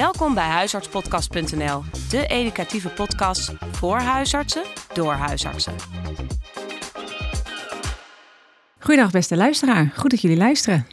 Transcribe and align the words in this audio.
Welkom 0.00 0.34
bij 0.34 0.48
huisartspodcast.nl, 0.48 1.82
de 2.10 2.26
educatieve 2.26 2.88
podcast 2.88 3.52
voor 3.72 3.98
huisartsen 3.98 4.62
door 4.92 5.12
huisartsen. 5.12 5.72
Goedendag 8.78 9.12
beste 9.12 9.36
luisteraar, 9.36 9.92
goed 9.96 10.10
dat 10.10 10.20
jullie 10.20 10.36
luisteren. 10.36 10.86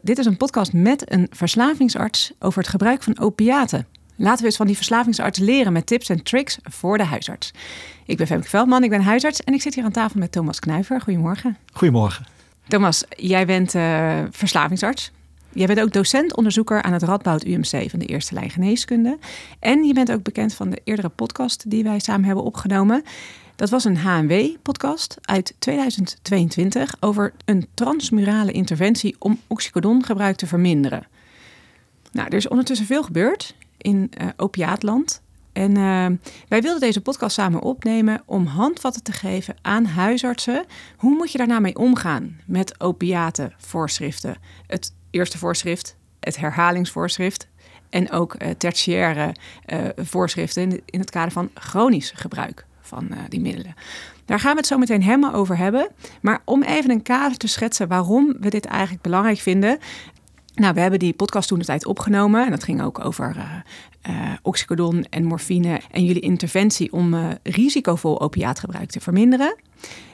Dit 0.00 0.18
is 0.18 0.26
een 0.26 0.36
podcast 0.36 0.72
met 0.72 1.12
een 1.12 1.26
verslavingsarts 1.30 2.32
over 2.38 2.58
het 2.58 2.70
gebruik 2.70 3.02
van 3.02 3.18
opiaten. 3.18 3.86
Laten 4.16 4.40
we 4.40 4.46
eens 4.46 4.56
van 4.56 4.66
die 4.66 4.76
verslavingsarts 4.76 5.38
leren 5.38 5.72
met 5.72 5.86
tips 5.86 6.08
en 6.08 6.22
tricks 6.22 6.58
voor 6.62 6.98
de 6.98 7.04
huisarts. 7.04 7.50
Ik 8.06 8.16
ben 8.16 8.26
Femke 8.26 8.48
Veldman, 8.48 8.84
ik 8.84 8.90
ben 8.90 9.02
huisarts 9.02 9.44
en 9.44 9.54
ik 9.54 9.62
zit 9.62 9.74
hier 9.74 9.84
aan 9.84 9.92
tafel 9.92 10.20
met 10.20 10.32
Thomas 10.32 10.58
Knuiver. 10.58 11.00
Goedemorgen. 11.00 11.56
Goedemorgen. 11.72 12.26
Thomas, 12.68 13.04
jij 13.08 13.46
bent 13.46 13.74
uh, 13.74 14.18
verslavingsarts. 14.30 15.12
Jij 15.52 15.66
bent 15.66 15.80
ook 15.80 15.92
docent-onderzoeker 15.92 16.82
aan 16.82 16.92
het 16.92 17.02
Radboud 17.02 17.44
UMC 17.44 17.90
van 17.90 17.98
de 17.98 18.04
Eerste 18.04 18.34
Lijn 18.34 18.50
Geneeskunde. 18.50 19.18
En 19.58 19.84
je 19.84 19.94
bent 19.94 20.12
ook 20.12 20.22
bekend 20.22 20.54
van 20.54 20.70
de 20.70 20.80
eerdere 20.84 21.08
podcast 21.08 21.70
die 21.70 21.82
wij 21.82 21.98
samen 21.98 22.24
hebben 22.24 22.44
opgenomen. 22.44 23.02
Dat 23.56 23.70
was 23.70 23.84
een 23.84 23.96
HMW-podcast 23.96 25.16
uit 25.20 25.54
2022 25.58 26.96
over 27.00 27.32
een 27.44 27.66
transmurale 27.74 28.52
interventie 28.52 29.16
om 29.18 29.40
oxycodongebruik 29.46 30.36
te 30.36 30.46
verminderen. 30.46 31.06
Nou, 32.12 32.28
er 32.28 32.36
is 32.36 32.48
ondertussen 32.48 32.86
veel 32.86 33.02
gebeurd 33.02 33.54
in 33.76 34.10
uh, 34.20 34.28
opiaatland. 34.36 35.22
En 35.52 35.70
uh, 35.70 36.06
wij 36.48 36.62
wilden 36.62 36.80
deze 36.80 37.00
podcast 37.00 37.34
samen 37.34 37.62
opnemen 37.62 38.22
om 38.24 38.46
handvatten 38.46 39.02
te 39.02 39.12
geven 39.12 39.56
aan 39.62 39.84
huisartsen. 39.84 40.64
Hoe 40.96 41.16
moet 41.16 41.32
je 41.32 41.38
daarna 41.38 41.60
mee 41.60 41.76
omgaan 41.76 42.40
met 42.46 42.80
opiatenvoorschriften? 42.80 44.36
Het 44.66 44.92
eerste 45.10 45.38
voorschrift, 45.38 45.96
het 46.20 46.36
herhalingsvoorschrift 46.36 47.48
en 47.90 48.10
ook 48.10 48.34
uh, 48.38 48.50
tertiaire 48.50 49.34
uh, 49.66 49.78
voorschriften 49.96 50.82
in, 50.84 51.00
het 51.00 51.10
kader 51.10 51.32
van 51.32 51.50
chronisch 51.54 52.12
gebruik 52.14 52.66
van 52.80 53.08
uh, 53.10 53.18
die 53.28 53.40
middelen. 53.40 53.74
Daar 54.24 54.40
gaan 54.40 54.52
we 54.52 54.58
het 54.58 54.66
zo 54.66 54.78
meteen 54.78 55.02
helemaal 55.02 55.32
over 55.32 55.56
hebben. 55.56 55.88
Maar 56.20 56.42
om 56.44 56.62
even 56.62 56.90
een 56.90 57.02
kader 57.02 57.36
te 57.36 57.48
schetsen 57.48 57.88
waarom 57.88 58.36
we 58.40 58.50
dit 58.50 58.64
eigenlijk 58.64 59.02
belangrijk 59.02 59.38
vinden. 59.38 59.78
Nou, 60.60 60.74
we 60.74 60.80
hebben 60.80 60.98
die 60.98 61.12
podcast 61.12 61.48
toen 61.48 61.58
de 61.58 61.64
tijd 61.64 61.86
opgenomen. 61.86 62.44
En 62.44 62.50
dat 62.50 62.64
ging 62.64 62.82
ook 62.82 63.04
over 63.04 63.36
uh, 64.08 64.14
oxycodon 64.42 65.04
en 65.10 65.24
morfine. 65.24 65.80
En 65.90 66.04
jullie 66.04 66.22
interventie 66.22 66.92
om 66.92 67.14
uh, 67.14 67.28
risicovol 67.42 68.20
opiaatgebruik 68.20 68.90
te 68.90 69.00
verminderen. 69.00 69.56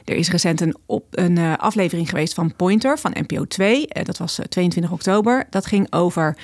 Er 0.05 0.15
is 0.15 0.31
recent 0.31 0.61
een, 0.61 0.75
op, 0.85 1.05
een 1.11 1.57
aflevering 1.57 2.09
geweest 2.09 2.33
van 2.33 2.55
Pointer 2.55 2.99
van 2.99 3.15
NPO 3.19 3.45
2. 3.45 3.87
dat 4.03 4.17
was 4.17 4.39
22 4.49 4.91
oktober. 4.91 5.47
Dat 5.49 5.65
ging 5.65 5.93
over 5.93 6.37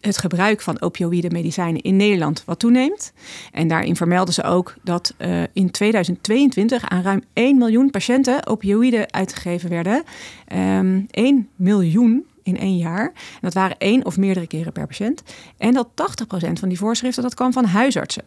het 0.00 0.18
gebruik 0.18 0.60
van 0.60 0.80
opioïde 0.80 1.30
medicijnen 1.30 1.82
in 1.82 1.96
Nederland 1.96 2.42
wat 2.44 2.58
toeneemt. 2.58 3.12
En 3.52 3.68
daarin 3.68 3.96
vermelden 3.96 4.34
ze 4.34 4.42
ook 4.42 4.74
dat 4.82 5.14
in 5.52 5.70
2022 5.70 6.88
aan 6.88 7.02
ruim 7.02 7.22
1 7.32 7.58
miljoen 7.58 7.90
patiënten 7.90 8.46
opioïden 8.46 9.12
uitgegeven 9.12 9.70
werden. 9.70 9.94
Um, 9.94 10.04
ehm, 10.46 11.02
1 11.10 11.48
miljoen 11.56 12.24
in 12.54 12.58
één 12.58 12.76
jaar. 12.76 13.04
En 13.04 13.40
dat 13.40 13.54
waren 13.54 13.78
één 13.78 14.04
of 14.04 14.16
meerdere 14.16 14.46
keren 14.46 14.72
per 14.72 14.86
patiënt. 14.86 15.22
En 15.56 15.72
dat 15.72 15.88
80% 15.88 16.52
van 16.52 16.68
die 16.68 16.78
voorschriften 16.78 17.22
dat 17.22 17.34
kwam 17.34 17.52
van 17.52 17.64
huisartsen. 17.64 18.24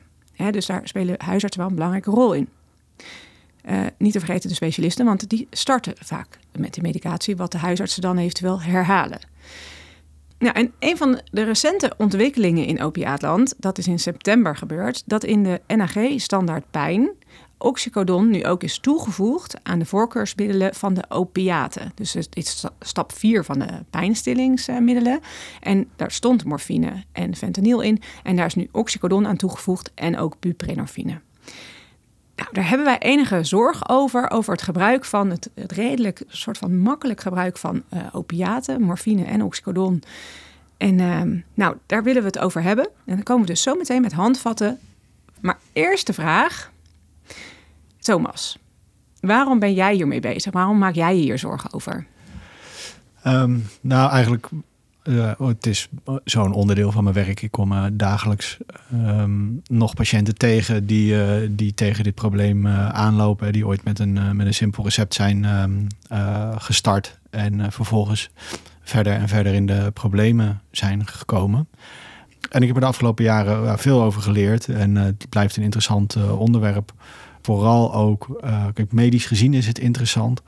dus 0.52 0.66
daar 0.66 0.82
spelen 0.84 1.16
huisartsen 1.18 1.62
wel 1.62 1.70
een 1.70 1.76
belangrijke 1.76 2.12
rol 2.12 2.34
in. 2.34 2.50
Uh, 3.70 3.82
niet 3.98 4.12
te 4.12 4.20
vergeten 4.20 4.50
de 4.50 4.56
specialisten, 4.56 5.06
want 5.06 5.30
die 5.30 5.48
starten 5.52 5.94
vaak 6.00 6.40
met 6.58 6.74
die 6.74 6.84
medicatie, 6.84 7.36
wat 7.36 7.52
de 7.52 7.58
huisartsen 7.58 8.02
dan 8.02 8.18
eventueel 8.18 8.62
herhalen. 8.62 9.20
Nou, 10.38 10.56
en 10.56 10.74
een 10.80 10.98
van 10.98 11.20
de 11.32 11.44
recente 11.44 11.94
ontwikkelingen 11.98 12.66
in 12.66 12.82
opiaatland, 12.82 13.54
dat 13.58 13.78
is 13.78 13.88
in 13.88 14.00
september 14.00 14.56
gebeurd, 14.56 15.04
dat 15.06 15.24
in 15.24 15.44
de 15.44 15.62
NAG 15.68 15.98
standaard 16.16 16.64
pijn 16.72 17.10
oxycodon 17.58 18.30
nu 18.30 18.46
ook 18.46 18.64
is 18.64 18.78
toegevoegd 18.78 19.56
aan 19.64 19.80
de 19.80 19.86
voorkeursmiddelen 19.86 20.76
van 20.76 20.94
de 20.94 21.04
opiaten. 21.10 21.92
Dus 21.96 22.12
dit 22.12 22.36
is 22.36 22.66
stap 22.80 23.14
4 23.14 23.44
van 23.44 23.60
de 23.60 23.68
pijnstillingsmiddelen. 23.90 25.20
En 25.60 25.90
daar 25.96 26.12
stond 26.12 26.46
morfine 26.46 27.04
en 27.12 27.36
fentanyl 27.36 27.82
in. 27.82 28.02
En 28.24 28.36
daar 28.36 28.46
is 28.46 28.56
nu 28.56 28.68
oxycodon 28.72 29.28
aan 29.28 29.38
toegevoegd 29.38 29.92
en 29.96 30.18
ook 30.18 30.36
buprenorfine. 30.40 31.20
Nou, 32.36 32.50
daar 32.52 32.70
hebben 32.70 32.86
wij 32.86 33.00
enige 33.00 33.44
zorg 33.44 33.90
over, 33.90 34.30
over 34.30 34.52
het 34.52 34.62
gebruik 34.62 35.06
van 35.06 35.30
het, 35.30 35.50
het 35.56 35.72
redelijk 35.72 36.24
soort 36.28 36.58
van 36.58 36.78
makkelijk 36.78 37.22
gebruik 37.22 37.58
van 37.58 37.84
uh, 37.94 38.02
opiaten, 38.12 38.82
morfine 38.82 39.24
en 39.24 39.44
oxycodon. 39.44 40.04
En 40.78 41.00
uh, 41.00 41.22
nou, 41.54 41.78
daar 41.86 42.04
willen 42.04 42.22
we 42.22 42.28
het 42.28 42.40
over 42.40 42.62
hebben. 42.62 42.86
En 42.86 43.16
dan 43.16 43.24
komen 43.24 43.46
we 43.46 43.52
dus 43.52 43.62
zo 43.62 43.76
meteen 43.76 44.02
met 44.02 44.14
handvatten. 44.14 44.80
Maar 45.40 45.58
eerste 45.74 46.14
vraag, 46.14 46.72
Thomas, 48.04 48.58
waarom 49.20 49.60
ben 49.60 49.74
jij 49.74 49.94
hiermee 49.94 50.20
bezig? 50.20 50.52
Waarom 50.52 50.78
maak 50.78 50.96
jij 50.96 51.16
je 51.16 51.22
hier 51.22 51.40
zorgen 51.40 51.74
over? 51.74 52.06
Um, 53.28 53.66
nou, 53.82 54.12
eigenlijk, 54.12 54.50
uh, 55.04 55.32
het 55.40 55.66
is 55.66 55.90
zo'n 56.24 56.54
onderdeel 56.54 56.92
van 56.92 57.04
mijn 57.04 57.16
werk. 57.16 57.42
Ik 57.42 57.52
kom 57.52 57.72
uh, 57.72 57.86
dagelijks 57.94 58.58
um, 58.94 59.62
nog 59.68 59.94
patiënten 59.94 60.36
tegen 60.36 60.86
die, 60.86 61.14
uh, 61.14 61.50
die 61.50 61.74
tegen 61.74 62.04
dit 62.04 62.16
probleem 62.16 62.68
aanlopen. 62.68 63.54
Die 63.54 63.68
ooit 63.68 63.84
met 63.84 64.00
een, 64.00 64.36
met 64.36 64.46
een 64.46 64.54
simpel 64.54 64.84
recept 64.84 65.14
zijn 65.14 65.46
um, 65.46 65.88
gestart. 66.58 67.20
En 67.30 67.72
vervolgens 67.72 68.30
verder 68.82 69.14
en 69.14 69.28
verder 69.28 69.54
in 69.54 69.66
de 69.66 69.92
problemen 69.94 70.62
zijn 70.72 71.08
gekomen. 71.08 71.68
En 72.50 72.62
ik 72.62 72.68
heb 72.68 72.76
er 72.76 72.82
de 72.82 72.88
afgelopen 72.88 73.24
jaren 73.24 73.80
veel 73.80 74.02
over 74.04 74.22
geleerd. 74.22 74.68
En 74.68 74.96
het 74.96 75.30
blijft 75.30 75.58
een 75.58 75.64
interessant 75.64 76.18
onderwerp 76.32 76.94
vooral 77.46 77.94
ook, 77.94 78.40
uh, 78.44 78.66
kijk, 78.74 78.92
medisch 78.92 79.26
gezien 79.26 79.54
is 79.54 79.68
het 79.68 79.80
interessant. 79.80 80.42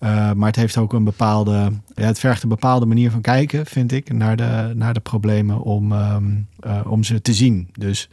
Uh, 0.00 0.32
maar 0.32 0.46
het 0.46 0.56
heeft 0.56 0.76
ook 0.76 0.92
een 0.92 1.04
bepaalde, 1.04 1.72
ja, 1.94 2.04
het 2.04 2.18
vergt 2.18 2.42
een 2.42 2.48
bepaalde 2.48 2.86
manier 2.86 3.10
van 3.10 3.20
kijken, 3.20 3.66
vind 3.66 3.92
ik, 3.92 4.12
naar 4.12 4.36
de, 4.36 4.72
naar 4.74 4.94
de 4.94 5.00
problemen 5.00 5.60
om, 5.60 5.92
um, 5.92 6.46
uh, 6.66 6.80
om 6.86 7.04
ze 7.04 7.22
te 7.22 7.34
zien. 7.34 7.68
Dus 7.78 8.08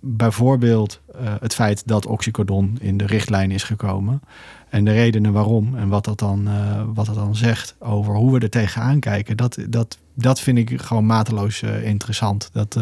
bijvoorbeeld 0.00 1.00
het 1.40 1.54
feit 1.54 1.82
dat 1.86 2.06
oxycodon 2.06 2.76
in 2.80 2.96
de 2.96 3.06
richtlijn 3.06 3.50
is 3.50 3.62
gekomen. 3.62 4.20
En 4.68 4.84
de 4.84 4.92
redenen 4.92 5.32
waarom 5.32 5.76
en 5.76 5.88
wat 5.88 6.04
dat 6.04 6.18
dan, 6.18 6.48
wat 6.94 7.06
dat 7.06 7.14
dan 7.14 7.36
zegt 7.36 7.76
over 7.78 8.14
hoe 8.14 8.32
we 8.32 8.38
er 8.38 8.50
tegenaan 8.50 9.00
kijken, 9.00 9.36
dat, 9.36 9.58
dat, 9.68 9.98
dat 10.14 10.40
vind 10.40 10.58
ik 10.58 10.80
gewoon 10.80 11.06
mateloos 11.06 11.62
interessant. 11.62 12.50
Dat 12.52 12.78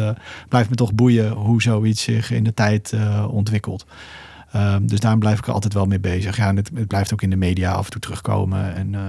blijft 0.49 0.69
me 0.69 0.75
toch 0.75 0.93
boeien 0.93 1.31
hoe 1.31 1.61
zoiets 1.61 2.03
zich 2.03 2.31
in 2.31 2.43
de 2.43 2.53
tijd 2.53 2.93
ontwikkelt. 3.29 3.85
Um, 4.55 4.87
dus 4.87 4.99
daarom 4.99 5.19
blijf 5.19 5.37
ik 5.37 5.47
er 5.47 5.53
altijd 5.53 5.73
wel 5.73 5.85
mee 5.85 5.99
bezig. 5.99 6.37
Ja, 6.37 6.53
het, 6.53 6.71
het, 6.73 6.87
blijft 6.87 7.13
ook 7.13 7.21
in 7.21 7.29
de 7.29 7.35
media 7.35 7.71
af 7.71 7.85
en 7.85 7.91
toe 7.91 8.01
terugkomen. 8.01 8.75
En 8.75 8.93
uh, 8.93 9.01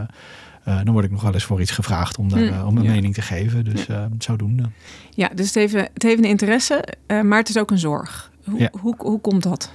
uh, 0.68 0.84
dan 0.84 0.92
word 0.92 1.04
ik 1.04 1.10
nog 1.10 1.22
wel 1.22 1.34
eens 1.34 1.44
voor 1.44 1.60
iets 1.60 1.70
gevraagd 1.70 2.18
om, 2.18 2.28
daar, 2.28 2.48
hmm. 2.48 2.66
om 2.66 2.76
een 2.76 2.82
ja. 2.82 2.90
mening 2.90 3.14
te 3.14 3.22
geven. 3.22 3.64
Dus 3.64 3.86
ja. 3.86 4.08
zodoende. 4.18 4.62
Ja, 5.10 5.30
dus 5.34 5.46
het 5.46 5.54
heeft, 5.54 5.74
het 5.74 6.02
heeft 6.02 6.18
een 6.18 6.28
interesse, 6.28 6.84
maar 7.06 7.38
het 7.38 7.48
is 7.48 7.58
ook 7.58 7.70
een 7.70 7.78
zorg. 7.78 8.30
Hoe, 8.44 8.60
ja. 8.60 8.70
hoe, 8.80 8.94
hoe 8.98 9.20
komt 9.20 9.42
dat? 9.42 9.70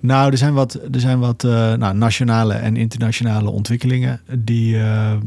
Nou, 0.00 0.30
er 0.30 0.38
zijn 0.38 0.54
wat, 0.54 0.74
er 0.74 1.00
zijn 1.00 1.18
wat 1.18 1.44
uh, 1.44 1.72
nou, 1.72 1.96
nationale 1.96 2.54
en 2.54 2.76
internationale 2.76 3.50
ontwikkelingen 3.50 4.20
die 4.38 4.78
ehm, 4.78 5.18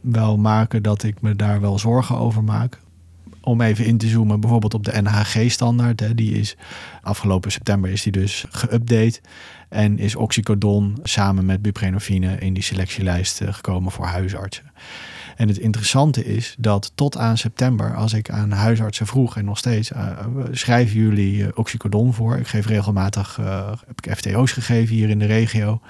wel 0.00 0.36
maken 0.36 0.82
dat 0.82 1.02
ik 1.02 1.22
me 1.22 1.36
daar 1.36 1.60
wel 1.60 1.78
zorgen 1.78 2.18
over 2.18 2.44
maak 2.44 2.78
om 3.44 3.60
even 3.60 3.84
in 3.84 3.98
te 3.98 4.08
zoomen, 4.08 4.40
bijvoorbeeld 4.40 4.74
op 4.74 4.84
de 4.84 5.02
NHG-standaard. 5.02 6.16
Die 6.16 6.38
is 6.38 6.56
afgelopen 7.02 7.52
september 7.52 7.90
is 7.90 8.02
die 8.02 8.12
dus 8.12 8.44
geüpdate. 8.50 9.20
En 9.68 9.98
is 9.98 10.16
oxycodon 10.16 10.98
samen 11.02 11.44
met 11.44 11.62
buprenorfine 11.62 12.38
in 12.38 12.54
die 12.54 12.62
selectielijst 12.62 13.40
eh, 13.40 13.52
gekomen 13.52 13.92
voor 13.92 14.06
huisartsen. 14.06 14.64
En 15.36 15.48
het 15.48 15.58
interessante 15.58 16.24
is 16.24 16.54
dat 16.58 16.92
tot 16.94 17.16
aan 17.16 17.38
september, 17.38 17.94
als 17.96 18.12
ik 18.12 18.30
aan 18.30 18.50
huisartsen 18.50 19.06
vroeg 19.06 19.36
en 19.36 19.44
nog 19.44 19.58
steeds, 19.58 19.90
uh, 19.90 20.18
schrijven 20.50 21.00
jullie 21.00 21.36
uh, 21.36 21.48
oxycodon 21.54 22.14
voor? 22.14 22.36
Ik 22.36 22.46
geef 22.46 22.66
regelmatig, 22.66 23.36
heb 23.86 24.06
ik 24.06 24.16
FTO's 24.16 24.52
gegeven 24.52 24.94
hier 24.94 25.08
in 25.08 25.18
de 25.18 25.26
regio. 25.26 25.80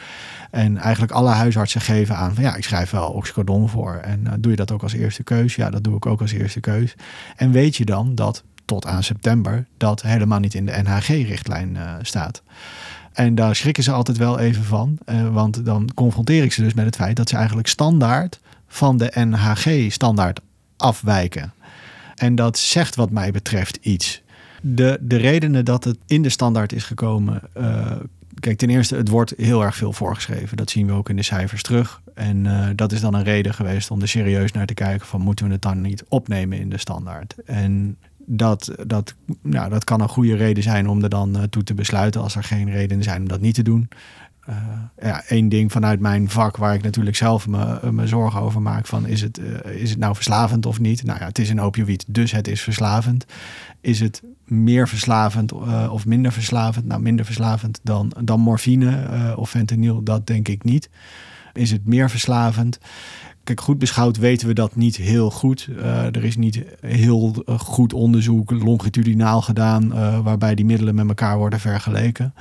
En 0.51 0.79
eigenlijk 0.79 1.13
alle 1.13 1.31
huisartsen 1.31 1.81
geven 1.81 2.17
aan 2.17 2.35
van 2.35 2.45
ja, 2.45 2.55
ik 2.55 2.65
schrijf 2.65 2.91
wel 2.91 3.11
oxycodon 3.11 3.69
voor. 3.69 3.95
En 3.95 4.27
doe 4.39 4.51
je 4.51 4.57
dat 4.57 4.73
ook 4.73 4.83
als 4.83 4.93
eerste 4.93 5.23
keus? 5.23 5.55
Ja, 5.55 5.71
dat 5.71 5.85
doe 5.85 5.97
ik 5.97 6.07
ook 6.07 6.21
als 6.21 6.33
eerste 6.33 6.61
keus. 6.61 6.95
En 7.37 7.51
weet 7.51 7.77
je 7.77 7.85
dan 7.85 8.15
dat 8.15 8.43
tot 8.65 8.87
aan 8.87 9.03
september 9.03 9.67
dat 9.77 10.03
helemaal 10.03 10.39
niet 10.39 10.55
in 10.55 10.67
de 10.67 10.83
NHG-richtlijn 10.83 11.79
staat. 12.03 12.43
En 13.13 13.35
daar 13.35 13.57
schrikken 13.57 13.83
ze 13.83 13.93
altijd 13.93 14.17
wel 14.17 14.39
even 14.39 14.65
van. 14.65 14.99
Want 15.33 15.65
dan 15.65 15.91
confronteer 15.95 16.43
ik 16.43 16.53
ze 16.53 16.63
dus 16.63 16.75
met 16.75 16.85
het 16.85 16.97
feit 16.97 17.17
dat 17.17 17.29
ze 17.29 17.37
eigenlijk 17.37 17.69
standaard 17.69 18.41
van 18.75 18.97
de 18.97 19.13
NHG-standaard 19.15 20.41
afwijken. 20.77 21.53
En 22.15 22.35
dat 22.35 22.59
zegt 22.59 22.95
wat 22.95 23.11
mij 23.11 23.31
betreft 23.31 23.79
iets. 23.81 24.23
De, 24.61 24.99
de 25.01 25.17
redenen 25.17 25.65
dat 25.65 25.85
het 25.85 25.99
in 26.07 26.23
de 26.23 26.29
standaard 26.29 26.73
is 26.73 26.85
gekomen, 26.85 27.41
uh, 27.57 27.93
kijk, 28.41 28.59
ten 28.59 28.71
eerste, 28.71 28.97
het 28.97 29.09
wordt 29.09 29.33
heel 29.37 29.63
erg 29.63 29.77
veel 29.77 29.93
voorgeschreven. 29.93 30.57
Dat 30.57 30.71
zien 30.71 30.87
we 30.87 30.93
ook 30.93 31.09
in 31.09 31.17
de 31.17 31.23
cijfers 31.23 31.63
terug. 31.63 32.01
En 32.15 32.45
uh, 32.45 32.69
dat 32.75 32.93
is 32.93 33.01
dan 33.01 33.15
een 33.15 33.23
reden 33.23 33.55
geweest 33.55 33.91
om 33.91 34.01
er 34.01 34.09
serieus 34.09 34.53
naar 34.53 34.67
te 34.67 34.75
kijken 34.75 35.07
van 35.07 35.21
moeten 35.21 35.47
we 35.47 35.53
het 35.53 35.63
dan 35.63 35.81
niet 35.81 36.05
opnemen 36.09 36.59
in 36.59 36.71
de 36.71 36.79
standaard. 36.79 37.35
En 37.45 37.97
dat, 38.27 38.71
dat, 38.87 39.15
nou, 39.43 39.71
dat 39.71 39.85
kan 39.85 40.01
een 40.01 40.09
goede 40.09 40.37
reden 40.37 40.63
zijn 40.63 40.89
om 40.89 41.03
er 41.03 41.09
dan 41.09 41.37
uh, 41.37 41.43
toe 41.43 41.63
te 41.63 41.75
besluiten 41.75 42.21
als 42.21 42.37
er 42.37 42.45
geen 42.45 42.71
redenen 42.71 43.05
zijn 43.05 43.23
om 43.23 43.29
dat 43.29 43.41
niet 43.41 43.55
te 43.55 43.63
doen. 43.63 43.89
Uh, 44.49 44.57
ja, 44.99 45.23
één 45.29 45.49
ding 45.49 45.73
vanuit 45.73 46.01
mijn 46.01 46.31
vak 46.31 46.57
waar 46.57 46.75
ik 46.75 46.83
natuurlijk 46.83 47.17
zelf 47.17 47.47
me, 47.47 47.93
me 47.93 48.07
zorgen 48.07 48.41
over 48.41 48.63
maak 48.63 48.87
van 48.87 49.07
is 49.07 49.21
het, 49.21 49.39
uh, 49.39 49.81
is 49.81 49.91
het 49.91 49.99
nou 49.99 50.15
verslavend 50.15 50.67
of 50.67 50.81
niet? 50.81 51.05
Nou 51.05 51.19
ja, 51.19 51.27
het 51.27 51.39
is 51.39 51.51
een 51.51 51.61
opioïd, 51.61 52.05
dus 52.09 52.33
het 52.33 52.49
is 52.49 52.61
verslavend. 52.61 53.27
Is 53.81 54.01
het 54.01 54.23
meer 54.45 54.89
verslavend 54.89 55.53
of 55.91 56.07
minder 56.07 56.33
verslavend? 56.33 56.87
Nou, 56.87 57.01
minder 57.01 57.25
verslavend 57.25 57.81
dan, 57.83 58.13
dan 58.23 58.41
morfine 58.41 59.35
of 59.37 59.51
fentanyl, 59.51 60.03
dat 60.03 60.27
denk 60.27 60.49
ik 60.49 60.65
niet. 60.65 60.89
Is 61.53 61.71
het 61.71 61.87
meer 61.87 62.11
verslavend? 62.11 62.79
Kijk, 63.45 63.61
goed 63.61 63.79
beschouwd 63.79 64.17
weten 64.17 64.49
we 64.49 64.55
dat 64.55 64.77
niet 64.77 64.97
heel 64.97 65.31
goed. 65.31 65.69
Uh, 65.71 66.05
er 66.05 66.25
is 66.25 66.37
niet 66.37 66.63
heel 66.81 67.45
goed 67.47 67.93
onderzoek 67.93 68.51
longitudinaal 68.51 69.43
gedaan 69.43 69.93
uh, 69.93 70.19
waarbij 70.19 70.55
die 70.55 70.65
middelen 70.65 70.95
met 70.95 71.09
elkaar 71.09 71.39
worden 71.39 71.61
vergeleken. 71.61 72.35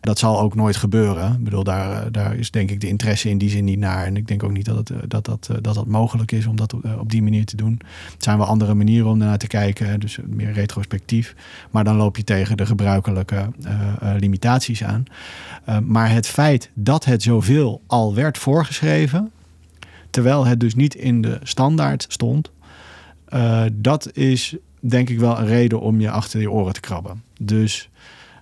Dat 0.00 0.18
zal 0.18 0.40
ook 0.40 0.54
nooit 0.54 0.76
gebeuren. 0.76 1.32
Ik 1.32 1.44
bedoel, 1.44 1.64
daar, 1.64 2.12
daar 2.12 2.36
is 2.36 2.50
denk 2.50 2.70
ik 2.70 2.80
de 2.80 2.88
interesse 2.88 3.28
in 3.28 3.38
die 3.38 3.50
zin 3.50 3.64
niet 3.64 3.78
naar. 3.78 4.04
En 4.04 4.16
ik 4.16 4.28
denk 4.28 4.42
ook 4.42 4.52
niet 4.52 4.64
dat 4.64 4.76
het, 4.76 5.10
dat, 5.10 5.24
dat, 5.24 5.48
dat, 5.60 5.74
dat 5.74 5.86
mogelijk 5.86 6.32
is 6.32 6.46
om 6.46 6.56
dat 6.56 6.74
op 6.98 7.10
die 7.10 7.22
manier 7.22 7.44
te 7.44 7.56
doen. 7.56 7.80
Het 8.12 8.24
zijn 8.24 8.38
wel 8.38 8.46
andere 8.46 8.74
manieren 8.74 9.10
om 9.10 9.18
naar 9.18 9.38
te 9.38 9.46
kijken, 9.46 10.00
dus 10.00 10.18
meer 10.26 10.52
retrospectief. 10.52 11.34
Maar 11.70 11.84
dan 11.84 11.96
loop 11.96 12.16
je 12.16 12.24
tegen 12.24 12.56
de 12.56 12.66
gebruikelijke 12.66 13.50
limitaties 14.18 14.84
aan. 14.84 15.04
maar 15.84 16.10
het 16.10 16.26
feit 16.26 16.70
dat 16.74 17.04
het 17.04 17.22
zoveel 17.22 17.80
al 17.86 18.14
werd 18.14 18.38
voorgeschreven 18.38 19.30
terwijl 20.16 20.46
het 20.46 20.60
dus 20.60 20.74
niet 20.74 20.94
in 20.94 21.20
de 21.20 21.38
standaard 21.42 22.06
stond. 22.08 22.50
Uh, 23.28 23.62
dat 23.72 24.10
is 24.12 24.56
denk 24.80 25.08
ik 25.08 25.18
wel 25.18 25.38
een 25.38 25.46
reden 25.46 25.80
om 25.80 26.00
je 26.00 26.10
achter 26.10 26.40
je 26.40 26.50
oren 26.50 26.72
te 26.72 26.80
krabben. 26.80 27.22
Dus 27.40 27.88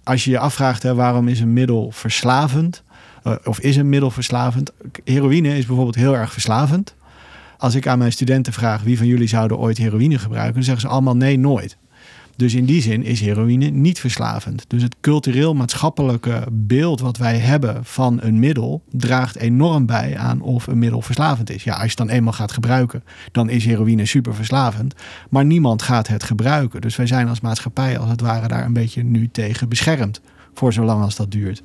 als 0.05 0.25
je 0.25 0.31
je 0.31 0.39
afvraagt 0.39 0.83
hè, 0.83 0.95
waarom 0.95 1.29
is 1.29 1.41
een 1.41 1.53
middel 1.53 1.91
verslavend, 1.91 2.83
uh, 3.25 3.35
of 3.45 3.61
is 3.61 3.77
een 3.77 3.89
middel 3.89 4.11
verslavend? 4.11 4.73
Heroïne 5.05 5.57
is 5.57 5.67
bijvoorbeeld 5.67 5.95
heel 5.95 6.17
erg 6.17 6.33
verslavend. 6.33 6.95
Als 7.59 7.75
ik 7.75 7.87
aan 7.87 7.99
mijn 7.99 8.13
studenten 8.13 8.53
vraag 8.53 8.83
wie 8.83 8.99
van 8.99 9.07
jullie 9.07 9.29
zouden 9.29 9.59
ooit 9.59 9.79
heroïne 9.79 10.19
gebruiken, 10.19 10.55
dan 10.55 10.63
zeggen 10.63 10.83
ze 10.83 10.89
allemaal 10.89 11.17
nee, 11.17 11.39
nooit. 11.39 11.77
Dus 12.37 12.55
in 12.55 12.65
die 12.65 12.83
zin 12.83 13.03
is 13.03 13.21
heroïne 13.21 13.67
niet 13.67 14.01
verslavend. 14.01 14.65
Dus 14.69 14.83
het 14.83 14.97
cultureel-maatschappelijke 15.01 16.47
beeld 16.53 17.01
wat 17.01 17.17
wij 17.17 17.39
hebben 17.39 17.85
van 17.85 18.19
een 18.23 18.39
middel 18.39 18.83
draagt 18.91 19.37
enorm 19.37 19.87
bij 19.87 20.19
aan 20.19 20.41
of 20.41 20.67
een 20.67 20.79
middel 20.79 21.01
verslavend 21.01 21.51
is. 21.51 21.65
Ja, 21.65 21.73
als 21.73 21.83
je 21.83 21.89
het 21.89 21.97
dan 21.97 22.09
eenmaal 22.09 22.33
gaat 22.33 22.53
gebruiken, 22.53 23.05
dan 23.33 23.49
is 23.49 23.65
heroïne 23.65 24.07
super 24.07 24.35
verslavend. 24.35 24.95
Maar 25.31 25.45
niemand 25.45 25.83
gaat 25.83 26.07
het 26.07 26.23
gebruiken. 26.23 26.81
Dus 26.81 26.97
wij 26.97 27.07
zijn 27.07 27.29
als 27.29 27.41
maatschappij 27.41 27.99
als 27.99 28.11
het 28.11 28.21
ware 28.21 28.49
daar 28.49 28.65
een 28.65 28.73
beetje 28.73 29.03
nu 29.03 29.29
tegen 29.29 29.69
beschermd. 29.69 30.21
Voor 30.55 30.73
zolang 30.73 31.03
als 31.03 31.17
dat 31.17 31.31
duurt. 31.31 31.63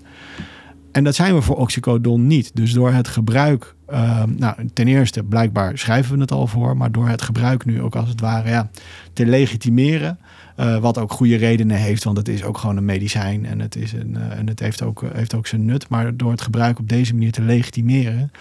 En 0.92 1.04
dat 1.04 1.16
zijn 1.16 1.36
we 1.36 1.42
voor 1.42 1.58
oxycodon 1.58 2.28
niet. 2.28 2.52
Dus 2.54 2.74
door 2.74 2.92
het 2.92 3.08
gebruik, 3.08 3.76
uh, 3.90 4.24
nou, 4.24 4.56
ten 4.74 4.88
eerste 4.88 5.24
blijkbaar 5.24 5.78
schrijven 5.78 6.16
we 6.16 6.22
het 6.22 6.32
al 6.32 6.48
voor, 6.48 6.78
maar 6.78 6.92
door 6.92 7.08
het 7.08 7.22
gebruik 7.22 7.66
nu 7.66 7.82
ook 7.82 7.96
als 7.96 8.10
het 8.10 8.22
ware 8.22 8.50
ja, 8.50 8.70
te 9.14 9.26
legitimeren, 9.26 10.20
uh, 10.60 10.78
wat 10.78 10.98
ook 10.98 11.12
goede 11.12 11.36
redenen 11.36 11.78
heeft, 11.78 12.04
want 12.04 12.18
het 12.18 12.28
is 12.28 12.44
ook 12.44 12.58
gewoon 12.58 12.78
een 12.78 12.86
medicijn 12.86 13.46
en 13.46 13.60
het, 13.60 13.76
is 13.76 13.94
een, 13.94 14.16
uh, 14.18 14.38
en 14.38 14.48
het 14.48 14.60
heeft, 14.60 14.82
ook, 14.82 15.04
heeft 15.14 15.34
ook 15.34 15.48
zijn 15.48 15.66
nut. 15.66 15.90
Maar 15.90 16.18
door 16.18 16.32
het 16.32 16.42
gebruik 16.42 16.80
op 16.80 16.90
deze 16.90 17.14
manier 17.14 17.32
te 17.32 17.42
legitimeren, 17.42 18.32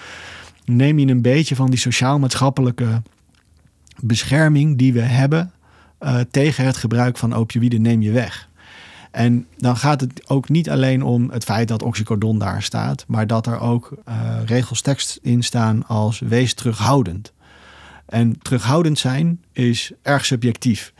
neem 0.64 0.98
je 0.98 1.06
een 1.06 1.22
beetje 1.22 1.56
van 1.56 1.70
die 1.70 1.78
sociaal-maatschappelijke 1.78 3.02
bescherming 4.00 4.78
die 4.78 4.92
we 4.92 5.00
hebben 5.00 5.52
tegen 6.30 6.64
het 6.64 6.76
gebruik 6.76 7.16
van 7.16 7.32
opioïden, 7.34 7.82
neem 7.82 8.02
je 8.02 8.10
weg. 8.10 8.48
En 9.10 9.46
dan 9.56 9.76
gaat 9.76 10.00
het 10.00 10.28
ook 10.28 10.48
niet 10.48 10.70
alleen 10.70 11.02
om 11.02 11.30
het 11.30 11.44
feit 11.44 11.68
dat 11.68 11.82
oxycodon 11.82 12.38
daar 12.38 12.62
staat, 12.62 13.04
maar 13.08 13.26
dat 13.26 13.46
er 13.46 13.60
ook 13.60 13.92
regels 14.46 14.80
tekst 14.80 15.18
in 15.22 15.42
staan 15.42 15.86
als 15.86 16.18
wees 16.18 16.54
terughoudend. 16.54 17.32
En 18.06 18.38
terughoudend 18.38 18.98
zijn 18.98 19.40
is 19.52 19.92
erg 20.02 20.24
subjectief. 20.24 20.92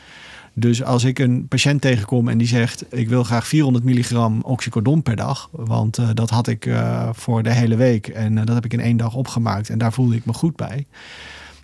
Dus 0.58 0.82
als 0.82 1.04
ik 1.04 1.18
een 1.18 1.48
patiënt 1.48 1.80
tegenkom 1.80 2.28
en 2.28 2.38
die 2.38 2.46
zegt: 2.46 2.84
Ik 2.90 3.08
wil 3.08 3.24
graag 3.24 3.46
400 3.46 3.84
milligram 3.84 4.40
oxycodon 4.42 5.02
per 5.02 5.16
dag, 5.16 5.48
want 5.52 5.98
uh, 5.98 6.08
dat 6.14 6.30
had 6.30 6.46
ik 6.46 6.66
uh, 6.66 7.08
voor 7.12 7.42
de 7.42 7.52
hele 7.52 7.76
week 7.76 8.06
en 8.08 8.32
uh, 8.32 8.44
dat 8.44 8.54
heb 8.54 8.64
ik 8.64 8.72
in 8.72 8.80
één 8.80 8.96
dag 8.96 9.14
opgemaakt 9.14 9.70
en 9.70 9.78
daar 9.78 9.92
voelde 9.92 10.16
ik 10.16 10.24
me 10.24 10.32
goed 10.32 10.56
bij. 10.56 10.86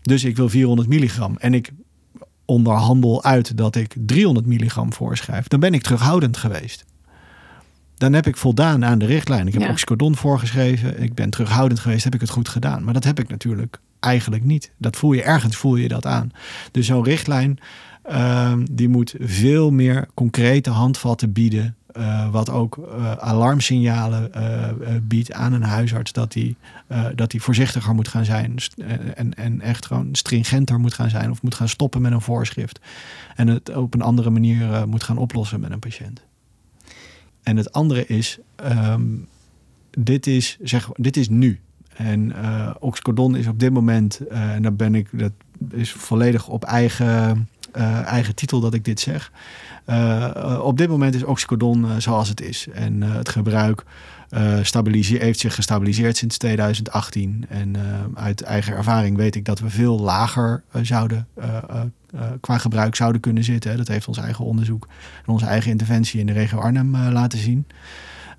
Dus 0.02 0.24
ik 0.24 0.36
wil 0.36 0.48
400 0.48 0.88
milligram 0.88 1.36
en 1.36 1.54
ik 1.54 1.70
onderhandel 2.44 3.24
uit 3.24 3.56
dat 3.56 3.76
ik 3.76 3.94
300 3.98 4.46
milligram 4.46 4.92
voorschrijf, 4.92 5.48
dan 5.48 5.60
ben 5.60 5.74
ik 5.74 5.82
terughoudend 5.82 6.36
geweest. 6.36 6.84
Dan 7.96 8.12
heb 8.12 8.26
ik 8.26 8.36
voldaan 8.36 8.84
aan 8.84 8.98
de 8.98 9.06
richtlijn. 9.06 9.46
Ik 9.46 9.52
heb 9.52 9.62
ja. 9.62 9.70
oxycodon 9.70 10.16
voorgeschreven. 10.16 11.02
Ik 11.02 11.14
ben 11.14 11.30
terughoudend 11.30 11.80
geweest. 11.80 12.04
Heb 12.04 12.14
ik 12.14 12.20
het 12.20 12.30
goed 12.30 12.48
gedaan? 12.48 12.84
Maar 12.84 12.94
dat 12.94 13.04
heb 13.04 13.20
ik 13.20 13.28
natuurlijk 13.28 13.80
eigenlijk 14.00 14.44
niet. 14.44 14.70
Dat 14.78 14.96
voel 14.96 15.12
je 15.12 15.22
ergens, 15.22 15.56
voel 15.56 15.76
je 15.76 15.88
dat 15.88 16.06
aan. 16.06 16.30
Dus 16.70 16.86
zo'n 16.86 17.04
richtlijn, 17.04 17.58
uh, 18.10 18.52
die 18.70 18.88
moet 18.88 19.14
veel 19.20 19.70
meer 19.70 20.08
concrete 20.14 20.70
handvatten 20.70 21.32
bieden. 21.32 21.76
Uh, 21.96 22.30
wat 22.30 22.50
ook 22.50 22.76
uh, 22.76 23.12
alarmsignalen 23.12 24.30
uh, 24.36 24.68
biedt 25.02 25.32
aan 25.32 25.52
een 25.52 25.62
huisarts 25.62 26.12
dat 26.12 26.34
hij 26.34 26.56
dat 27.14 27.30
die 27.30 27.42
voorzichtiger 27.42 27.94
moet 27.94 28.08
gaan 28.08 28.24
zijn 28.24 28.56
en, 29.14 29.34
en 29.34 29.60
echt 29.60 29.86
gewoon 29.86 30.08
stringenter 30.12 30.80
moet 30.80 30.94
gaan 30.94 31.10
zijn 31.10 31.30
of 31.30 31.42
moet 31.42 31.54
gaan 31.54 31.68
stoppen 31.68 32.02
met 32.02 32.12
een 32.12 32.20
voorschrift 32.20 32.80
en 33.36 33.48
het 33.48 33.76
op 33.76 33.94
een 33.94 34.02
andere 34.02 34.30
manier 34.30 34.88
moet 34.88 35.02
gaan 35.02 35.18
oplossen 35.18 35.60
met 35.60 35.70
een 35.70 35.78
patiënt. 35.78 36.22
En 37.42 37.56
het 37.56 37.72
andere 37.72 38.06
is, 38.06 38.38
um, 38.64 39.28
dit 39.90 40.26
is, 40.26 40.58
zeg, 40.62 40.88
dit 40.94 41.16
is 41.16 41.28
nu. 41.28 41.60
En 41.96 42.32
oxycodon 42.78 43.36
is 43.36 43.46
op 43.46 43.60
dit 43.60 43.72
moment, 43.72 44.20
en 44.28 44.62
daar 44.62 44.74
ben 44.74 44.94
ik, 44.94 45.08
dat 45.12 45.32
is 45.70 45.92
volledig 45.92 46.48
op 46.48 46.64
eigen, 46.64 47.48
eigen 48.04 48.34
titel 48.34 48.60
dat 48.60 48.74
ik 48.74 48.84
dit 48.84 49.00
zeg. 49.00 49.30
Uh, 49.86 50.60
op 50.62 50.78
dit 50.78 50.88
moment 50.88 51.14
is 51.14 51.24
oxycodon 51.24 51.84
uh, 51.84 51.90
zoals 51.98 52.28
het 52.28 52.40
is. 52.40 52.66
En 52.72 53.02
het 53.02 53.28
gebruik 53.28 53.84
heeft 54.28 55.40
zich 55.40 55.54
gestabiliseerd 55.54 56.16
sinds 56.16 56.38
2018. 56.38 57.44
En 57.48 57.76
uit 58.14 58.42
eigen 58.42 58.76
ervaring 58.76 59.16
weet 59.16 59.34
ik 59.34 59.44
dat 59.44 59.58
we 59.58 59.70
veel 59.70 60.00
lager 60.00 60.62
zouden 60.82 61.26
qua 62.40 62.58
gebruik 62.58 62.94
zouden 62.94 63.20
kunnen 63.20 63.44
zitten. 63.44 63.76
Dat 63.76 63.88
heeft 63.88 64.08
ons 64.08 64.18
eigen 64.18 64.44
onderzoek 64.44 64.88
en 65.26 65.32
onze 65.32 65.46
eigen 65.46 65.70
interventie 65.70 66.20
in 66.20 66.26
de 66.26 66.32
regio 66.32 66.58
Arnhem 66.58 66.96
laten 66.96 67.38
zien. 67.38 67.66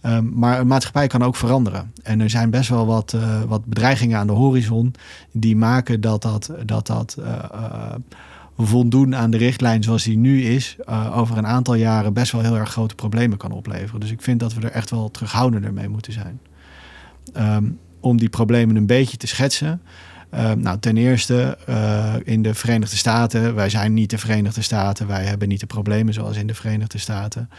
Um, 0.05 0.31
maar 0.33 0.59
een 0.59 0.67
maatschappij 0.67 1.07
kan 1.07 1.23
ook 1.23 1.35
veranderen. 1.35 1.91
En 2.03 2.21
er 2.21 2.29
zijn 2.29 2.49
best 2.49 2.69
wel 2.69 2.85
wat, 2.85 3.17
wat 3.47 3.65
bedreigingen 3.65 4.17
aan 4.17 4.27
de 4.27 4.33
horizon 4.33 4.93
die 5.31 5.55
maken 5.55 6.01
dat 6.01 6.21
dat, 6.21 6.51
dat, 6.65 6.87
dat 6.87 7.17
voldoen 8.57 9.15
aan 9.15 9.31
de 9.31 9.37
richtlijn 9.37 9.83
zoals 9.83 10.03
die 10.03 10.17
nu 10.17 10.43
is, 10.43 10.75
uh, 10.89 11.17
over 11.17 11.37
een 11.37 11.47
aantal 11.47 11.73
jaren 11.73 12.13
best 12.13 12.31
wel 12.31 12.41
heel 12.41 12.57
erg 12.57 12.69
grote 12.69 12.95
problemen 12.95 13.37
kan 13.37 13.51
opleveren. 13.51 13.99
Dus 13.99 14.11
ik 14.11 14.21
vind 14.21 14.39
dat 14.39 14.53
we 14.53 14.61
er 14.61 14.71
echt 14.71 14.89
wel 14.89 15.11
terughoudender 15.11 15.73
mee 15.73 15.89
moeten 15.89 16.13
zijn. 16.13 16.39
Um, 17.37 17.79
om 17.99 18.17
die 18.17 18.29
problemen 18.29 18.75
een 18.75 18.85
beetje 18.85 19.17
te 19.17 19.27
schetsen. 19.27 19.81
Uh, 20.33 20.51
nou, 20.51 20.79
ten 20.79 20.97
eerste 20.97 21.57
uh, 21.69 22.13
in 22.23 22.41
de 22.41 22.53
Verenigde 22.53 22.95
Staten. 22.95 23.55
Wij 23.55 23.69
zijn 23.69 23.93
niet 23.93 24.09
de 24.09 24.17
Verenigde 24.17 24.61
Staten. 24.61 25.07
Wij 25.07 25.23
hebben 25.25 25.47
niet 25.47 25.59
de 25.59 25.65
problemen 25.65 26.13
zoals 26.13 26.37
in 26.37 26.47
de 26.47 26.53
Verenigde 26.53 26.97
Staten. 26.97 27.49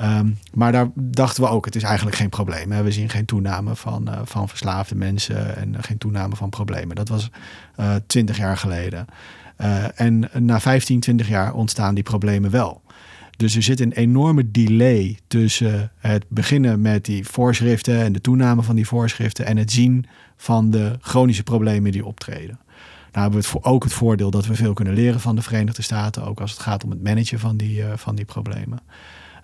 Um, 0.00 0.38
maar 0.54 0.72
daar 0.72 0.90
dachten 0.94 1.42
we 1.42 1.48
ook, 1.48 1.64
het 1.64 1.76
is 1.76 1.82
eigenlijk 1.82 2.16
geen 2.16 2.28
probleem. 2.28 2.68
We 2.68 2.92
zien 2.92 3.08
geen 3.08 3.24
toename 3.24 3.76
van, 3.76 4.08
uh, 4.08 4.20
van 4.24 4.48
verslaafde 4.48 4.94
mensen 4.94 5.56
en 5.56 5.76
geen 5.82 5.98
toename 5.98 6.36
van 6.36 6.50
problemen. 6.50 6.96
Dat 6.96 7.08
was 7.08 7.30
twintig 8.06 8.36
jaar 8.36 8.56
geleden. 8.56 9.06
Uh, 9.60 10.00
en 10.00 10.30
na 10.38 10.60
15, 10.60 11.00
20 11.00 11.28
jaar 11.28 11.54
ontstaan 11.54 11.94
die 11.94 12.04
problemen 12.04 12.50
wel. 12.50 12.82
Dus 13.36 13.56
er 13.56 13.62
zit 13.62 13.80
een 13.80 13.92
enorme 13.92 14.50
delay 14.50 15.18
tussen 15.26 15.92
het 15.98 16.24
beginnen 16.28 16.80
met 16.80 17.04
die 17.04 17.26
voorschriften 17.26 18.02
en 18.02 18.12
de 18.12 18.20
toename 18.20 18.62
van 18.62 18.74
die 18.74 18.86
voorschriften 18.86 19.46
en 19.46 19.56
het 19.56 19.72
zien 19.72 20.06
van 20.36 20.70
de 20.70 20.96
chronische 21.00 21.42
problemen 21.42 21.92
die 21.92 22.04
optreden. 22.04 22.58
Nou 23.12 23.30
hebben 23.30 23.40
we 23.40 23.48
het 23.52 23.64
ook 23.64 23.84
het 23.84 23.92
voordeel 23.92 24.30
dat 24.30 24.46
we 24.46 24.54
veel 24.54 24.72
kunnen 24.72 24.94
leren 24.94 25.20
van 25.20 25.36
de 25.36 25.42
Verenigde 25.42 25.82
Staten, 25.82 26.24
ook 26.24 26.40
als 26.40 26.50
het 26.50 26.60
gaat 26.60 26.84
om 26.84 26.90
het 26.90 27.02
managen 27.02 27.38
van 27.38 27.56
die, 27.56 27.78
uh, 27.78 27.92
van 27.96 28.14
die 28.14 28.24
problemen. 28.24 28.80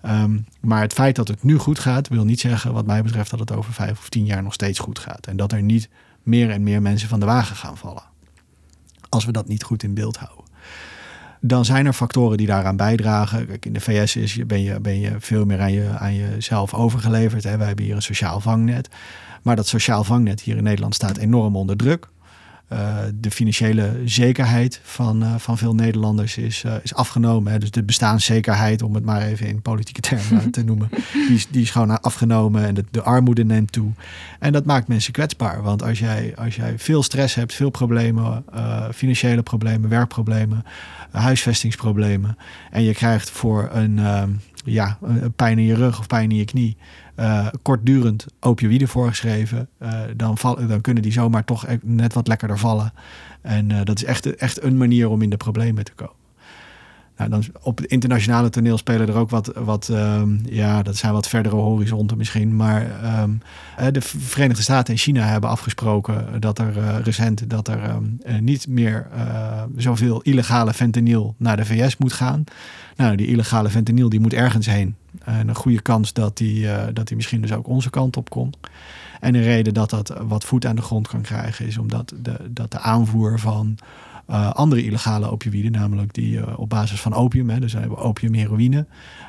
Um, 0.05 0.45
maar 0.61 0.81
het 0.81 0.93
feit 0.93 1.15
dat 1.15 1.27
het 1.27 1.43
nu 1.43 1.57
goed 1.57 1.79
gaat, 1.79 2.07
wil 2.07 2.25
niet 2.25 2.39
zeggen, 2.39 2.73
wat 2.73 2.85
mij 2.85 3.03
betreft, 3.03 3.29
dat 3.29 3.39
het 3.39 3.51
over 3.51 3.73
vijf 3.73 3.99
of 3.99 4.09
tien 4.09 4.25
jaar 4.25 4.43
nog 4.43 4.53
steeds 4.53 4.79
goed 4.79 4.99
gaat. 4.99 5.27
En 5.27 5.37
dat 5.37 5.51
er 5.51 5.61
niet 5.61 5.89
meer 6.23 6.49
en 6.49 6.63
meer 6.63 6.81
mensen 6.81 7.09
van 7.09 7.19
de 7.19 7.25
wagen 7.25 7.55
gaan 7.55 7.77
vallen 7.77 8.13
als 9.15 9.25
we 9.25 9.31
dat 9.31 9.47
niet 9.47 9.63
goed 9.63 9.83
in 9.83 9.93
beeld 9.93 10.17
houden. 10.17 10.43
dan 11.41 11.65
zijn 11.65 11.85
er 11.85 11.93
factoren 11.93 12.37
die 12.37 12.47
daaraan 12.47 12.75
bijdragen. 12.75 13.47
Kijk, 13.47 13.65
in 13.65 13.73
de 13.73 13.79
VS 13.81 14.15
is, 14.15 14.45
ben, 14.45 14.61
je, 14.61 14.79
ben 14.79 14.99
je 14.99 15.15
veel 15.19 15.45
meer 15.45 15.61
aan, 15.61 15.71
je, 15.71 15.89
aan 15.97 16.15
jezelf 16.15 16.73
overgeleverd. 16.73 17.43
Hè. 17.43 17.57
Wij 17.57 17.67
hebben 17.67 17.85
hier 17.85 17.95
een 17.95 18.01
sociaal 18.01 18.39
vangnet. 18.39 18.89
Maar 19.41 19.55
dat 19.55 19.67
sociaal 19.67 20.03
vangnet 20.03 20.41
hier 20.41 20.57
in 20.57 20.63
Nederland 20.63 20.95
staat 20.95 21.17
enorm 21.17 21.55
onder 21.55 21.77
druk. 21.77 22.09
Uh, 22.73 22.97
de 23.13 23.31
financiële 23.31 24.01
zekerheid 24.05 24.79
van, 24.83 25.23
uh, 25.23 25.35
van 25.37 25.57
veel 25.57 25.75
Nederlanders 25.75 26.37
is, 26.37 26.63
uh, 26.65 26.73
is 26.83 26.93
afgenomen. 26.93 27.51
Hè. 27.51 27.59
Dus 27.59 27.71
de 27.71 27.83
bestaanszekerheid, 27.83 28.81
om 28.81 28.95
het 28.95 29.05
maar 29.05 29.21
even 29.21 29.47
in 29.47 29.61
politieke 29.61 30.01
termen 30.01 30.49
te 30.51 30.63
noemen, 30.63 30.89
die 31.13 31.35
is, 31.35 31.47
die 31.47 31.61
is 31.61 31.69
gewoon 31.69 32.01
afgenomen 32.01 32.65
en 32.65 32.73
de, 32.73 32.85
de, 32.91 33.01
armoede 33.01 33.45
neemt 33.45 33.71
toe. 33.71 33.91
En 34.39 34.51
dat 34.51 34.65
maakt 34.65 34.87
mensen 34.87 35.13
kwetsbaar. 35.13 35.63
Want 35.63 35.83
als 35.83 35.99
jij, 35.99 36.33
als 36.35 36.55
jij 36.55 36.79
veel 36.79 37.03
stress 37.03 37.35
hebt, 37.35 37.53
veel 37.53 37.69
problemen, 37.69 38.45
financiële 38.93 39.43
problemen, 39.43 39.89
werkproblemen, 39.89 40.65
huisvestingsproblemen. 41.11 42.37
En 42.71 42.83
je 42.83 42.93
krijgt 42.93 43.29
voor 43.29 43.69
een, 43.71 43.99
ja, 44.65 44.97
een 45.01 45.33
pijn 45.33 45.59
in 45.59 45.65
je 45.65 45.75
rug 45.75 45.99
of 45.99 46.07
pijn 46.07 46.31
in 46.31 46.37
je 46.37 46.45
knie 46.45 46.77
uh, 47.19 47.47
kortdurend 47.61 48.25
opioïden 48.39 48.87
voorgeschreven, 48.87 49.67
uh, 49.81 49.99
dan, 50.15 50.37
dan 50.67 50.81
kunnen 50.81 51.03
die 51.03 51.11
zomaar 51.11 51.45
toch 51.45 51.67
e-, 51.67 51.77
net 51.81 52.13
wat 52.13 52.27
lekkerder 52.27 52.59
vallen. 52.59 52.93
En 53.41 53.69
uh, 53.69 53.79
dat 53.83 53.95
is 53.97 54.03
echt, 54.03 54.35
echt 54.35 54.63
een 54.63 54.77
manier 54.77 55.09
om 55.09 55.21
in 55.21 55.29
de 55.29 55.37
problemen 55.37 55.83
te 55.83 55.93
komen. 55.93 56.15
Nou, 57.17 57.29
dan 57.29 57.43
op 57.61 57.77
het 57.77 57.85
internationale 57.85 58.49
toneel 58.49 58.77
spelen 58.77 59.07
er 59.07 59.15
ook 59.15 59.29
wat, 59.29 59.51
wat 59.55 59.87
um, 59.91 60.41
ja, 60.49 60.83
dat 60.83 60.95
zijn 60.95 61.13
wat 61.13 61.27
verdere 61.27 61.55
horizonten 61.55 62.17
misschien. 62.17 62.55
Maar 62.55 62.87
um, 63.21 63.41
de 63.91 64.01
Verenigde 64.01 64.63
Staten 64.63 64.93
en 64.93 64.99
China 64.99 65.25
hebben 65.25 65.49
afgesproken 65.49 66.41
dat 66.41 66.59
er 66.59 67.01
recent 67.03 67.49
dat 67.49 67.67
er 67.67 67.89
um, 67.89 68.19
niet 68.39 68.67
meer 68.67 69.07
uh, 69.15 69.61
zoveel 69.75 70.21
illegale 70.21 70.73
fentanyl 70.73 71.35
naar 71.37 71.57
de 71.57 71.65
VS 71.65 71.97
moet 71.97 72.13
gaan. 72.13 72.43
Nou, 72.95 73.15
die 73.15 73.27
illegale 73.27 73.69
fentanyl 73.69 74.09
die 74.09 74.19
moet 74.19 74.33
ergens 74.33 74.65
heen. 74.65 74.95
En 75.23 75.47
een 75.47 75.55
goede 75.55 75.81
kans 75.81 76.13
dat 76.13 76.37
die, 76.37 76.63
uh, 76.63 76.83
dat 76.93 77.07
die 77.07 77.15
misschien 77.15 77.41
dus 77.41 77.53
ook 77.53 77.67
onze 77.67 77.89
kant 77.89 78.17
op 78.17 78.29
komt. 78.29 78.57
En 79.19 79.35
een 79.35 79.43
reden 79.43 79.73
dat 79.73 79.89
dat 79.89 80.13
wat 80.27 80.45
voet 80.45 80.65
aan 80.65 80.75
de 80.75 80.81
grond 80.81 81.07
kan 81.07 81.21
krijgen 81.21 81.65
is 81.65 81.77
omdat 81.77 82.13
de, 82.21 82.37
dat 82.49 82.71
de 82.71 82.79
aanvoer 82.79 83.39
van 83.39 83.77
uh, 84.29 84.51
andere 84.51 84.83
illegale 84.83 85.31
opioïden, 85.31 85.71
namelijk 85.71 86.13
die 86.13 86.37
uh, 86.37 86.59
op 86.59 86.69
basis 86.69 87.01
van 87.01 87.13
opium, 87.13 87.49
hè, 87.49 87.59
dus 87.59 87.73
we 87.73 87.79
hebben 87.79 87.97
opium, 87.97 88.33
heroïne, 88.33 88.85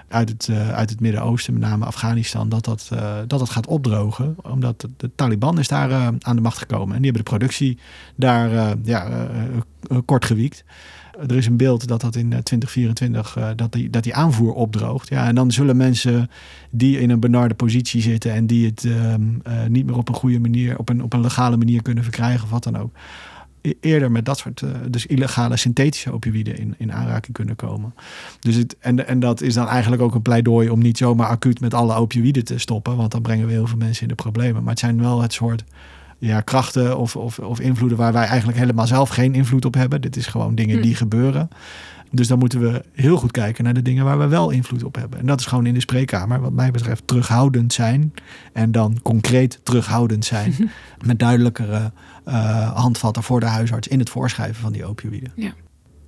uit 0.09 0.29
het, 0.29 0.51
uit 0.73 0.91
het 0.91 1.01
Midden-Oosten, 1.01 1.53
met 1.53 1.63
name 1.63 1.85
Afghanistan, 1.85 2.49
dat 2.49 2.65
dat, 2.65 2.89
dat 3.27 3.39
dat 3.39 3.51
gaat 3.51 3.67
opdrogen. 3.67 4.37
Omdat 4.43 4.81
de, 4.81 4.91
de 4.97 5.11
Taliban 5.15 5.59
is 5.59 5.69
daar 5.69 6.15
aan 6.21 6.37
de 6.37 6.43
macht 6.43 6.59
gekomen. 6.59 6.97
En 6.97 7.03
die 7.03 7.11
hebben 7.11 7.25
de 7.25 7.31
productie 7.31 7.79
daar 8.15 8.77
ja, 8.83 9.29
kort 10.05 10.25
gewiekt. 10.25 10.65
Er 11.21 11.37
is 11.37 11.47
een 11.47 11.57
beeld 11.57 11.89
dat 11.89 12.01
dat 12.01 12.17
in 12.17 12.29
2024 12.29 13.39
dat, 13.57 13.73
die, 13.73 13.91
dat 13.91 14.03
die 14.03 14.15
aanvoer 14.15 14.53
opdroogt. 14.53 15.09
Ja, 15.09 15.27
en 15.27 15.35
dan 15.35 15.51
zullen 15.53 15.77
mensen 15.77 16.31
die 16.71 17.01
in 17.01 17.11
een 17.11 17.21
benarde 17.21 17.55
positie 17.55 18.03
zitten 18.03 18.33
en 18.33 18.47
die 18.47 18.67
het 18.67 18.85
ehm, 18.85 19.23
niet 19.69 19.87
meer 19.87 19.97
op 19.97 20.09
een 20.09 20.15
goede 20.15 20.41
manier, 20.41 20.79
op 20.79 20.89
een, 20.89 21.03
op 21.03 21.13
een 21.13 21.21
legale 21.21 21.57
manier 21.57 21.83
kunnen 21.83 22.03
verkrijgen 22.03 22.45
of 22.45 22.51
wat 22.51 22.65
dan 22.65 22.79
ook 22.79 22.91
E-, 23.67 23.73
eerder 23.81 24.11
met 24.11 24.25
dat 24.25 24.39
soort, 24.39 24.63
dus 24.91 25.07
illegale 25.07 25.57
synthetische 25.57 26.13
opioïden 26.13 26.59
in, 26.59 26.75
in 26.79 26.93
aanraking 26.93 27.33
kunnen 27.33 27.57
komen. 27.57 27.95
Dus 28.41 28.55
het, 28.55 28.77
en, 28.79 29.07
en 29.07 29.21
dat 29.21 29.41
is 29.41 29.55
dan 29.55 29.69
eigenlijk 29.69 30.03
ook 30.03 30.15
een 30.15 30.23
pleidooi 30.23 30.69
om 30.71 30.79
niet 30.79 30.99
zomaar 30.99 31.29
acuut 31.29 31.61
met 31.61 31.75
alle 31.75 31.95
opioïden 31.95 32.45
te 32.45 32.59
stoppen, 32.59 32.97
want 32.97 33.13
dan 33.13 33.23
brengen 33.23 33.47
we 33.47 33.53
heel 33.53 33.67
veel 33.67 33.77
mensen 33.77 34.03
in 34.03 34.09
de 34.09 34.15
problemen. 34.15 34.63
Maar 34.63 34.71
het 34.71 34.79
zijn 34.79 35.01
wel 35.01 35.23
het 35.23 35.33
soort 35.33 35.65
ja, 36.19 36.41
krachten 36.41 36.99
of, 36.99 37.17
of, 37.17 37.39
of 37.39 37.61
invloeden 37.61 37.99
waar 37.99 38.13
wij 38.13 38.25
eigenlijk 38.25 38.59
helemaal 38.59 38.87
zelf 38.87 39.09
geen 39.09 39.35
invloed 39.35 39.65
op 39.65 39.75
hebben. 39.75 40.01
Dit 40.01 40.17
is 40.17 40.27
gewoon 40.27 40.55
dingen 40.55 40.83
die 40.83 40.93
hm. 40.93 40.99
gebeuren. 40.99 41.49
Dus 42.11 42.29
dan 42.29 42.39
moeten 42.39 42.61
we 42.61 42.85
heel 42.93 43.17
goed 43.17 43.31
kijken 43.31 43.65
naar 43.65 43.75
de 43.75 43.83
dingen 43.83 44.05
waar 44.05 44.19
we 44.19 44.27
wel 44.27 44.51
invloed 44.51 44.85
op 44.85 44.95
hebben. 44.95 45.19
En 45.19 45.27
dat 45.27 45.41
is 45.41 45.47
gewoon 45.47 45.67
in 45.67 45.75
de 45.75 45.81
spreekkamer, 45.81 46.41
wat 46.41 46.53
mij 46.53 46.71
betreft, 46.71 47.07
terughoudend 47.07 47.73
zijn. 47.73 48.13
En 48.53 48.73
dan 48.73 48.99
concreet 49.03 49.61
terughoudend 49.63 50.25
zijn. 50.25 50.55
met 51.07 51.19
duidelijkere 51.19 51.93
uh, 52.29 52.73
handvatten 52.73 53.23
voor 53.23 53.41
de 53.41 53.47
huisarts 53.47 53.89
in 53.89 53.99
het 53.99 54.11
voorschrijven 54.11 54.63
van 54.63 54.73
die 54.73 54.85
opioïden. 54.85 55.33
Ja. 55.35 55.53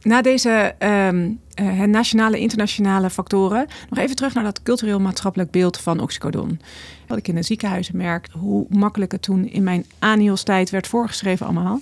Na 0.02 0.22
deze 0.22 0.74
um, 0.78 1.40
uh, 1.60 1.82
nationale, 1.82 2.38
internationale 2.38 3.10
factoren, 3.10 3.66
nog 3.90 3.98
even 3.98 4.16
terug 4.16 4.34
naar 4.34 4.44
dat 4.44 4.62
cultureel-maatschappelijk 4.62 5.50
beeld 5.50 5.80
van 5.80 6.00
oxycodon. 6.00 6.60
Wat 7.06 7.18
ik 7.18 7.28
in 7.28 7.34
de 7.34 7.42
ziekenhuizen 7.42 7.96
merk, 7.96 8.28
hoe 8.32 8.66
makkelijk 8.68 9.12
het 9.12 9.22
toen 9.22 9.46
in 9.46 9.62
mijn 9.62 9.84
anios-tijd 9.98 10.70
werd 10.70 10.86
voorgeschreven 10.86 11.46
allemaal. 11.46 11.80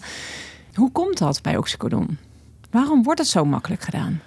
Hoe 0.74 0.92
komt 0.92 1.18
dat 1.18 1.42
bij 1.42 1.56
oxycodon? 1.56 2.18
Waarom 2.70 3.02
wordt 3.02 3.20
het 3.20 3.28
zo 3.28 3.44
makkelijk 3.44 3.82
gedaan? 3.82 4.20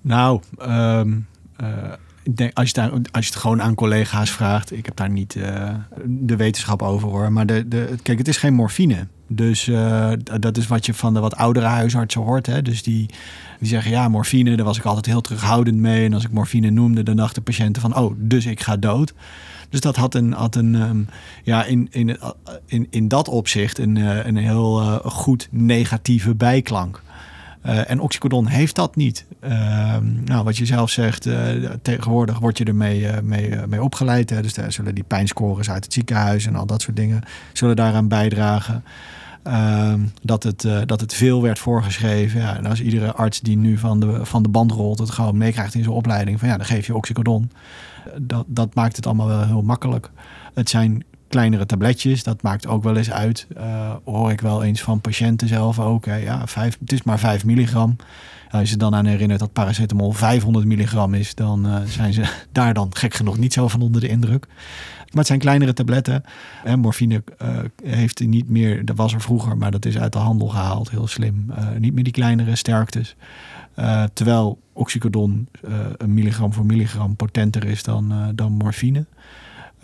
Nou, 0.00 0.40
um, 0.62 1.26
uh, 1.60 1.92
als, 2.52 2.70
je 2.70 2.90
als 2.90 3.26
je 3.26 3.32
het 3.32 3.40
gewoon 3.40 3.62
aan 3.62 3.74
collega's 3.74 4.30
vraagt, 4.30 4.72
ik 4.72 4.86
heb 4.86 4.96
daar 4.96 5.10
niet 5.10 5.34
uh, 5.34 5.70
de 6.04 6.36
wetenschap 6.36 6.82
over 6.82 7.08
hoor. 7.08 7.32
Maar 7.32 7.46
de, 7.46 7.68
de, 7.68 7.94
kijk, 8.02 8.18
het 8.18 8.28
is 8.28 8.36
geen 8.36 8.54
morfine. 8.54 9.06
Dus 9.26 9.66
uh, 9.66 10.12
dat 10.40 10.56
is 10.56 10.66
wat 10.66 10.86
je 10.86 10.94
van 10.94 11.14
de 11.14 11.20
wat 11.20 11.36
oudere 11.36 11.66
huisartsen 11.66 12.20
hoort. 12.20 12.46
Hè? 12.46 12.62
Dus 12.62 12.82
die, 12.82 13.06
die 13.58 13.68
zeggen, 13.68 13.90
ja, 13.90 14.08
morfine, 14.08 14.56
daar 14.56 14.66
was 14.66 14.78
ik 14.78 14.84
altijd 14.84 15.06
heel 15.06 15.20
terughoudend 15.20 15.78
mee. 15.78 16.04
En 16.04 16.14
als 16.14 16.24
ik 16.24 16.32
morfine 16.32 16.70
noemde, 16.70 17.02
dan 17.02 17.16
dachten 17.16 17.42
patiënten 17.42 17.82
van, 17.82 17.96
oh, 17.96 18.14
dus 18.16 18.46
ik 18.46 18.60
ga 18.60 18.76
dood. 18.76 19.14
Dus 19.68 19.80
dat 19.80 19.96
had 19.96 20.14
een, 20.14 20.32
had 20.32 20.54
een 20.54 20.74
um, 20.74 21.08
ja, 21.42 21.64
in, 21.64 21.88
in, 21.90 22.18
in, 22.66 22.86
in 22.90 23.08
dat 23.08 23.28
opzicht 23.28 23.78
een, 23.78 23.96
een 24.26 24.36
heel 24.36 25.00
goed 25.04 25.48
negatieve 25.50 26.34
bijklank. 26.34 27.02
Uh, 27.66 27.90
en 27.90 28.00
oxycodon 28.00 28.46
heeft 28.46 28.74
dat 28.74 28.96
niet. 28.96 29.24
Uh, 29.44 29.96
nou, 30.24 30.44
wat 30.44 30.56
je 30.56 30.66
zelf 30.66 30.90
zegt, 30.90 31.26
uh, 31.26 31.70
tegenwoordig 31.82 32.38
word 32.38 32.58
je 32.58 32.64
ermee 32.64 33.22
mee, 33.22 33.66
mee 33.66 33.82
opgeleid. 33.82 34.30
Hè? 34.30 34.42
Dus 34.42 34.54
daar 34.54 34.72
zullen 34.72 34.94
die 34.94 35.04
pijnscores 35.04 35.70
uit 35.70 35.84
het 35.84 35.92
ziekenhuis 35.92 36.46
en 36.46 36.56
al 36.56 36.66
dat 36.66 36.82
soort 36.82 36.96
dingen 36.96 37.22
zullen 37.52 37.76
daaraan 37.76 38.08
bijdragen. 38.08 38.84
Ehm, 39.42 40.00
dat, 40.22 40.42
het, 40.42 40.66
dat 40.86 41.00
het 41.00 41.14
veel 41.14 41.42
werd 41.42 41.58
voorgeschreven. 41.58 42.40
Ja, 42.40 42.56
en 42.56 42.66
als 42.66 42.80
iedere 42.80 43.12
arts 43.12 43.40
die 43.40 43.56
nu 43.56 43.78
van 43.78 44.00
de, 44.00 44.26
van 44.26 44.42
de 44.42 44.48
band 44.48 44.72
rolt, 44.72 44.98
het 44.98 45.10
gewoon 45.10 45.36
meekrijgt 45.36 45.74
in 45.74 45.82
zijn 45.82 45.94
opleiding, 45.94 46.38
van 46.38 46.48
ja, 46.48 46.56
dan 46.56 46.66
geef 46.66 46.86
je 46.86 46.96
oxycodon. 46.96 47.50
Dat, 48.18 48.44
dat 48.48 48.74
maakt 48.74 48.96
het 48.96 49.06
allemaal 49.06 49.26
wel 49.26 49.46
heel 49.46 49.62
makkelijk. 49.62 50.10
Het 50.54 50.70
zijn 50.70 51.04
kleinere 51.32 51.66
tabletjes. 51.66 52.22
Dat 52.22 52.42
maakt 52.42 52.66
ook 52.66 52.82
wel 52.82 52.96
eens 52.96 53.10
uit. 53.10 53.46
Uh, 53.56 53.94
hoor 54.04 54.30
ik 54.30 54.40
wel 54.40 54.62
eens 54.62 54.82
van 54.82 55.00
patiënten 55.00 55.48
zelf 55.48 55.78
ook. 55.78 56.04
Ja, 56.04 56.46
vijf, 56.46 56.76
het 56.80 56.92
is 56.92 57.02
maar 57.02 57.18
5 57.18 57.44
milligram. 57.44 57.96
Als 58.50 58.70
je 58.70 58.76
dan 58.76 58.94
aan 58.94 59.06
herinnert 59.06 59.40
dat 59.40 59.52
paracetamol 59.52 60.12
500 60.12 60.66
milligram 60.66 61.14
is, 61.14 61.34
dan 61.34 61.66
uh, 61.66 61.76
zijn 61.86 62.12
ze 62.12 62.22
daar 62.52 62.74
dan 62.74 62.96
gek 62.96 63.14
genoeg 63.14 63.38
niet 63.38 63.52
zo 63.52 63.68
van 63.68 63.82
onder 63.82 64.00
de 64.00 64.08
indruk. 64.08 64.46
Maar 64.46 65.18
het 65.18 65.26
zijn 65.26 65.38
kleinere 65.38 65.72
tabletten. 65.72 66.24
En 66.64 66.78
morfine 66.78 67.22
uh, 67.42 67.58
heeft 67.84 68.20
niet 68.20 68.48
meer, 68.48 68.84
dat 68.84 68.96
was 68.96 69.12
er 69.12 69.20
vroeger, 69.20 69.56
maar 69.56 69.70
dat 69.70 69.84
is 69.84 69.98
uit 69.98 70.12
de 70.12 70.18
handel 70.18 70.48
gehaald, 70.48 70.90
heel 70.90 71.06
slim. 71.06 71.52
niet 71.78 71.94
meer 71.94 72.04
die 72.04 72.12
kleinere 72.12 72.56
sterktes. 72.56 73.16
terwijl 74.12 74.58
oxycodon 74.72 75.48
een 75.96 76.14
milligram 76.14 76.52
voor 76.52 76.66
milligram 76.66 77.16
potenter 77.16 77.64
is 77.64 77.82
dan, 77.82 78.32
dan 78.34 78.52
morfine. 78.52 79.04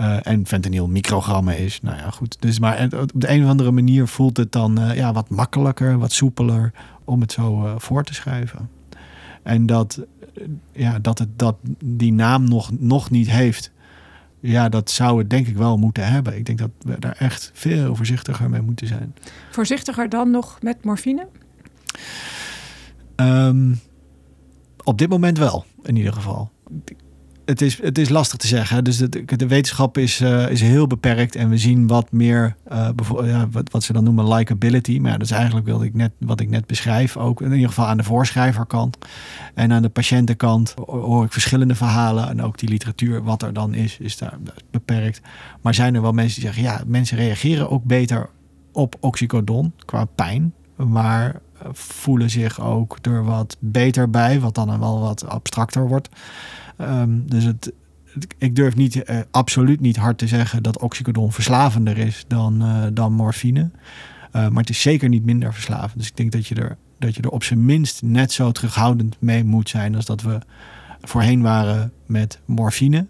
Uh, 0.00 0.26
en 0.26 0.46
fentanyl 0.46 0.88
microgrammen 0.88 1.58
is. 1.58 1.80
Nou 1.80 1.96
ja, 1.96 2.10
goed. 2.10 2.36
Dus 2.40 2.58
maar 2.58 2.88
op 3.00 3.10
de 3.14 3.30
een 3.30 3.44
of 3.44 3.48
andere 3.48 3.70
manier 3.70 4.06
voelt 4.06 4.36
het 4.36 4.52
dan 4.52 4.80
uh, 4.80 4.96
ja, 4.96 5.12
wat 5.12 5.28
makkelijker, 5.28 5.98
wat 5.98 6.12
soepeler 6.12 6.72
om 7.04 7.20
het 7.20 7.32
zo 7.32 7.64
uh, 7.64 7.74
voor 7.76 8.04
te 8.04 8.14
schrijven. 8.14 8.70
En 9.42 9.66
dat, 9.66 10.00
ja, 10.72 10.98
dat 10.98 11.18
het 11.18 11.28
dat 11.36 11.56
die 11.84 12.12
naam 12.12 12.48
nog, 12.48 12.70
nog 12.78 13.10
niet 13.10 13.30
heeft, 13.30 13.72
ja, 14.40 14.68
dat 14.68 14.90
zou 14.90 15.18
het 15.18 15.30
denk 15.30 15.46
ik 15.46 15.56
wel 15.56 15.76
moeten 15.76 16.06
hebben. 16.06 16.36
Ik 16.36 16.46
denk 16.46 16.58
dat 16.58 16.70
we 16.78 16.98
daar 16.98 17.16
echt 17.18 17.50
veel 17.54 17.96
voorzichtiger 17.96 18.50
mee 18.50 18.62
moeten 18.62 18.86
zijn. 18.86 19.14
Voorzichtiger 19.50 20.08
dan 20.08 20.30
nog 20.30 20.58
met 20.62 20.84
morfine? 20.84 21.26
Um, 23.16 23.80
op 24.84 24.98
dit 24.98 25.08
moment 25.08 25.38
wel, 25.38 25.64
in 25.82 25.96
ieder 25.96 26.12
geval 26.12 26.50
het 27.48 27.62
is, 27.62 27.82
het 27.82 27.98
is 27.98 28.08
lastig 28.08 28.38
te 28.38 28.46
zeggen. 28.46 28.84
Dus 28.84 28.96
de, 28.96 29.24
de 29.24 29.46
wetenschap 29.46 29.98
is, 29.98 30.20
uh, 30.20 30.50
is 30.50 30.60
heel 30.60 30.86
beperkt. 30.86 31.36
En 31.36 31.48
we 31.48 31.58
zien 31.58 31.86
wat 31.86 32.12
meer, 32.12 32.56
uh, 32.72 32.88
ja, 33.24 33.48
wat, 33.50 33.70
wat 33.70 33.82
ze 33.82 33.92
dan 33.92 34.04
noemen 34.04 34.28
likability. 34.28 34.98
Maar 34.98 35.12
dat 35.12 35.22
is 35.22 35.30
eigenlijk 35.30 35.66
wilde 35.66 35.84
ik 35.84 35.94
net, 35.94 36.12
wat 36.18 36.40
ik 36.40 36.48
net 36.48 36.66
beschrijf. 36.66 37.16
Ook 37.16 37.40
in 37.40 37.52
ieder 37.52 37.68
geval 37.68 37.86
aan 37.86 37.96
de 37.96 38.02
voorschrijverkant. 38.02 38.98
En 39.54 39.72
aan 39.72 39.82
de 39.82 39.88
patiëntenkant 39.88 40.74
hoor 40.86 41.24
ik 41.24 41.32
verschillende 41.32 41.74
verhalen. 41.74 42.28
En 42.28 42.42
ook 42.42 42.58
die 42.58 42.68
literatuur, 42.68 43.22
wat 43.22 43.42
er 43.42 43.52
dan 43.52 43.74
is, 43.74 43.98
is 43.98 44.18
daar 44.18 44.38
beperkt. 44.70 45.20
Maar 45.60 45.74
zijn 45.74 45.94
er 45.94 46.02
wel 46.02 46.12
mensen 46.12 46.40
die 46.40 46.52
zeggen, 46.52 46.62
ja, 46.62 46.82
mensen 46.86 47.16
reageren 47.16 47.70
ook 47.70 47.84
beter 47.84 48.28
op 48.72 48.96
oxycodon 49.00 49.72
qua 49.84 50.04
pijn. 50.04 50.54
Maar 50.76 51.40
eh, 51.58 51.68
voelen 51.72 52.30
zich 52.30 52.60
ook 52.60 52.98
er 53.02 53.24
wat 53.24 53.56
beter 53.58 54.10
bij, 54.10 54.40
wat 54.40 54.54
dan 54.54 54.80
wel 54.80 55.00
wat 55.00 55.28
abstracter 55.28 55.88
wordt. 55.88 56.08
Um, 56.80 57.23
dus 57.26 57.44
het, 57.44 57.73
ik 58.38 58.56
durf 58.56 58.76
niet, 58.76 58.97
uh, 58.97 59.20
absoluut 59.30 59.80
niet 59.80 59.97
hard 59.97 60.18
te 60.18 60.26
zeggen 60.26 60.62
dat 60.62 60.80
oxycodon 60.80 61.32
verslavender 61.32 61.99
is 61.99 62.25
dan, 62.28 62.62
uh, 62.62 62.85
dan 62.92 63.12
morfine. 63.12 63.61
Uh, 63.61 64.49
maar 64.49 64.61
het 64.61 64.70
is 64.70 64.80
zeker 64.80 65.08
niet 65.08 65.25
minder 65.25 65.52
verslavend. 65.52 65.99
Dus 65.99 66.08
ik 66.08 66.16
denk 66.16 66.32
dat 66.32 66.47
je 66.47 66.54
er 66.54 66.76
dat 66.99 67.14
je 67.14 67.23
er 67.23 67.30
op 67.30 67.44
zijn 67.44 67.64
minst 67.64 68.02
net 68.02 68.32
zo 68.32 68.52
terughoudend 68.52 69.16
mee 69.18 69.44
moet 69.44 69.68
zijn 69.68 69.94
als 69.94 70.04
dat 70.04 70.23
we 70.23 70.38
voorheen 71.02 71.42
waren 71.42 71.92
met 72.06 72.40
morfine. 72.44 73.06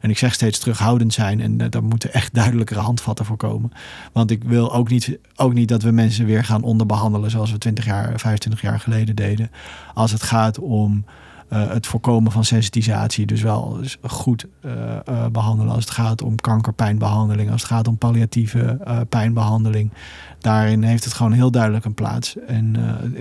En 0.00 0.10
ik 0.10 0.18
zeg 0.18 0.34
steeds 0.34 0.58
terughoudend 0.58 1.12
zijn. 1.12 1.40
En 1.40 1.70
daar 1.70 1.84
moeten 1.84 2.12
echt 2.12 2.34
duidelijkere 2.34 2.80
handvatten 2.80 3.24
voor 3.24 3.36
komen. 3.36 3.72
Want 4.12 4.30
ik 4.30 4.44
wil 4.44 4.74
ook 4.74 4.88
niet, 4.88 5.18
ook 5.36 5.54
niet 5.54 5.68
dat 5.68 5.82
we 5.82 5.90
mensen 5.90 6.26
weer 6.26 6.44
gaan 6.44 6.62
onderbehandelen. 6.62 7.30
zoals 7.30 7.52
we 7.52 7.58
20 7.58 7.84
jaar, 7.84 8.20
25 8.20 8.60
jaar 8.60 8.80
geleden 8.80 9.16
deden. 9.16 9.50
Als 9.94 10.12
het 10.12 10.22
gaat 10.22 10.58
om 10.58 11.04
uh, 11.52 11.68
het 11.68 11.86
voorkomen 11.86 12.32
van 12.32 12.44
sensitisatie. 12.44 13.26
Dus 13.26 13.42
wel 13.42 13.80
goed 14.02 14.46
uh, 14.64 14.72
uh, 15.08 15.26
behandelen 15.26 15.74
als 15.74 15.84
het 15.84 15.92
gaat 15.92 16.22
om 16.22 16.36
kankerpijnbehandeling, 16.36 17.50
als 17.50 17.62
het 17.62 17.70
gaat 17.70 17.88
om 17.88 17.98
palliatieve 17.98 18.78
pijnbehandeling. 19.08 19.92
Daarin 20.38 20.82
heeft 20.82 21.04
het 21.04 21.12
gewoon 21.12 21.32
heel 21.32 21.50
duidelijk 21.50 21.84
een 21.84 21.94
plaats. 21.94 22.36
En 22.46 22.76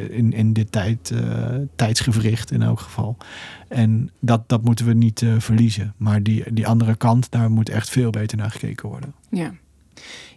in, 0.10 0.34
in 0.34 0.54
dit 0.54 0.72
tijd, 0.72 1.14
tijdsgevricht 1.76 2.52
in 2.52 2.62
elk 2.62 2.80
geval. 2.80 3.18
En 3.68 4.10
dat, 4.20 4.50
dat 4.50 4.64
moeten 4.64 4.86
we 4.86 4.94
niet 4.94 5.26
verliezen. 5.38 5.94
Maar 5.98 6.24
die, 6.24 6.54
die 6.54 6.68
andere 6.68 6.96
kant, 6.96 7.32
daar 7.32 7.52
moet 7.52 7.70
echt 7.70 7.90
veel 7.90 8.10
beter 8.10 8.38
naar 8.38 8.52
gekeken 8.52 8.90
worden. 8.90 9.14
Ja. 9.30 9.52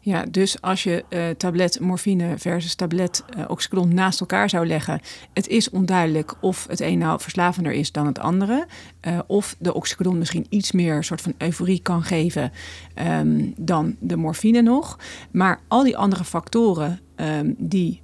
Ja, 0.00 0.24
dus 0.30 0.60
als 0.60 0.82
je 0.82 1.04
uh, 1.08 1.28
tablet 1.28 1.80
morfine 1.80 2.38
versus 2.38 2.74
tablet 2.74 3.24
uh, 3.36 3.44
oxycodon 3.48 3.94
naast 3.94 4.20
elkaar 4.20 4.50
zou 4.50 4.66
leggen, 4.66 5.00
het 5.32 5.48
is 5.48 5.70
onduidelijk 5.70 6.34
of 6.40 6.66
het 6.68 6.80
een 6.80 6.98
nou 6.98 7.20
verslavender 7.20 7.72
is 7.72 7.92
dan 7.92 8.06
het 8.06 8.18
andere. 8.18 8.66
Uh, 9.06 9.18
of 9.26 9.56
de 9.58 9.74
oxycodon 9.74 10.18
misschien 10.18 10.46
iets 10.48 10.72
meer 10.72 11.04
soort 11.04 11.20
van 11.20 11.34
euforie 11.38 11.80
kan 11.82 12.02
geven 12.02 12.52
um, 13.20 13.54
dan 13.56 13.96
de 14.00 14.16
morfine 14.16 14.62
nog. 14.62 14.98
Maar 15.30 15.60
al 15.68 15.84
die 15.84 15.96
andere 15.96 16.24
factoren 16.24 17.00
um, 17.16 17.54
die 17.58 18.02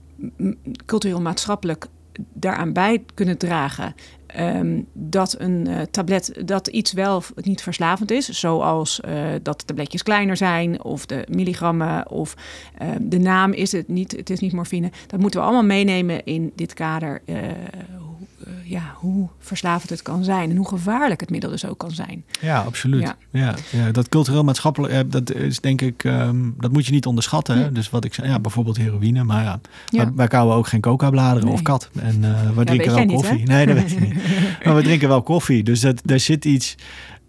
cultureel 0.87 1.21
maatschappelijk 1.21 1.87
daaraan 2.33 2.73
bij 2.73 3.05
kunnen 3.15 3.39
dragen 3.39 3.95
um, 4.39 4.87
dat 4.93 5.35
een 5.39 5.69
uh, 5.69 5.81
tablet 5.91 6.33
dat 6.45 6.67
iets 6.67 6.93
wel 6.93 7.23
niet 7.35 7.63
verslavend 7.63 8.11
is, 8.11 8.29
zoals 8.29 9.01
uh, 9.09 9.13
dat 9.43 9.61
de 9.61 9.67
tabletjes 9.67 10.03
kleiner 10.03 10.37
zijn 10.37 10.83
of 10.85 11.07
de 11.07 11.27
milligrammen 11.31 12.11
of 12.11 12.35
uh, 12.83 12.89
de 13.01 13.19
naam 13.19 13.53
is 13.53 13.73
het 13.73 13.89
niet, 13.89 14.13
het 14.13 14.31
is 14.31 14.41
niet 14.41 14.53
morfine. 14.53 14.91
Dat 15.07 15.21
moeten 15.21 15.41
we 15.41 15.47
allemaal 15.47 15.65
meenemen 15.65 16.25
in 16.25 16.53
dit 16.55 16.75
kader. 16.75 17.23
Eh, 18.47 18.71
ja, 18.71 18.95
hoe 18.95 19.29
verslavend 19.39 19.91
het 19.91 20.03
kan 20.03 20.25
zijn 20.25 20.51
en 20.51 20.57
hoe 20.57 20.69
gevaarlijk 20.69 21.21
het 21.21 21.31
middel 21.31 21.51
dus 21.51 21.67
ook 21.67 21.79
kan 21.79 21.91
zijn. 21.91 22.25
Ja, 22.41 22.61
absoluut. 22.61 23.03
Ja, 23.03 23.17
ja, 23.31 23.55
ja 23.71 23.91
dat 23.91 24.09
cultureel 24.09 24.45
maatschappelijk, 24.45 25.11
dat 25.13 25.33
is 25.33 25.61
denk 25.61 25.81
ik, 25.81 26.05
um, 26.05 26.55
dat 26.59 26.73
moet 26.73 26.87
je 26.87 26.93
niet 26.93 27.07
onderschatten. 27.07 27.59
Hè? 27.59 27.73
Dus 27.73 27.91
wat 27.91 28.05
ik 28.05 28.15
zei, 28.15 28.29
ja, 28.29 28.39
bijvoorbeeld 28.39 28.77
heroïne, 28.77 29.25
maar 29.25 29.43
ja, 29.43 29.61
ja. 29.87 30.13
wij, 30.15 30.29
kouwen 30.29 30.57
ook 30.57 30.67
geen 30.67 30.81
coca-bladeren 30.81 31.45
nee. 31.45 31.53
of 31.53 31.63
kat. 31.63 31.91
En 32.01 32.23
uh, 32.23 32.51
we 32.51 32.65
drinken 32.65 32.95
wel 32.95 33.07
koffie. 33.07 33.39
Niet, 33.39 33.49
nee, 33.49 33.67
dat 33.67 33.77
weet 33.77 33.91
je 33.91 34.01
niet. 34.01 34.15
maar 34.65 34.75
we 34.75 34.83
drinken 34.83 35.09
wel 35.09 35.23
koffie. 35.23 35.63
Dus 35.63 35.81
dat, 35.81 36.01
daar 36.05 36.21
zit 36.21 36.45
iets 36.45 36.75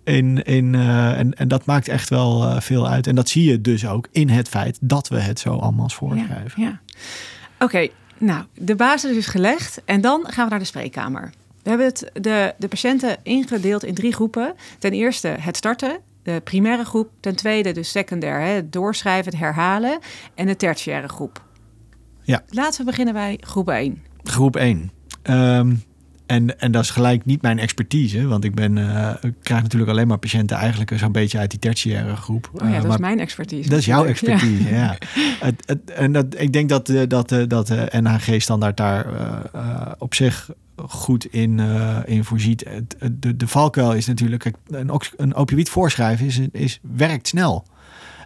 in. 0.04 0.44
in 0.44 0.74
uh, 0.74 1.20
en, 1.20 1.34
en 1.34 1.48
dat 1.48 1.66
maakt 1.66 1.88
echt 1.88 2.10
wel 2.10 2.44
uh, 2.44 2.60
veel 2.60 2.88
uit. 2.88 3.08
En 3.08 3.16
dat 3.16 3.30
zie 3.30 3.50
je 3.50 3.62
dus 3.62 3.88
ook 3.88 4.08
in 4.12 4.30
het 4.30 4.50
feit 4.50 4.78
dat 4.82 5.08
we 5.08 5.20
het 5.20 5.40
zo 5.40 5.56
allemaal 5.58 5.90
voorschrijven. 5.90 6.62
Ja, 6.62 6.68
ja. 6.68 6.80
Oké, 7.56 7.64
okay, 7.64 7.92
nou, 8.18 8.46
de 8.54 8.76
basis 8.76 9.16
is 9.16 9.26
gelegd. 9.26 9.82
En 9.86 10.02
dan 10.02 10.24
gaan 10.28 10.44
we 10.44 10.50
naar 10.50 10.60
de 10.60 10.66
spreekkamer. 10.66 11.32
We 11.64 11.70
hebben 11.70 11.88
het, 11.88 12.10
de, 12.14 12.54
de 12.58 12.68
patiënten 12.68 13.18
ingedeeld 13.24 13.84
in 13.84 13.94
drie 13.94 14.14
groepen. 14.14 14.54
Ten 14.80 14.92
eerste 14.92 15.28
het 15.28 15.58
starten, 15.58 16.00
de 16.24 16.42
primaire 16.44 16.86
groep. 16.86 17.10
Ten 17.20 17.36
tweede 17.36 17.72
dus 17.72 17.92
secundair, 17.92 18.40
hè, 18.40 18.48
het 18.48 18.74
doorschrijven, 18.74 19.32
het 19.32 19.42
herhalen. 19.42 20.00
En 20.36 20.46
de 20.46 20.56
tertiaire 20.56 21.08
groep. 21.08 21.44
Ja. 22.22 22.44
Laten 22.50 22.80
we 22.80 22.86
beginnen 22.86 23.14
bij 23.14 23.38
groep 23.42 23.70
1. 23.70 24.04
Groep 24.24 24.56
1. 24.56 24.92
Um, 25.24 25.84
en, 26.26 26.60
en 26.60 26.72
dat 26.72 26.84
is 26.84 26.90
gelijk 26.90 27.26
niet 27.26 27.42
mijn 27.42 27.60
expertise, 27.60 28.28
want 28.28 28.44
ik, 28.44 28.56
ben, 28.56 28.78
uh, 28.78 29.10
ik 29.22 29.34
krijg 29.42 29.62
natuurlijk 29.62 29.92
alleen 29.92 30.08
maar 30.08 30.18
patiënten 30.18 30.58
eigenlijk 30.58 30.92
zo'n 30.96 31.12
beetje 31.12 31.38
uit 31.38 31.50
die 31.50 31.60
tertiaire 31.60 32.16
groep. 32.16 32.50
Oh 32.54 32.70
ja, 32.70 32.76
dat 32.76 32.86
uh, 32.86 32.92
is 32.92 32.98
mijn 32.98 33.20
expertise. 33.20 33.70
Dat 33.70 33.80
is 33.80 33.86
jouw 33.86 34.06
expertise, 34.06 34.70
ja. 34.70 34.76
ja. 34.76 34.98
het, 35.40 35.64
het, 35.66 35.92
en 35.92 36.12
dat, 36.12 36.26
ik 36.38 36.54
denk 36.54 36.70
dat, 36.70 36.90
uh, 36.90 37.02
dat, 37.08 37.30
dat 37.48 37.68
de 37.68 37.88
NHG-standaard 37.92 38.78
daar 38.78 39.06
op 39.98 40.14
zich 40.14 40.50
goed 40.76 41.26
in, 41.26 41.60
in 42.06 42.24
voorziet. 42.24 42.66
de, 43.12 43.36
de 43.36 43.48
valkuil 43.48 43.94
is 43.94 44.06
natuurlijk, 44.06 44.52
een, 44.68 44.92
een 45.18 45.36
opioïd 45.36 45.70
voorschrijven 45.70 46.26
is, 46.26 46.40
is, 46.52 46.80
werkt 46.82 47.28
snel. 47.28 47.66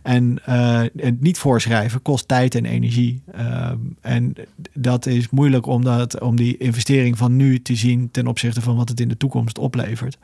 En 0.04 0.42
uh, 0.50 0.82
het 0.96 1.22
niet 1.22 1.38
voorschrijven 1.38 2.02
kost 2.02 2.28
tijd 2.28 2.56
en 2.56 2.66
energie. 2.66 3.22
Uh, 3.36 3.72
en 4.02 4.34
dat 4.74 5.06
is 5.06 5.30
moeilijk 5.30 5.66
om, 5.66 5.84
dat, 5.84 6.20
om 6.20 6.36
die 6.36 6.58
investering 6.58 7.18
van 7.18 7.36
nu 7.36 7.62
te 7.62 7.76
zien 7.76 8.12
ten 8.12 8.28
opzichte 8.28 8.62
van 8.62 8.76
wat 8.76 8.90
het 8.90 9.00
in 9.00 9.08
de 9.08 9.18
toekomst 9.18 9.58
oplevert. 9.58 10.18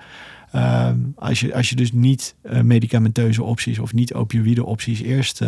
Uh, 0.56 0.90
als, 1.16 1.40
je, 1.40 1.56
als 1.56 1.70
je 1.70 1.76
dus 1.76 1.92
niet 1.92 2.36
uh, 2.44 2.62
medicamenteuze 2.62 3.44
opties 3.44 3.80
of 3.80 3.94
niet 3.94 4.14
opioïde 4.14 4.66
opties 4.66 5.02
eerst 5.02 5.42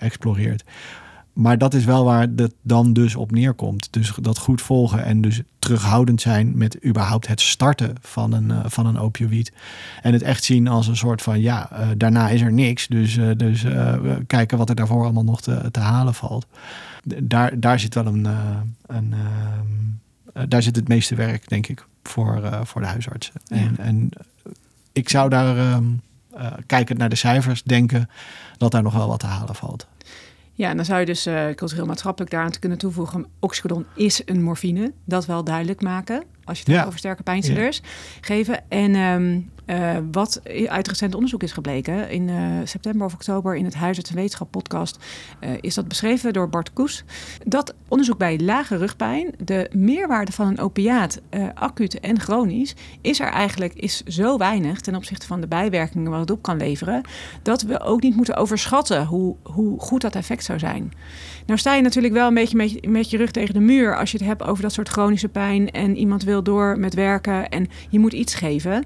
exploreert. 0.00 0.64
Maar 1.34 1.58
dat 1.58 1.74
is 1.74 1.84
wel 1.84 2.04
waar 2.04 2.28
het 2.36 2.54
dan 2.62 2.92
dus 2.92 3.16
op 3.16 3.30
neerkomt. 3.30 3.88
Dus 3.90 4.12
dat 4.20 4.38
goed 4.38 4.62
volgen 4.62 5.04
en 5.04 5.20
dus 5.20 5.42
terughoudend 5.58 6.20
zijn 6.20 6.56
met 6.56 6.84
überhaupt 6.84 7.26
het 7.26 7.40
starten 7.40 7.94
van 8.00 8.32
een, 8.32 8.48
uh, 8.48 8.60
van 8.64 8.86
een 8.86 8.98
opioïd. 8.98 9.52
En 10.02 10.12
het 10.12 10.22
echt 10.22 10.44
zien 10.44 10.68
als 10.68 10.86
een 10.86 10.96
soort 10.96 11.22
van, 11.22 11.40
ja, 11.40 11.70
uh, 11.72 11.88
daarna 11.96 12.28
is 12.28 12.40
er 12.40 12.52
niks. 12.52 12.86
Dus, 12.86 13.16
uh, 13.16 13.30
dus 13.36 13.64
kijken 14.26 14.58
wat 14.58 14.68
er 14.68 14.74
daarvoor 14.74 15.02
allemaal 15.02 15.24
nog 15.24 15.40
te, 15.40 15.70
te 15.70 15.80
halen 15.80 16.14
valt. 16.14 16.46
Daar, 17.22 17.60
daar 17.60 17.80
zit 17.80 17.94
wel 17.94 18.06
een, 18.06 18.26
een 18.86 19.14
daar 20.48 20.62
zit 20.62 20.76
het 20.76 20.88
meeste 20.88 21.14
werk, 21.14 21.48
denk 21.48 21.66
ik, 21.66 21.86
voor, 22.02 22.60
voor 22.64 22.80
de 22.80 22.86
huisartsen. 22.86 23.34
Ja. 23.44 23.56
En, 23.56 23.78
en 23.78 24.08
ik 24.92 25.08
zou 25.08 25.28
daar, 25.28 25.80
kijkend 26.66 26.98
naar 26.98 27.08
de 27.08 27.16
cijfers, 27.16 27.62
denken 27.62 28.10
dat 28.56 28.70
daar 28.70 28.82
nog 28.82 28.94
wel 28.94 29.08
wat 29.08 29.20
te 29.20 29.26
halen 29.26 29.54
valt. 29.54 29.86
Ja, 30.56 30.68
en 30.68 30.76
dan 30.76 30.84
zou 30.84 31.00
je 31.00 31.06
dus 31.06 31.26
uh, 31.26 31.50
cultureel 31.50 31.86
maatschappelijk 31.86 32.30
daaraan 32.30 32.50
te 32.50 32.58
kunnen 32.58 32.78
toevoegen... 32.78 33.26
oxycodon 33.40 33.86
is 33.94 34.22
een 34.24 34.42
morfine. 34.42 34.92
Dat 35.04 35.26
wel 35.26 35.44
duidelijk 35.44 35.82
maken 35.82 36.24
als 36.44 36.58
je 36.58 36.64
het 36.64 36.74
ja. 36.74 36.84
over 36.86 36.98
sterke 36.98 37.22
pijnstillers 37.22 37.76
ja. 37.76 37.88
geven. 38.20 38.70
En 38.70 38.94
um, 38.94 39.50
uh, 39.66 39.96
wat 40.12 40.40
uit 40.66 40.88
recent 40.88 41.14
onderzoek 41.14 41.42
is 41.42 41.52
gebleken... 41.52 42.10
in 42.10 42.28
uh, 42.28 42.58
september 42.64 43.06
of 43.06 43.14
oktober 43.14 43.56
in 43.56 43.64
het 43.64 43.74
Huisarts 43.74 44.10
en 44.10 44.16
Wetenschap 44.16 44.50
podcast... 44.50 44.98
Uh, 45.40 45.50
is 45.60 45.74
dat 45.74 45.88
beschreven 45.88 46.32
door 46.32 46.48
Bart 46.48 46.72
Koes. 46.72 47.04
Dat 47.46 47.74
onderzoek 47.88 48.18
bij 48.18 48.38
lage 48.38 48.76
rugpijn... 48.76 49.34
de 49.44 49.70
meerwaarde 49.72 50.32
van 50.32 50.46
een 50.46 50.58
opiaat, 50.58 51.20
acuut 51.54 52.00
en 52.00 52.20
chronisch... 52.20 52.74
is 53.00 53.20
er 53.20 53.28
eigenlijk 53.28 53.74
is 53.74 54.02
zo 54.02 54.38
weinig 54.38 54.80
ten 54.80 54.94
opzichte 54.94 55.26
van 55.26 55.40
de 55.40 55.46
bijwerkingen... 55.46 56.10
wat 56.10 56.20
het 56.20 56.30
op 56.30 56.42
kan 56.42 56.56
leveren... 56.56 57.02
dat 57.42 57.62
we 57.62 57.80
ook 57.80 58.02
niet 58.02 58.16
moeten 58.16 58.36
overschatten 58.36 59.06
hoe, 59.06 59.36
hoe 59.42 59.80
goed 59.80 60.00
dat 60.00 60.14
effect 60.14 60.44
zou 60.44 60.58
zijn. 60.58 60.92
Nou 61.46 61.58
sta 61.58 61.74
je 61.74 61.82
natuurlijk 61.82 62.14
wel 62.14 62.28
een 62.28 62.34
beetje 62.34 62.56
met, 62.56 62.86
met 62.86 63.10
je 63.10 63.16
rug 63.16 63.30
tegen 63.30 63.54
de 63.54 63.60
muur... 63.60 63.96
als 63.96 64.10
je 64.10 64.18
het 64.18 64.26
hebt 64.26 64.42
over 64.42 64.62
dat 64.62 64.72
soort 64.72 64.88
chronische 64.88 65.28
pijn... 65.28 65.70
en 65.70 65.96
iemand 65.96 66.22
wil 66.22 66.42
door 66.42 66.78
met 66.78 66.94
werken 66.94 67.48
en 67.48 67.66
je 67.88 67.98
moet 67.98 68.12
iets 68.12 68.34
geven. 68.34 68.84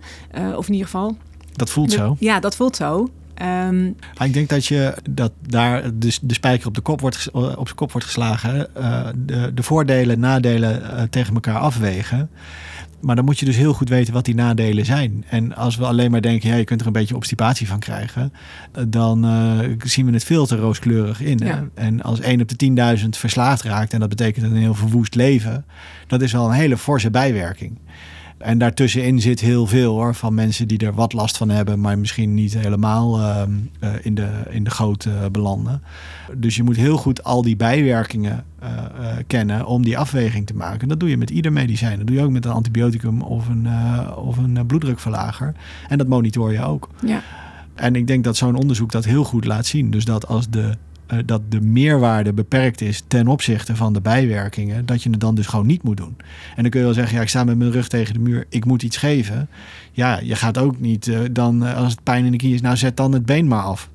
Of 0.57 0.68
in 0.69 0.75
ieder 0.75 0.91
geval... 0.91 1.17
Dat 1.53 1.71
voelt 1.71 1.93
zo. 1.93 2.17
Ja, 2.19 2.41
dat 2.41 2.57
voelt 2.57 2.77
zo. 2.77 3.09
Um, 3.43 3.97
ik 4.25 4.33
denk 4.33 4.49
dat 4.49 4.67
je 4.67 4.95
dat 5.11 5.33
daar 5.47 5.83
de, 5.83 6.19
de 6.23 6.35
spijker 6.35 6.67
op 6.67 6.75
de 6.75 6.81
kop 6.81 7.01
wordt, 7.01 7.31
op 7.33 7.65
zijn 7.65 7.75
kop 7.75 7.93
wordt 7.93 8.07
geslagen. 8.07 8.69
Uh, 8.79 9.07
de, 9.17 9.55
de 9.55 9.63
voordelen, 9.63 10.21
nadelen 10.21 10.83
uh, 10.83 11.03
tegen 11.03 11.35
elkaar 11.35 11.59
afwegen. 11.59 12.31
Maar 13.01 13.17
dan 13.17 13.25
moet 13.25 13.39
je 13.39 13.45
dus 13.45 13.57
heel 13.57 13.73
goed 13.73 13.89
weten 13.89 14.15
wat 14.15 14.25
die 14.25 14.35
nadelen 14.35 14.85
zijn. 14.85 15.25
En 15.29 15.55
als 15.55 15.77
we 15.77 15.85
alleen 15.85 16.11
maar 16.11 16.21
denken, 16.21 16.49
ja, 16.49 16.55
je 16.55 16.65
kunt 16.65 16.81
er 16.81 16.87
een 16.87 16.93
beetje 16.93 17.17
obstipatie 17.17 17.69
van 17.69 17.79
krijgen, 17.79 18.33
dan 18.89 19.25
uh, 19.25 19.59
zien 19.85 20.07
we 20.07 20.13
het 20.13 20.25
veel 20.25 20.47
te 20.47 20.57
rooskleurig 20.57 21.21
in. 21.21 21.39
Ja. 21.39 21.65
En 21.75 22.03
als 22.03 22.21
1 22.21 22.41
op 22.41 22.59
de 22.59 22.97
10.000 22.99 23.09
verslaafd 23.09 23.63
raakt, 23.63 23.93
en 23.93 24.01
dat 24.01 24.09
betekent 24.09 24.47
een 24.47 24.57
heel 24.57 24.75
verwoest 24.75 25.15
leven, 25.15 25.65
dat 26.07 26.23
is 26.23 26.33
wel 26.33 26.47
een 26.47 26.53
hele 26.53 26.77
forse 26.77 27.11
bijwerking. 27.11 27.79
En 28.39 28.59
daartussenin 28.59 29.21
zit 29.21 29.41
heel 29.41 29.67
veel 29.67 29.93
hoor, 29.93 30.15
van 30.15 30.35
mensen 30.35 30.69
die 30.69 30.79
er 30.79 30.95
wat 30.95 31.13
last 31.13 31.37
van 31.37 31.49
hebben, 31.49 31.81
maar 31.81 31.99
misschien 31.99 32.35
niet 32.35 32.55
helemaal 32.55 33.21
uh, 33.21 33.43
uh, 33.81 33.91
in, 34.03 34.15
de, 34.15 34.29
in 34.51 34.65
de 34.65 34.71
goot 34.71 35.05
uh, 35.05 35.13
belanden. 35.33 35.83
Dus 36.37 36.57
je 36.57 36.63
moet 36.63 36.77
heel 36.77 36.97
goed 36.97 37.25
al 37.25 37.43
die 37.43 37.57
bijwerkingen 37.57 38.45
kennen 39.27 39.67
om 39.67 39.83
die 39.83 39.99
afweging 39.99 40.47
te 40.47 40.55
maken. 40.55 40.89
Dat 40.89 41.01
doe 41.01 41.09
je 41.09 41.17
met 41.17 41.31
ieder 41.31 41.53
medicijn. 41.53 41.99
Dat 41.99 42.07
doe 42.07 42.17
je 42.17 42.23
ook 42.23 42.31
met 42.31 42.45
een 42.45 42.53
antibioticum 42.53 43.23
of 43.23 43.49
een, 43.49 43.69
of 44.17 44.37
een 44.37 44.67
bloeddrukverlager. 44.67 45.55
En 45.89 45.99
dat 45.99 46.07
monitor 46.07 46.53
je 46.53 46.65
ook. 46.65 46.89
Ja. 47.07 47.23
En 47.75 47.97
ik 47.97 48.07
denk 48.07 48.25
dat 48.25 48.37
zo'n 48.37 48.55
onderzoek 48.55 48.93
dat 48.93 49.05
heel 49.05 49.25
goed 49.25 49.45
laat 49.45 49.67
zien. 49.67 49.91
Dus 49.91 50.05
dat 50.05 50.27
als 50.27 50.51
de 50.51 50.77
uh, 51.13 51.19
dat 51.25 51.43
de 51.49 51.61
meerwaarde 51.61 52.33
beperkt 52.33 52.81
is 52.81 53.03
ten 53.09 53.29
opzichte 53.29 53.77
van 53.77 53.93
de 53.93 54.01
bijwerkingen, 54.01 54.87
dat 54.87 55.03
je 55.03 55.11
het 55.11 55.21
dan 55.21 55.35
dus 55.35 55.47
gewoon 55.47 55.67
niet 55.67 55.83
moet 55.83 55.97
doen. 55.97 56.17
En 56.57 56.63
dan 56.63 56.71
kun 56.71 56.81
je 56.81 56.87
wel 56.87 56.95
zeggen, 56.95 57.17
ja, 57.17 57.23
ik 57.23 57.29
sta 57.29 57.45
met 57.45 57.59
mijn 57.59 57.71
rug 57.71 57.89
tegen 57.89 58.15
de 58.15 58.21
muur, 58.21 58.47
ik 58.49 58.65
moet 58.65 58.83
iets 58.83 58.97
geven. 58.97 59.49
Ja, 59.93 60.21
je 60.23 60.35
gaat 60.35 60.59
ook 60.59 60.81
niet 60.81 61.07
uh, 61.07 61.19
dan, 61.31 61.65
uh, 61.65 61.77
als 61.77 61.91
het 61.91 62.03
pijn 62.03 62.25
in 62.25 62.31
de 62.31 62.37
knie 62.37 62.55
is, 62.55 62.61
nou 62.61 62.77
zet 62.77 62.97
dan 62.97 63.13
het 63.13 63.27
been 63.27 63.49
maar 63.49 63.63
af. 63.63 63.91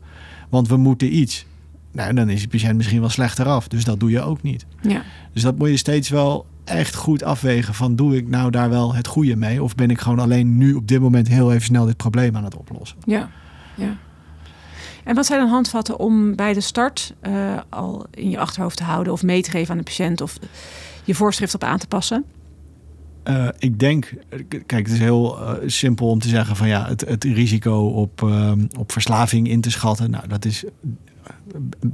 Want 0.50 0.68
we 0.68 0.78
moeten 0.78 1.16
iets. 1.16 1.46
Nou, 1.92 2.14
dan 2.14 2.30
is 2.30 2.42
de 2.42 2.48
patiënt 2.48 2.78
misschien 2.78 3.00
wel 3.00 3.10
slechter 3.10 3.46
af. 3.46 3.68
Dus 3.68 3.84
dat 3.84 4.00
doe 4.00 4.10
je 4.10 4.22
ook 4.22 4.42
niet. 4.42 4.66
Ja. 4.82 5.02
Dus 5.34 5.42
dat 5.42 5.58
moet 5.58 5.70
je 5.70 5.78
steeds 5.78 6.10
wel 6.10 6.46
echt 6.64 6.96
goed 6.96 7.24
afwegen 7.24 7.74
van 7.74 7.96
doe 7.96 8.18
ik 8.18 8.28
nou 8.28 8.52
daar 8.52 8.70
wel 8.70 8.96
het 8.96 9.08
goede 9.08 9.36
mee? 9.36 9.64
Of 9.64 9.76
ben 9.76 9.90
ik 9.90 10.00
gewoon 10.00 10.20
alleen 10.20 10.58
nu 10.58 10.74
op 10.74 10.88
dit 10.88 11.00
moment 11.00 11.28
heel 11.28 11.52
even 11.52 11.66
snel 11.66 11.86
dit 11.86 11.98
probleem 11.98 12.36
aan 12.36 12.44
het 12.44 12.56
oplossen? 12.56 12.98
Ja, 13.06 13.30
ja. 13.76 13.98
En 15.04 15.16
wat 15.16 15.26
zijn 15.26 15.40
dan 15.40 15.50
handvatten 15.50 16.00
om 16.00 16.36
bij 16.36 16.54
de 16.54 16.62
start 16.62 17.14
uh, 17.22 17.58
al 17.70 18.06
in 18.12 18.30
je 18.30 18.40
achterhoofd 18.40 18.78
te 18.78 18.84
houden 18.84 19.14
of 19.14 19.24
mee 19.24 19.42
te 19.42 19.50
geven 19.50 19.72
aan 19.72 19.78
de 19.78 19.84
patiënt 19.84 20.22
of 20.22 20.38
je 21.04 21.16
voorschrift 21.16 21.54
op 21.54 21.64
aan 21.64 21.78
te 21.78 21.88
passen? 21.88 22.26
Uh, 23.24 23.48
ik 23.58 23.80
denk, 23.80 24.14
kijk, 24.48 24.86
het 24.86 24.92
is 24.92 25.00
heel 25.00 25.40
uh, 25.40 25.54
simpel 25.66 26.10
om 26.10 26.20
te 26.20 26.28
zeggen 26.28 26.56
van 26.56 26.68
ja, 26.68 26.88
het, 26.88 27.02
het 27.02 27.24
risico 27.24 27.88
op, 27.88 28.22
uh, 28.22 28.52
op 28.80 28.92
verslaving 28.92 29.50
in 29.50 29.62
te 29.62 29.72
schatten. 29.72 30.12
Nou, 30.12 30.28
dat 30.28 30.46
is 30.46 30.64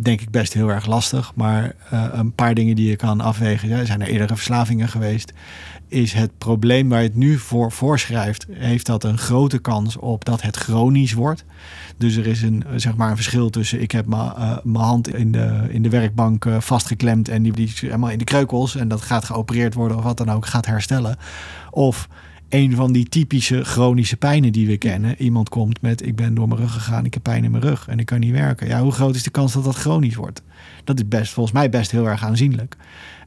denk 0.02 0.22
ik 0.22 0.30
best 0.30 0.54
heel 0.54 0.70
erg 0.70 0.86
lastig. 0.86 1.32
Maar 1.36 1.76
een 2.12 2.34
paar 2.34 2.54
dingen 2.54 2.76
die 2.76 2.90
je 2.90 2.96
kan 2.96 3.22
afwegen. 3.22 3.70
Ja, 3.70 3.86
zijn 3.86 4.02
er 4.02 4.08
eerdere 4.08 4.36
verslavingen 4.36 4.88
geweest? 4.88 5.34
is 5.90 6.14
het 6.14 6.38
probleem 6.38 6.90
waar 6.90 7.02
je 7.02 7.08
het 7.08 7.16
nu 7.16 7.38
voor 7.38 7.72
voorschrijft, 7.72 8.48
heeft 8.52 8.86
dat 8.86 9.04
een 9.04 9.18
grote 9.18 9.60
kans 9.60 9.98
op 9.98 10.26
dat 10.26 10.42
het 10.42 10.56
chronisch 10.56 11.14
wordt. 11.14 11.46
Dus 11.98 12.16
er 12.16 12.28
is 12.28 12.42
een, 12.42 12.64
zeg 12.76 12.96
maar 12.96 13.10
een 13.10 13.16
verschil 13.16 13.50
tussen 13.50 13.82
ik 13.82 13.92
heb 13.92 14.06
mijn 14.06 14.32
uh, 14.66 14.76
hand 14.76 15.14
in 15.14 15.32
de, 15.32 15.68
in 15.70 15.82
de 15.82 15.90
werkbank 15.90 16.46
uh, 16.46 16.60
vastgeklemd 16.60 17.30
en 17.30 17.44
die, 17.44 17.52
die 17.52 17.74
helemaal 17.76 18.10
in 18.10 18.18
de 18.18 18.24
kreukels 18.24 18.76
en 18.76 18.88
dat 18.88 19.02
gaat 19.02 19.26
geopereerd 19.26 19.74
worden 19.74 19.98
of 19.98 20.04
wat 20.04 20.18
dan 20.18 20.32
ook, 20.32 20.46
gaat 20.46 20.66
herstellen. 20.66 21.18
Of 21.72 22.08
een 22.50 22.76
van 22.76 22.92
die 22.92 23.10
typische 23.10 23.64
chronische 23.64 24.18
pijnen 24.18 24.52
die 24.52 24.68
we 24.68 24.78
kennen. 24.78 25.22
Iemand 25.22 25.50
komt 25.50 25.82
met 25.82 26.06
ik 26.06 26.16
ben 26.16 26.34
door 26.34 26.48
mijn 26.48 26.60
rug 26.60 26.74
gegaan, 26.74 27.06
ik 27.06 27.14
heb 27.14 27.24
pijn 27.24 27.44
in 27.44 27.52
mijn 27.52 27.64
rug 27.64 27.88
en 27.88 28.00
ik 28.00 28.06
kan 28.06 28.20
niet 28.20 28.32
werken. 28.32 28.68
Ja, 28.68 28.82
hoe 28.82 28.92
groot 28.92 29.16
is 29.16 29.24
de 29.24 29.30
kans 29.30 29.54
dat 29.54 29.64
dat 29.64 29.76
chronisch 29.76 30.16
wordt? 30.16 30.42
Dat 30.84 30.98
is 30.98 31.08
best, 31.08 31.34
volgens 31.34 31.56
mij 31.56 31.70
best 31.70 31.92
heel 31.92 32.08
erg 32.08 32.24
aanzienlijk. 32.24 32.76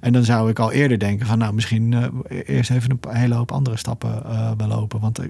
En 0.01 0.13
dan 0.13 0.25
zou 0.25 0.51
ik 0.51 0.59
al 0.59 0.73
eerder 0.73 0.99
denken 0.99 1.27
van 1.27 1.39
nou 1.39 1.55
misschien 1.55 1.93
uh, 1.93 2.05
eerst 2.47 2.71
even 2.71 2.91
een 2.91 3.17
hele 3.17 3.35
hoop 3.35 3.53
andere 3.53 3.77
stappen 3.77 4.23
uh, 4.27 4.53
belopen. 4.53 5.01
Want, 5.01 5.21
uh, 5.21 5.27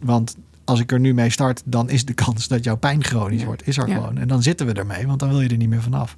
want 0.00 0.36
als 0.64 0.80
ik 0.80 0.92
er 0.92 1.00
nu 1.00 1.14
mee 1.14 1.30
start, 1.30 1.62
dan 1.64 1.90
is 1.90 2.04
de 2.04 2.14
kans 2.24 2.48
dat 2.48 2.64
jouw 2.64 2.76
pijn 2.76 3.04
chronisch 3.04 3.40
ja. 3.40 3.46
wordt, 3.46 3.66
is 3.66 3.76
er 3.76 3.88
ja. 3.88 3.94
gewoon. 3.94 4.18
En 4.18 4.28
dan 4.28 4.42
zitten 4.42 4.66
we 4.66 4.72
ermee, 4.72 5.06
want 5.06 5.20
dan 5.20 5.28
wil 5.28 5.40
je 5.40 5.48
er 5.48 5.56
niet 5.56 5.68
meer 5.68 5.82
vanaf. 5.82 6.16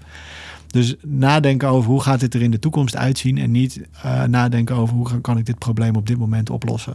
Dus 0.74 0.94
nadenken 1.02 1.68
over 1.68 1.90
hoe 1.90 2.02
gaat 2.02 2.20
dit 2.20 2.34
er 2.34 2.42
in 2.42 2.50
de 2.50 2.58
toekomst 2.58 2.96
uitzien 2.96 3.38
en 3.38 3.50
niet 3.50 3.80
nadenken 4.26 4.76
over 4.76 4.96
hoe 4.96 5.20
kan 5.20 5.38
ik 5.38 5.46
dit 5.46 5.58
probleem 5.58 5.96
op 5.96 6.06
dit 6.06 6.18
moment 6.18 6.50
oplossen. 6.50 6.94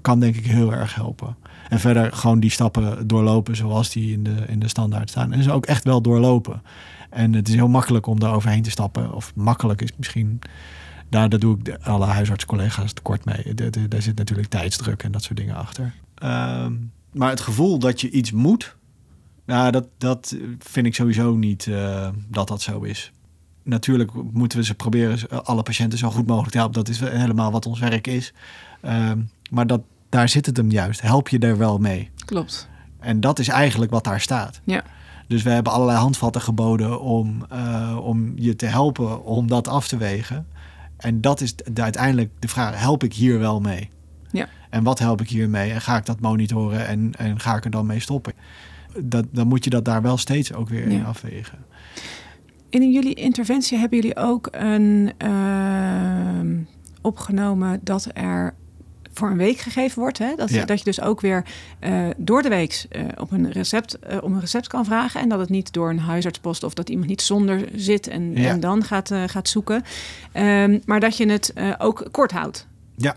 kan 0.00 0.20
denk 0.20 0.36
ik 0.36 0.46
heel 0.46 0.72
erg 0.72 0.94
helpen. 0.94 1.36
En 1.68 1.80
verder 1.80 2.12
gewoon 2.12 2.40
die 2.40 2.50
stappen 2.50 3.06
doorlopen 3.06 3.56
zoals 3.56 3.90
die 3.90 4.12
in 4.12 4.22
de, 4.22 4.34
in 4.46 4.58
de 4.58 4.68
standaard 4.68 5.10
staan. 5.10 5.32
En 5.32 5.42
ze 5.42 5.52
ook 5.52 5.66
echt 5.66 5.84
wel 5.84 6.00
doorlopen. 6.00 6.62
En 7.10 7.32
het 7.32 7.48
is 7.48 7.54
heel 7.54 7.68
makkelijk 7.68 8.06
om 8.06 8.20
daar 8.20 8.34
overheen 8.34 8.62
te 8.62 8.70
stappen. 8.70 9.14
Of 9.14 9.32
makkelijk 9.34 9.82
is 9.82 9.90
misschien. 9.96 10.38
Daar, 11.08 11.28
daar 11.28 11.38
doe 11.38 11.58
ik 11.62 11.76
alle 11.82 12.06
huisartscollega's 12.06 12.92
tekort 12.92 13.24
mee. 13.24 13.54
Daar 13.88 14.02
zit 14.02 14.16
natuurlijk 14.18 14.48
tijdsdruk 14.48 15.02
en 15.02 15.12
dat 15.12 15.22
soort 15.22 15.38
dingen 15.38 15.56
achter. 15.56 15.94
Um, 16.24 16.90
maar 17.12 17.30
het 17.30 17.40
gevoel 17.40 17.78
dat 17.78 18.00
je 18.00 18.10
iets 18.10 18.32
moet, 18.32 18.76
nou, 19.44 19.70
dat, 19.70 19.88
dat 19.98 20.36
vind 20.58 20.86
ik 20.86 20.94
sowieso 20.94 21.34
niet 21.34 21.66
uh, 21.66 22.08
dat 22.28 22.48
dat 22.48 22.62
zo 22.62 22.80
is. 22.80 23.12
Natuurlijk 23.62 24.10
moeten 24.32 24.58
we 24.58 24.64
ze 24.64 24.74
proberen 24.74 25.44
alle 25.44 25.62
patiënten 25.62 25.98
zo 25.98 26.10
goed 26.10 26.26
mogelijk 26.26 26.52
te 26.52 26.58
helpen. 26.58 26.84
Dat 26.84 26.88
is 26.88 27.00
helemaal 27.00 27.52
wat 27.52 27.66
ons 27.66 27.80
werk 27.80 28.06
is. 28.06 28.32
Um, 28.84 29.30
maar 29.50 29.66
dat, 29.66 29.80
daar 30.08 30.28
zit 30.28 30.46
het 30.46 30.56
hem 30.56 30.70
juist. 30.70 31.00
Help 31.00 31.28
je 31.28 31.38
er 31.38 31.58
wel 31.58 31.78
mee. 31.78 32.10
Klopt. 32.24 32.68
En 32.98 33.20
dat 33.20 33.38
is 33.38 33.48
eigenlijk 33.48 33.90
wat 33.90 34.04
daar 34.04 34.20
staat. 34.20 34.60
Ja. 34.64 34.84
Dus 35.28 35.42
we 35.42 35.50
hebben 35.50 35.72
allerlei 35.72 35.98
handvatten 35.98 36.42
geboden 36.42 37.00
om, 37.00 37.46
uh, 37.52 37.98
om 38.02 38.32
je 38.36 38.56
te 38.56 38.66
helpen 38.66 39.24
om 39.24 39.48
dat 39.48 39.68
af 39.68 39.88
te 39.88 39.96
wegen. 39.96 40.46
En 40.96 41.20
dat 41.20 41.40
is 41.40 41.56
de, 41.56 41.82
uiteindelijk 41.82 42.30
de 42.38 42.48
vraag: 42.48 42.80
help 42.80 43.04
ik 43.04 43.14
hier 43.14 43.38
wel 43.38 43.60
mee? 43.60 43.90
Ja. 44.30 44.48
En 44.70 44.82
wat 44.82 44.98
help 44.98 45.20
ik 45.20 45.28
hier 45.28 45.48
mee? 45.48 45.72
En 45.72 45.80
ga 45.80 45.96
ik 45.96 46.06
dat 46.06 46.20
monitoren 46.20 46.86
en, 46.86 47.12
en 47.18 47.40
ga 47.40 47.56
ik 47.56 47.64
er 47.64 47.70
dan 47.70 47.86
mee 47.86 48.00
stoppen? 48.00 48.32
Dat, 49.00 49.24
dan 49.30 49.46
moet 49.46 49.64
je 49.64 49.70
dat 49.70 49.84
daar 49.84 50.02
wel 50.02 50.16
steeds 50.16 50.54
ook 50.54 50.68
weer 50.68 50.90
ja. 50.90 50.98
in 50.98 51.04
afwegen. 51.04 51.58
In 52.68 52.92
jullie 52.92 53.14
interventie 53.14 53.78
hebben 53.78 53.98
jullie 53.98 54.16
ook 54.16 54.48
een 54.50 55.12
uh, 55.24 56.60
opgenomen 57.00 57.80
dat 57.82 58.08
er 58.14 58.54
voor 59.12 59.30
een 59.30 59.36
week 59.36 59.58
gegeven 59.58 60.00
wordt. 60.00 60.18
Hè? 60.18 60.34
Dat, 60.36 60.50
ja. 60.50 60.64
dat 60.64 60.78
je 60.78 60.84
dus 60.84 61.00
ook 61.00 61.20
weer 61.20 61.44
uh, 61.80 62.08
door 62.16 62.42
de 62.42 62.48
week 62.48 62.86
uh, 62.90 63.04
op 63.16 63.30
een 63.30 63.50
recept, 63.50 63.98
uh, 64.10 64.22
om 64.22 64.34
een 64.34 64.40
recept 64.40 64.66
kan 64.66 64.84
vragen. 64.84 65.20
En 65.20 65.28
dat 65.28 65.38
het 65.38 65.48
niet 65.48 65.72
door 65.72 65.90
een 65.90 65.98
huisartspost 65.98 66.62
of 66.62 66.74
dat 66.74 66.88
iemand 66.88 67.08
niet 67.08 67.22
zonder 67.22 67.68
zit 67.74 68.08
en, 68.08 68.32
ja. 68.34 68.48
en 68.48 68.60
dan 68.60 68.84
gaat, 68.84 69.10
gaat 69.26 69.48
zoeken. 69.48 69.82
Um, 70.36 70.82
maar 70.84 71.00
dat 71.00 71.16
je 71.16 71.26
het 71.26 71.52
ook 71.78 72.08
kort 72.10 72.32
houdt. 72.32 72.66
Ja. 72.96 73.16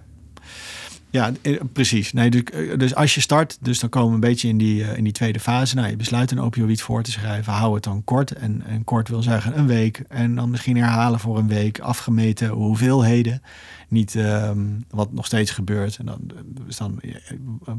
Ja, 1.15 1.31
precies. 1.73 2.13
Nee, 2.13 2.29
dus, 2.29 2.43
dus 2.77 2.95
als 2.95 3.15
je 3.15 3.21
start, 3.21 3.57
dus 3.61 3.79
dan 3.79 3.89
komen 3.89 4.09
we 4.09 4.13
een 4.13 4.19
beetje 4.19 4.47
in 4.47 4.57
die, 4.57 4.83
in 4.83 5.03
die 5.03 5.13
tweede 5.13 5.39
fase. 5.39 5.75
Nou, 5.75 5.89
je 5.89 5.95
besluit 5.95 6.31
een 6.31 6.39
opioïd 6.39 6.81
voor 6.81 7.03
te 7.03 7.11
schrijven. 7.11 7.53
Hou 7.53 7.73
het 7.73 7.83
dan 7.83 8.03
kort. 8.03 8.31
En, 8.31 8.63
en 8.65 8.83
kort 8.83 9.09
wil 9.09 9.21
zeggen 9.21 9.57
een 9.57 9.67
week. 9.67 10.03
En 10.09 10.35
dan 10.35 10.49
misschien 10.49 10.77
herhalen 10.77 11.19
voor 11.19 11.37
een 11.37 11.47
week. 11.47 11.79
Afgemeten 11.79 12.49
hoeveelheden. 12.49 13.41
Niet 13.87 14.15
um, 14.15 14.85
wat 14.89 15.13
nog 15.13 15.25
steeds 15.25 15.51
gebeurt. 15.51 15.97
En 15.97 16.05
dan 16.05 16.19
dan 16.77 17.01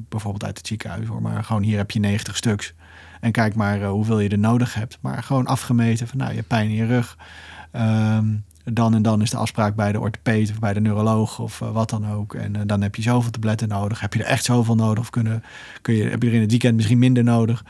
bijvoorbeeld 0.08 0.44
uit 0.44 0.58
het 0.58 0.66
ziekenhuis 0.66 1.06
hoor. 1.06 1.22
Maar 1.22 1.44
gewoon 1.44 1.62
hier 1.62 1.76
heb 1.76 1.90
je 1.90 2.00
90 2.00 2.36
stuks. 2.36 2.74
En 3.20 3.32
kijk 3.32 3.54
maar 3.54 3.84
hoeveel 3.84 4.18
je 4.18 4.28
er 4.28 4.38
nodig 4.38 4.74
hebt. 4.74 4.98
Maar 5.00 5.22
gewoon 5.22 5.46
afgemeten 5.46 6.08
van 6.08 6.18
nou, 6.18 6.34
je 6.34 6.42
pijn 6.42 6.68
in 6.68 6.74
je 6.74 6.86
rug. 6.86 7.16
Um, 7.72 8.44
dan 8.72 8.94
en 8.94 9.02
dan 9.02 9.22
is 9.22 9.30
de 9.30 9.36
afspraak 9.36 9.74
bij 9.74 9.92
de 9.92 10.00
orthopeed 10.00 10.50
of 10.50 10.58
bij 10.58 10.72
de 10.72 10.80
neuroloog 10.80 11.38
of 11.38 11.60
uh, 11.60 11.70
wat 11.70 11.90
dan 11.90 12.10
ook. 12.10 12.34
En 12.34 12.54
uh, 12.54 12.60
dan 12.66 12.82
heb 12.82 12.94
je 12.94 13.02
zoveel 13.02 13.30
tabletten 13.30 13.68
nodig. 13.68 14.00
Heb 14.00 14.14
je 14.14 14.22
er 14.22 14.28
echt 14.28 14.44
zoveel 14.44 14.74
nodig? 14.74 14.98
Of 14.98 15.10
kunnen, 15.10 15.42
kun 15.82 15.94
je, 15.94 16.04
heb 16.04 16.22
je 16.22 16.28
er 16.28 16.34
in 16.34 16.40
het 16.40 16.50
weekend 16.50 16.76
misschien 16.76 16.98
minder 16.98 17.24
nodig? 17.24 17.64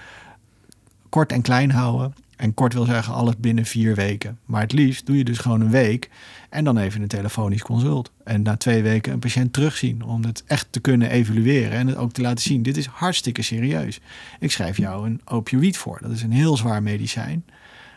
Kort 1.09 1.33
en 1.33 1.43
klein 1.43 1.71
houden. 1.71 2.15
En 2.37 2.55
kort 2.55 2.73
wil 2.73 2.85
zeggen 2.85 3.15
alles 3.15 3.37
binnen 3.37 3.65
vier 3.65 3.95
weken. 3.95 4.39
Maar 4.45 4.61
het 4.61 4.73
liefst 4.73 5.07
doe 5.07 5.17
je 5.17 5.25
dus 5.25 5.39
gewoon 5.39 5.61
een 5.61 5.71
week 5.71 6.11
en 6.51 6.65
dan 6.65 6.79
even 6.79 7.03
een 7.03 7.09
telefonisch 7.09 7.63
consult. 7.63 8.11
En 8.25 8.43
na 8.43 8.57
twee 8.57 8.83
weken 8.83 9.13
een 9.13 9.19
patiënt 9.19 9.53
terugzien 9.53 10.03
om 10.03 10.25
het 10.25 10.45
echt 10.47 10.67
te 10.71 10.81
kunnen 10.81 11.11
evalueren 11.11 11.71
en 11.71 11.87
het 11.87 11.97
ook 11.97 12.13
te 12.13 12.21
laten 12.21 12.43
zien. 12.43 12.63
Dit 12.63 12.77
is 12.77 12.87
hartstikke 12.87 13.43
serieus. 13.43 14.01
Ik 14.41 14.53
schrijf 14.53 14.77
jou 14.77 15.07
een 15.07 15.21
opioïd 15.25 15.77
voor. 15.77 15.99
Dat 16.03 16.11
is 16.11 16.23
een 16.23 16.33
heel 16.33 16.57
zwaar 16.57 16.83
medicijn 16.83 17.45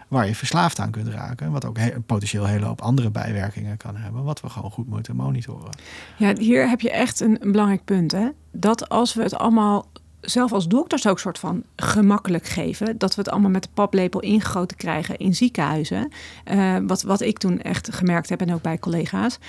waar 0.10 0.28
je 0.28 0.36
verslaafd 0.36 0.80
aan 0.80 0.92
kunt 0.92 1.08
raken. 1.08 1.52
Wat 1.52 1.66
ook 1.66 1.78
potentieel 2.06 2.44
een 2.44 2.50
hele 2.50 2.66
hoop 2.66 2.82
andere 2.82 3.10
bijwerkingen 3.10 3.78
kan 3.78 3.96
hebben. 3.96 4.24
Wat 4.24 4.42
we 4.42 4.50
gewoon 4.50 4.72
goed 4.72 4.88
moeten 4.88 5.16
monitoren. 5.16 5.72
Ja, 6.18 6.36
hier 6.38 6.70
heb 6.70 6.82
je 6.82 6.92
echt 6.92 7.20
een, 7.20 7.38
belangrijk 7.42 7.86
punt. 7.86 8.12
Hè? 8.12 8.30
Dat 8.52 8.90
als 8.90 9.14
we 9.14 9.24
het 9.24 9.36
allemaal 9.36 9.88
zelf 10.22 10.52
als 10.52 10.68
dokters 10.68 11.08
ook 11.08 11.20
soort 11.20 11.40
van 11.40 11.64
gemakkelijk 11.76 12.46
geven. 12.46 12.98
Dat 12.98 13.16
we 13.16 13.22
het 13.22 13.30
allemaal 13.30 13.50
met 13.50 13.64
de 13.64 13.70
paplepel 13.74 14.20
ingegoten 14.20 14.78
krijgen 14.78 15.18
in 15.18 15.36
ziekenhuizen. 15.36 16.12
Uh, 16.52 16.78
wat, 16.88 17.02
wat 17.02 17.22
ik 17.22 17.38
toen 17.38 17.62
echt 17.62 17.96
gemerkt 17.96 18.30
heb 18.30 18.42
en 18.42 18.54
ook 18.54 18.62
bij 18.62 18.80
collega's. 18.80 19.40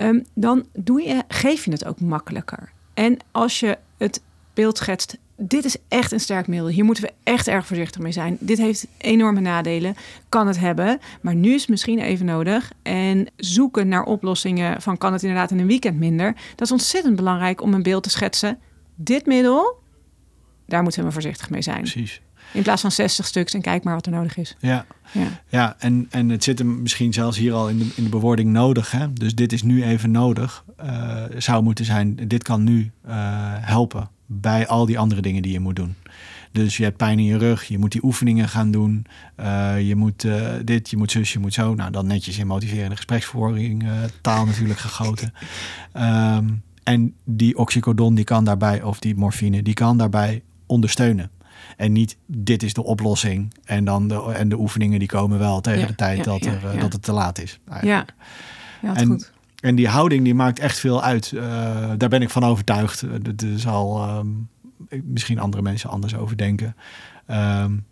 Um, 0.00 0.24
dan 0.34 0.66
doe 0.72 1.02
je, 1.02 1.22
geef 1.28 1.64
je 1.64 1.70
het 1.70 1.84
ook 1.84 2.00
makkelijker. 2.00 2.72
En 2.94 3.16
als 3.30 3.60
je 3.60 3.78
het 3.96 4.22
beeld 4.54 4.78
schetst. 4.78 5.18
Dit 5.38 5.64
is 5.64 5.76
echt 5.88 6.12
een 6.12 6.20
sterk 6.20 6.46
middel. 6.46 6.68
Hier 6.68 6.84
moeten 6.84 7.04
we 7.04 7.12
echt 7.22 7.48
erg 7.48 7.66
voorzichtig 7.66 8.00
mee 8.00 8.12
zijn. 8.12 8.36
Dit 8.40 8.58
heeft 8.58 8.86
enorme 8.98 9.40
nadelen. 9.40 9.94
Kan 10.28 10.46
het 10.46 10.58
hebben. 10.58 10.98
Maar 11.20 11.34
nu 11.34 11.54
is 11.54 11.60
het 11.60 11.70
misschien 11.70 11.98
even 11.98 12.26
nodig. 12.26 12.72
En 12.82 13.26
zoeken 13.36 13.88
naar 13.88 14.04
oplossingen 14.04 14.82
van 14.82 14.98
kan 14.98 15.12
het 15.12 15.22
inderdaad 15.22 15.50
in 15.50 15.58
een 15.58 15.66
weekend 15.66 15.98
minder. 15.98 16.34
Dat 16.50 16.66
is 16.66 16.72
ontzettend 16.72 17.16
belangrijk 17.16 17.62
om 17.62 17.74
een 17.74 17.82
beeld 17.82 18.02
te 18.02 18.10
schetsen. 18.10 18.58
Dit 18.94 19.26
middel 19.26 19.84
daar 20.66 20.82
moeten 20.82 21.04
we 21.04 21.10
voorzichtig 21.10 21.50
mee 21.50 21.62
zijn. 21.62 21.80
Precies. 21.80 22.20
In 22.52 22.62
plaats 22.62 22.80
van 22.80 22.92
60 22.92 23.26
stuks 23.26 23.54
en 23.54 23.60
kijk 23.60 23.84
maar 23.84 23.94
wat 23.94 24.06
er 24.06 24.12
nodig 24.12 24.36
is. 24.36 24.56
Ja, 24.58 24.86
ja. 25.12 25.26
ja 25.48 25.76
en, 25.78 26.06
en 26.10 26.28
het 26.28 26.44
zit 26.44 26.58
hem 26.58 26.82
misschien 26.82 27.12
zelfs 27.12 27.38
hier 27.38 27.52
al 27.52 27.68
in 27.68 27.78
de, 27.78 27.86
in 27.94 28.04
de 28.04 28.08
bewoording 28.08 28.52
nodig. 28.52 28.90
Hè? 28.90 29.12
Dus 29.12 29.34
dit 29.34 29.52
is 29.52 29.62
nu 29.62 29.84
even 29.84 30.10
nodig. 30.10 30.64
Uh, 30.84 31.22
zou 31.38 31.62
moeten 31.62 31.84
zijn, 31.84 32.16
dit 32.28 32.42
kan 32.42 32.64
nu 32.64 32.90
uh, 33.06 33.12
helpen 33.60 34.10
bij 34.26 34.66
al 34.66 34.86
die 34.86 34.98
andere 34.98 35.20
dingen 35.20 35.42
die 35.42 35.52
je 35.52 35.60
moet 35.60 35.76
doen. 35.76 35.94
Dus 36.52 36.76
je 36.76 36.82
hebt 36.82 36.96
pijn 36.96 37.18
in 37.18 37.24
je 37.24 37.38
rug, 37.38 37.64
je 37.64 37.78
moet 37.78 37.92
die 37.92 38.04
oefeningen 38.04 38.48
gaan 38.48 38.70
doen. 38.70 39.06
Uh, 39.40 39.88
je 39.88 39.96
moet 39.96 40.26
dit, 40.64 40.90
je 40.90 40.96
moet 40.96 41.10
zus, 41.10 41.32
je 41.32 41.38
moet 41.38 41.54
zo. 41.54 41.74
Nou, 41.74 41.90
dan 41.90 42.06
netjes 42.06 42.38
in 42.38 42.46
motiverende 42.46 42.96
gespreksvoering, 42.96 43.84
taal 44.20 44.46
natuurlijk 44.46 44.78
gegoten. 44.78 45.32
Um, 45.94 46.62
en 46.92 47.14
die 47.24 47.58
oxycodon 47.58 48.14
die 48.14 48.24
kan 48.24 48.44
daarbij, 48.44 48.82
of 48.82 48.98
die 48.98 49.16
morfine, 49.16 49.62
die 49.62 49.74
kan 49.74 49.98
daarbij 49.98 50.42
ondersteunen. 50.66 51.30
En 51.76 51.92
niet 51.92 52.16
dit 52.26 52.62
is 52.62 52.72
de 52.72 52.84
oplossing. 52.84 53.54
En 53.64 53.84
dan 53.84 54.08
de, 54.08 54.32
en 54.32 54.48
de 54.48 54.58
oefeningen 54.58 54.98
die 54.98 55.08
komen 55.08 55.38
wel 55.38 55.60
tegen 55.60 55.80
ja, 55.80 55.86
de 55.86 55.94
tijd 55.94 56.18
ja, 56.18 56.24
dat, 56.24 56.44
ja, 56.44 56.52
er, 56.52 56.78
dat 56.78 56.92
het 56.92 57.02
te 57.02 57.12
laat 57.12 57.42
is. 57.42 57.58
Eigenlijk. 57.68 58.14
Ja, 58.82 58.94
en, 58.94 59.06
goed. 59.06 59.32
En 59.66 59.74
die 59.74 59.88
houding 59.88 60.24
die 60.24 60.34
maakt 60.34 60.58
echt 60.58 60.78
veel 60.78 61.02
uit. 61.02 61.32
Uh, 61.34 61.42
daar 61.96 62.08
ben 62.08 62.22
ik 62.22 62.30
van 62.30 62.44
overtuigd. 62.44 63.02
Er 63.02 63.58
zal 63.58 64.08
um, 64.18 64.48
misschien 65.04 65.38
andere 65.38 65.62
mensen 65.62 65.90
anders 65.90 66.16
over 66.16 66.36
denken. 66.36 66.76
Um, 67.30 67.84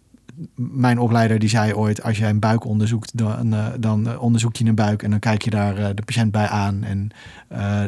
mijn 0.55 0.99
opleider 0.99 1.39
die 1.39 1.49
zei 1.49 1.75
ooit: 1.75 2.03
als 2.03 2.19
jij 2.19 2.31
een 2.31 2.39
buik 2.39 2.65
onderzoekt, 2.65 3.19
dan, 3.19 3.55
uh, 3.55 3.67
dan 3.79 4.19
onderzoek 4.19 4.57
je 4.57 4.65
een 4.65 4.75
buik 4.75 5.03
en 5.03 5.11
dan 5.11 5.19
kijk 5.19 5.43
je 5.43 5.51
daar 5.51 5.79
uh, 5.79 5.89
de 5.95 6.03
patiënt 6.03 6.33
bij 6.33 6.49
aan. 6.49 6.85
En 6.85 7.11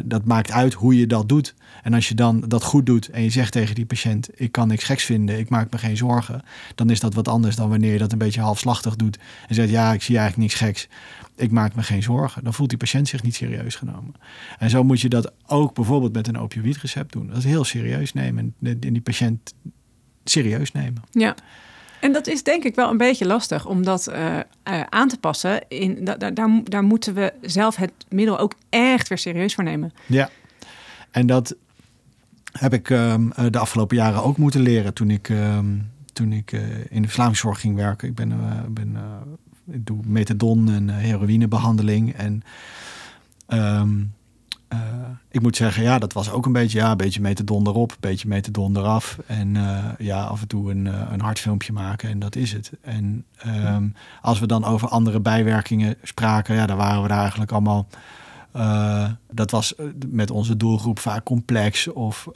dat 0.05 0.25
maakt 0.25 0.51
uit 0.51 0.75
hoe 0.75 0.99
je 0.99 1.07
dat 1.07 1.29
doet. 1.29 1.55
En 1.83 1.95
als 1.95 2.09
je 2.09 2.15
dan 2.15 2.45
dat 2.49 2.63
goed 2.63 2.87
doet 2.87 3.09
en 3.09 3.23
je 3.23 3.31
zegt 3.31 3.53
tegen 3.53 3.75
die 3.75 3.87
patiënt: 3.87 4.29
ik 4.35 4.53
kan 4.53 4.69
niks 4.69 4.85
geks 4.85 5.05
vinden, 5.05 5.39
ik 5.39 5.49
maak 5.49 5.73
me 5.73 5.79
geen 5.79 5.97
zorgen, 5.97 6.43
dan 6.75 6.91
is 6.91 7.01
dat 7.01 7.15
wat 7.15 7.29
anders 7.29 7.57
dan 7.57 7.69
wanneer 7.69 7.93
je 7.93 7.99
dat 7.99 8.13
een 8.13 8.19
beetje 8.19 8.41
halfslachtig 8.41 8.97
doet 8.97 9.19
en 9.49 9.55
zegt: 9.55 9.71
ja, 9.71 9.93
ik 9.93 10.03
zie 10.03 10.19
eigenlijk 10.19 10.49
niks 10.49 10.61
geks. 10.61 10.89
Ik 11.37 11.51
maak 11.51 11.75
me 11.75 11.83
geen 11.83 12.03
zorgen. 12.03 12.45
Dan 12.45 12.55
voelt 12.55 12.69
die 12.69 12.79
patiënt 12.79 13.09
zich 13.09 13.23
niet 13.23 13.35
serieus 13.35 13.75
genomen. 13.75 14.15
En 14.59 14.71
zo 14.71 14.85
moet 14.85 15.01
je 15.01 15.09
dat 15.09 15.33
ook 15.47 15.75
bijvoorbeeld 15.75 16.13
met 16.13 16.29
een 16.29 16.39
opioïdrecept 16.39 17.13
doen. 17.13 17.27
Dat 17.27 17.37
is 17.37 17.45
heel 17.45 17.65
serieus 17.65 18.13
nemen 18.13 18.55
en 18.61 18.79
die 18.79 19.01
patiënt 19.01 19.55
serieus 20.25 20.73
nemen. 20.73 21.03
Ja. 21.11 21.35
En 22.07 22.13
dat 22.13 22.27
is 22.27 22.43
denk 22.43 22.65
ik 22.65 22.75
wel 22.75 22.91
een 22.91 22.97
beetje 22.97 23.27
lastig 23.27 23.67
om 23.67 23.85
dat 23.85 24.09
uh, 24.09 24.37
uh, 24.37 24.81
aan 24.89 25.09
te 25.09 25.19
passen. 25.19 25.69
In, 25.69 26.05
da, 26.05 26.17
da, 26.17 26.31
daar, 26.31 26.61
daar 26.65 26.83
moeten 26.83 27.15
we 27.15 27.33
zelf 27.41 27.77
het 27.77 27.93
middel 28.09 28.39
ook 28.39 28.55
echt 28.69 29.09
weer 29.09 29.19
serieus 29.19 29.55
voor 29.55 29.65
nemen. 29.65 29.93
Ja, 30.07 30.31
en 31.11 31.27
dat 31.27 31.57
heb 32.53 32.73
ik 32.73 32.89
um, 32.91 33.33
de 33.51 33.59
afgelopen 33.59 33.97
jaren 33.97 34.23
ook 34.23 34.37
moeten 34.37 34.61
leren 34.61 34.95
toen 34.95 35.11
ik, 35.11 35.29
um, 35.29 35.91
toen 36.13 36.33
ik 36.33 36.53
in 36.89 37.03
de 37.03 37.09
verslavingszorg 37.09 37.61
ging 37.61 37.77
werken. 37.77 38.09
Ik, 38.09 38.15
ben, 38.15 38.33
ben, 38.69 38.97
ik 39.71 39.87
doe 39.87 39.99
methadon 40.05 40.71
en 40.71 40.89
heroïnebehandeling. 40.89 42.15
En 42.15 42.43
um, 43.49 44.13
uh, 44.77 45.07
ik 45.31 45.43
moet 45.43 45.57
zeggen, 45.57 45.83
ja, 45.83 45.99
dat 45.99 46.13
was 46.13 46.31
ook 46.31 46.47
een 46.47 46.53
beetje, 46.53 46.79
ja, 46.79 46.91
een 46.91 46.97
beetje 46.97 47.21
metadon 47.21 47.67
erop, 47.67 47.91
een 47.91 47.97
beetje 48.01 48.29
metadon 48.29 48.77
eraf. 48.77 49.19
En 49.27 49.55
uh, 49.55 49.85
ja, 49.99 50.25
af 50.25 50.41
en 50.41 50.49
toe 50.49 50.71
een, 50.71 50.87
uh, 50.87 51.01
een 51.11 51.21
hartfilmpje 51.21 51.73
maken 51.73 52.09
en 52.09 52.19
dat 52.19 52.37
is 52.37 52.53
het. 52.53 52.73
En 52.81 53.25
um, 53.47 53.95
als 54.23 54.39
we 54.39 54.47
dan 54.47 54.65
over 54.65 54.89
andere 54.89 55.21
bijwerkingen 55.21 55.97
spraken, 56.03 56.55
ja, 56.55 56.67
dan 56.67 56.77
waren 56.77 57.03
we 57.03 57.09
daar 57.09 57.21
eigenlijk 57.21 57.53
allemaal. 57.53 57.87
dat 59.31 59.51
was 59.51 59.75
met 60.11 60.31
onze 60.31 60.57
doelgroep 60.57 60.99
vaak 60.99 61.25
complex 61.25 61.89
of 61.89 62.29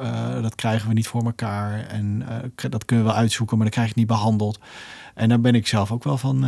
dat 0.42 0.54
krijgen 0.54 0.88
we 0.88 0.94
niet 0.94 1.08
voor 1.08 1.24
elkaar. 1.24 1.86
En 1.86 2.22
dat 2.70 2.84
kunnen 2.84 3.06
we 3.06 3.12
uitzoeken, 3.12 3.56
maar 3.56 3.66
dan 3.66 3.74
krijg 3.74 3.88
je 3.88 3.98
niet 3.98 4.06
behandeld. 4.06 4.58
En 5.14 5.28
daar 5.28 5.40
ben 5.40 5.54
ik 5.54 5.66
zelf 5.66 5.92
ook 5.92 6.04
wel 6.04 6.18
van, 6.18 6.44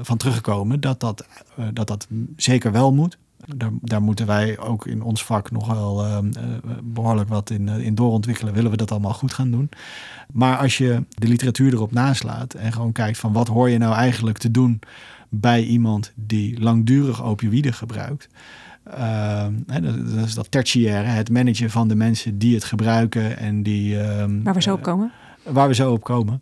van 0.00 0.16
teruggekomen 0.16 0.80
dat 0.80 1.00
dat, 1.00 1.26
dat 1.72 1.86
dat 1.86 2.06
zeker 2.36 2.72
wel 2.72 2.92
moet. 2.92 3.18
Daar, 3.46 3.70
daar, 3.80 4.02
moeten 4.02 4.26
wij 4.26 4.58
ook 4.58 4.86
in 4.86 5.02
ons 5.02 5.24
vak 5.24 5.50
nog 5.50 5.66
wel 5.66 6.06
uh, 6.06 6.18
behoorlijk 6.82 7.28
wat 7.28 7.50
in, 7.50 7.66
uh, 7.66 7.78
in 7.78 7.94
doorontwikkelen. 7.94 8.54
Willen 8.54 8.70
we 8.70 8.76
dat 8.76 8.90
allemaal 8.90 9.12
goed 9.12 9.32
gaan 9.32 9.50
doen. 9.50 9.68
Maar 10.32 10.56
als 10.56 10.78
je 10.78 11.04
de 11.08 11.28
literatuur 11.28 11.72
erop 11.72 11.92
naslaat 11.92 12.54
en 12.54 12.72
gewoon 12.72 12.92
kijkt 12.92 13.18
van 13.18 13.32
wat 13.32 13.48
hoor 13.48 13.70
je 13.70 13.78
nou 13.78 13.94
eigenlijk 13.94 14.38
te 14.38 14.50
doen 14.50 14.80
bij 15.28 15.64
iemand 15.64 16.12
die 16.14 16.60
langdurig 16.60 17.22
opioïden 17.22 17.74
gebruikt. 17.74 18.28
Uh, 18.88 19.46
dat 19.66 20.26
is 20.26 20.34
dat 20.34 20.50
tertiaire, 20.50 21.08
het 21.08 21.30
managen 21.30 21.70
van 21.70 21.88
de 21.88 21.94
mensen 21.94 22.38
die 22.38 22.54
het 22.54 22.64
gebruiken 22.64 23.38
en 23.38 23.62
die. 23.62 24.00
ehm, 24.00 24.42
waar 24.42 24.54
we 24.54 24.62
zo 24.62 24.74
op 24.74 24.82
komen. 24.82 25.12
waar 25.42 25.68
we 25.68 25.74
zo 25.74 25.92
op 25.92 26.04
komen. 26.04 26.40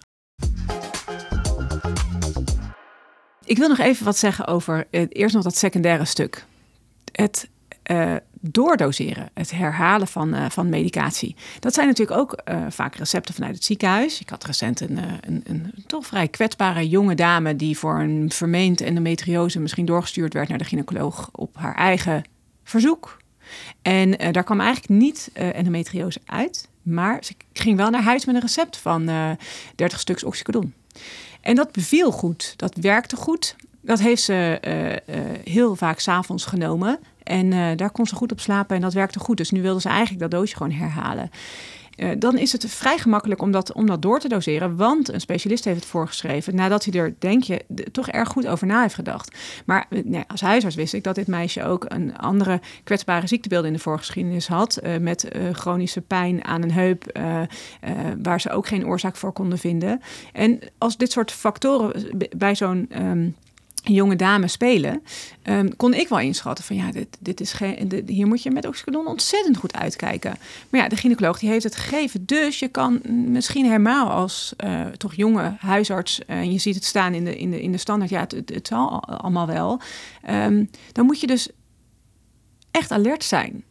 Ik 3.44 3.58
wil 3.58 3.68
nog 3.68 3.78
even 3.78 4.04
wat 4.04 4.16
zeggen 4.16 4.46
over 4.46 4.86
eerst 4.90 5.34
nog 5.34 5.44
dat 5.44 5.56
secundaire 5.56 6.04
stuk 6.04 6.46
het 7.20 7.48
uh, 7.90 8.14
doordoseren, 8.40 9.30
het 9.35 9.50
herhalen 9.50 10.09
van, 10.09 10.35
uh, 10.35 10.50
van 10.50 10.68
medicatie. 10.68 11.37
Dat 11.59 11.74
zijn 11.74 11.87
natuurlijk 11.87 12.18
ook 12.18 12.40
uh, 12.44 12.66
vaak 12.68 12.94
recepten 12.94 13.35
vanuit 13.35 13.54
het 13.54 13.64
ziekenhuis. 13.64 14.20
Ik 14.20 14.28
had 14.28 14.44
recent 14.44 14.80
een, 14.80 14.98
een, 15.20 15.42
een, 15.44 15.72
toch 15.87 16.06
vrij 16.06 16.28
kwetsbare 16.28 16.88
jonge 16.88 17.14
dame 17.14 17.56
die 17.56 17.78
voor 17.78 18.00
een 18.00 18.30
vermeend 18.30 18.80
endometriose 18.80 19.61
misschien 19.61 19.85
doorgestuurd 19.85 20.33
werd 20.33 20.48
naar 20.48 20.59
de 20.59 20.64
gynaecoloog 20.64 21.28
op 21.33 21.56
haar 21.56 21.74
eigen 21.74 22.24
verzoek. 22.64 23.18
En 23.83 24.33
daar 24.33 24.44
kwam 24.44 24.61
eigenlijk 24.61 25.00
niet 25.00 25.30
endometriose 25.33 26.20
uit, 26.24 26.68
maar 26.83 27.24
ze 27.24 27.35
ging 27.52 27.76
wel 27.76 27.90
naar 27.90 28.02
huis 28.02 28.24
met 28.24 28.35
een 28.35 28.40
recept 28.40 28.76
van 28.76 29.11
30 29.74 30.00
stuks 30.00 30.24
oxycodon. 30.24 30.74
En 31.40 31.54
dat 31.54 31.72
beviel 31.72 32.12
goed, 32.12 32.54
dat 32.56 32.74
werkte 32.74 33.16
goed. 33.16 33.56
Dat 33.80 33.98
heeft 33.98 34.22
ze 34.22 34.61
heel 35.44 35.76
vaak 35.76 35.98
s'avonds 35.98 36.44
genomen. 36.44 36.98
En 37.31 37.53
uh, 37.53 37.69
daar 37.77 37.90
kon 37.90 38.07
ze 38.07 38.14
goed 38.14 38.33
op 38.33 38.40
slapen 38.40 38.77
en 38.77 38.83
dat 38.83 38.93
werkte 38.93 39.19
goed. 39.19 39.37
Dus 39.37 39.51
nu 39.51 39.62
wilde 39.62 39.81
ze 39.81 39.88
eigenlijk 39.88 40.21
dat 40.21 40.31
doosje 40.31 40.57
gewoon 40.57 40.73
herhalen. 40.73 41.31
dan 42.19 42.38
is 42.38 42.53
het 42.53 42.71
vrij 42.71 42.99
gemakkelijk 42.99 43.43
om 43.43 43.51
dat, 43.51 43.73
om 43.73 43.87
dat 43.87 44.03
door 44.03 44.21
te 44.21 44.29
doseren. 44.29 44.77
Want 44.77 45.12
een 45.12 45.21
specialist 45.21 45.64
heeft 45.64 45.81
het 45.81 45.88
voorgeschreven. 45.88 46.55
Nadat 46.55 46.85
hij 46.85 47.01
er, 47.01 47.14
denk 47.19 47.43
je, 47.43 47.64
toch 47.93 48.09
erg 48.09 48.29
goed 48.29 48.47
over 48.47 48.66
na 48.66 48.81
heeft 48.81 48.95
gedacht. 48.95 49.37
Maar 49.66 49.87
nee, 50.05 50.25
als 50.27 50.40
huisarts 50.40 50.77
wist 50.77 50.95
ik 50.95 51.05
dat 51.05 51.14
dit 51.14 51.27
meisje 51.27 51.64
ook 51.64 51.85
een 51.88 52.16
andere 52.16 52.61
kwetsbare 52.85 53.27
ziektebeelden 53.27 53.71
in 53.71 53.77
de 53.77 53.83
voorgeschiedenis 53.83 54.49
had. 54.49 54.81
met 55.01 55.29
chronische 55.53 56.01
pijn 56.01 56.45
aan 56.45 56.62
een 56.62 56.73
heup. 56.73 57.21
waar 58.23 58.40
ze 58.40 58.51
ook 58.51 58.66
geen 58.66 58.87
oorzaak 58.87 59.16
voor 59.16 59.33
konden 59.33 59.59
vinden. 59.59 60.01
En 60.33 60.59
als 60.79 60.97
dit 60.97 61.12
soort 61.12 61.33
factoren 61.33 61.93
bij 62.37 62.55
zo'n. 62.55 62.88
Um, 62.97 63.37
jonge 63.83 64.16
dame 64.16 64.49
spelen, 64.49 65.03
um, 65.45 65.77
kon 65.77 65.95
ik 65.95 66.09
wel 66.09 66.19
inschatten 66.19 66.64
van 66.64 66.77
ja, 66.77 66.93
dit, 66.93 67.09
dit 67.21 67.40
is 67.40 67.53
geen, 67.53 68.03
hier 68.07 68.27
moet 68.27 68.43
je 68.43 68.51
met 68.51 68.66
oxycodon 68.66 69.07
ontzettend 69.07 69.57
goed 69.57 69.75
uitkijken. 69.75 70.37
Maar 70.69 70.81
ja, 70.81 70.88
de 70.88 70.97
gynaecoloog 70.97 71.38
die 71.38 71.49
heeft 71.49 71.64
het 71.64 71.77
gegeven, 71.77 72.27
dus 72.27 72.59
je 72.59 72.69
kan 72.69 73.01
misschien 73.27 73.64
helemaal 73.64 74.11
als 74.11 74.55
uh, 74.64 74.87
toch 74.87 75.14
jonge 75.14 75.57
huisarts, 75.59 76.25
en 76.27 76.45
uh, 76.45 76.53
je 76.53 76.59
ziet 76.59 76.75
het 76.75 76.85
staan 76.85 77.14
in 77.14 77.25
de, 77.25 77.37
in 77.37 77.51
de, 77.51 77.62
in 77.62 77.73
de 77.73 77.79
standaard, 77.79 78.11
ja, 78.11 78.21
het, 78.21 78.51
het, 78.55 78.66
zal 78.66 79.03
allemaal 79.05 79.47
wel. 79.47 79.81
Um, 80.31 80.71
dan 80.93 81.07
moet 81.07 81.21
je 81.21 81.27
dus 81.27 81.49
echt 82.71 82.90
alert 82.90 83.25
zijn 83.25 83.64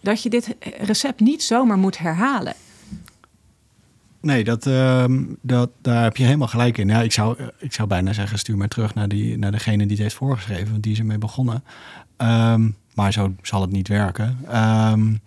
dat 0.00 0.22
je 0.22 0.30
dit 0.30 0.54
recept 0.78 1.20
niet 1.20 1.42
zomaar 1.42 1.78
moet 1.78 1.98
herhalen. 1.98 2.54
Nee, 4.24 4.44
dat, 4.44 4.66
uh, 4.66 5.04
dat, 5.42 5.70
daar 5.82 6.02
heb 6.02 6.16
je 6.16 6.24
helemaal 6.24 6.48
gelijk 6.48 6.78
in. 6.78 6.88
Ja, 6.88 7.02
ik, 7.02 7.12
zou, 7.12 7.36
ik 7.58 7.72
zou 7.72 7.88
bijna 7.88 8.12
zeggen, 8.12 8.38
stuur 8.38 8.56
maar 8.56 8.68
terug 8.68 8.94
naar, 8.94 9.08
die, 9.08 9.38
naar 9.38 9.52
degene 9.52 9.82
die 9.82 9.90
het 9.90 9.98
heeft 9.98 10.14
voorgeschreven, 10.14 10.70
want 10.70 10.82
die 10.82 10.92
is 10.92 10.98
ermee 10.98 11.18
begonnen. 11.18 11.62
Um, 12.16 12.76
maar 12.94 13.12
zo 13.12 13.34
zal 13.42 13.60
het 13.60 13.70
niet 13.70 13.88
werken. 13.88 14.38
Um, 14.92 15.20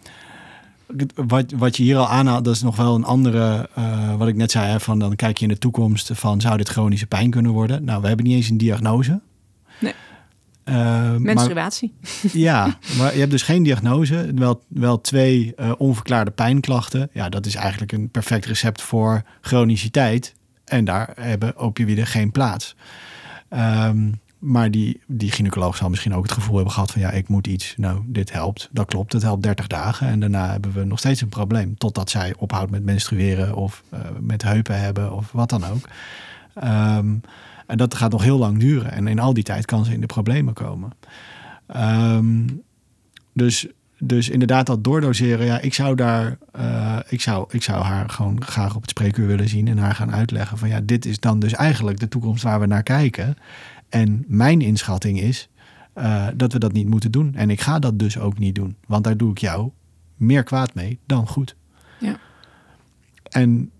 wat, 1.16 1.52
wat 1.52 1.78
je 1.78 1.84
hier 1.84 1.98
al 1.98 2.10
aanhaalt, 2.10 2.46
dat 2.46 2.56
is 2.56 2.62
nog 2.62 2.76
wel 2.76 2.96
een 2.96 3.04
andere, 3.04 3.70
uh, 3.78 4.16
wat 4.16 4.28
ik 4.28 4.36
net 4.36 4.52
zei, 4.52 4.68
hè, 4.68 4.80
van 4.80 5.00
dan 5.00 5.16
kijk 5.16 5.38
je 5.38 5.44
in 5.44 5.52
de 5.52 5.58
toekomst 5.58 6.12
van 6.14 6.42
zou 6.42 6.58
dit 6.58 6.70
chronische 6.70 7.08
pijn 7.08 7.30
kunnen 7.30 7.52
worden? 7.52 7.84
Nou, 7.84 8.02
we 8.02 8.08
hebben 8.08 8.26
niet 8.26 8.36
eens 8.36 8.50
een 8.50 8.58
diagnose. 8.58 9.20
Uh, 10.70 11.16
Menstruatie. 11.16 11.94
Maar, 12.02 12.38
ja, 12.48 12.78
maar 12.98 13.14
je 13.14 13.20
hebt 13.20 13.32
dus 13.32 13.42
geen 13.42 13.64
diagnose. 13.64 14.32
Wel, 14.36 14.64
wel 14.68 15.02
twee 15.02 15.54
uh, 15.58 15.72
onverklaarde 15.78 16.32
pijnklachten. 16.32 17.10
Ja, 17.14 17.30
dat 17.30 17.46
is 17.46 17.56
eigenlijk 17.56 17.92
een 17.92 18.10
perfect 18.10 18.46
recept 18.46 18.82
voor 18.82 19.24
chroniciteit. 19.42 20.36
En 20.66 20.86
daar 20.86 21.14
hebben 21.20 21.56
opioïden 21.56 22.08
geen 22.08 22.32
plaats. 22.32 22.76
Um, 23.50 24.20
maar 24.40 24.72
die, 24.72 25.02
die 25.08 25.32
gynaecoloog 25.32 25.78
zal 25.78 25.90
misschien 25.90 26.14
ook 26.14 26.24
het 26.24 26.32
gevoel 26.32 26.56
hebben 26.56 26.74
gehad 26.74 26.92
van... 26.92 27.02
ja, 27.02 27.12
ik 27.12 27.28
moet 27.28 27.48
iets. 27.48 27.74
Nou, 27.78 28.02
dit 28.06 28.32
helpt. 28.32 28.70
Dat 28.72 28.86
klopt, 28.86 29.14
het 29.14 29.22
helpt 29.22 29.44
30 29.44 29.68
dagen. 29.68 30.08
En 30.08 30.20
daarna 30.20 30.52
hebben 30.52 30.74
we 30.74 30.84
nog 30.84 31.00
steeds 31.00 31.22
een 31.22 31.30
probleem. 31.30 31.78
Totdat 31.78 32.10
zij 32.10 32.34
ophoudt 32.38 32.72
met 32.72 32.84
menstrueren 32.84 33.56
of 33.56 33.84
uh, 33.94 34.00
met 34.20 34.42
heupen 34.42 34.80
hebben 34.80 35.14
of 35.14 35.32
wat 35.32 35.50
dan 35.50 35.66
ook. 35.66 35.90
Um, 36.64 37.22
En 37.68 37.78
dat 37.78 37.96
gaat 37.96 38.12
nog 38.12 38.24
heel 38.24 38.38
lang 38.38 38.60
duren. 38.60 38.92
En 38.92 39.08
in 39.08 39.20
al 39.20 39.34
die 39.34 39.44
tijd 39.44 39.66
kan 39.66 39.86
ze 39.86 39.94
in 39.94 40.02
de 40.02 40.06
problemen 40.06 40.54
komen. 40.54 40.92
Um, 41.76 42.62
dus, 43.34 43.68
dus 44.00 44.30
inderdaad, 44.30 44.66
dat 44.66 44.84
doordoseren. 44.84 45.46
Ja, 45.46 45.60
ik 45.60 45.74
zou 45.74 45.96
daar. 45.96 46.38
Uh, 46.60 46.98
ik, 47.10 47.22
zou, 47.22 47.48
ik 47.52 47.64
zou 47.64 47.84
haar 47.84 48.10
gewoon 48.10 48.44
graag 48.44 48.76
op 48.76 48.82
het 48.82 48.90
spreekuur 48.90 49.28
willen 49.28 49.50
zien 49.50 49.68
en 49.68 49.78
haar 49.78 49.96
gaan 49.96 50.12
uitleggen 50.12 50.58
van 50.58 50.70
ja, 50.70 50.82
dit 50.84 51.06
is 51.06 51.20
dan 51.20 51.40
dus 51.40 51.54
eigenlijk 51.54 52.00
de 52.00 52.08
toekomst 52.08 52.44
waar 52.44 52.60
we 52.60 52.66
naar 52.66 52.84
kijken. 52.84 53.38
En 53.90 54.26
mijn 54.28 54.62
inschatting 54.62 55.20
is 55.20 55.50
uh, 55.96 56.28
dat 56.36 56.54
we 56.54 56.60
dat 56.60 56.74
niet 56.74 56.88
moeten 56.88 57.12
doen. 57.12 57.36
En 57.36 57.50
ik 57.50 57.62
ga 57.62 57.80
dat 57.80 58.00
dus 58.00 58.20
ook 58.20 58.40
niet 58.40 58.56
doen. 58.56 58.76
Want 58.88 59.04
daar 59.04 59.18
doe 59.18 59.32
ik 59.32 59.38
jou 59.38 59.72
meer 60.16 60.44
kwaad 60.44 60.74
mee 60.74 61.00
dan 61.06 61.28
goed. 61.28 61.56
Ja. 62.00 62.20
En 63.24 63.72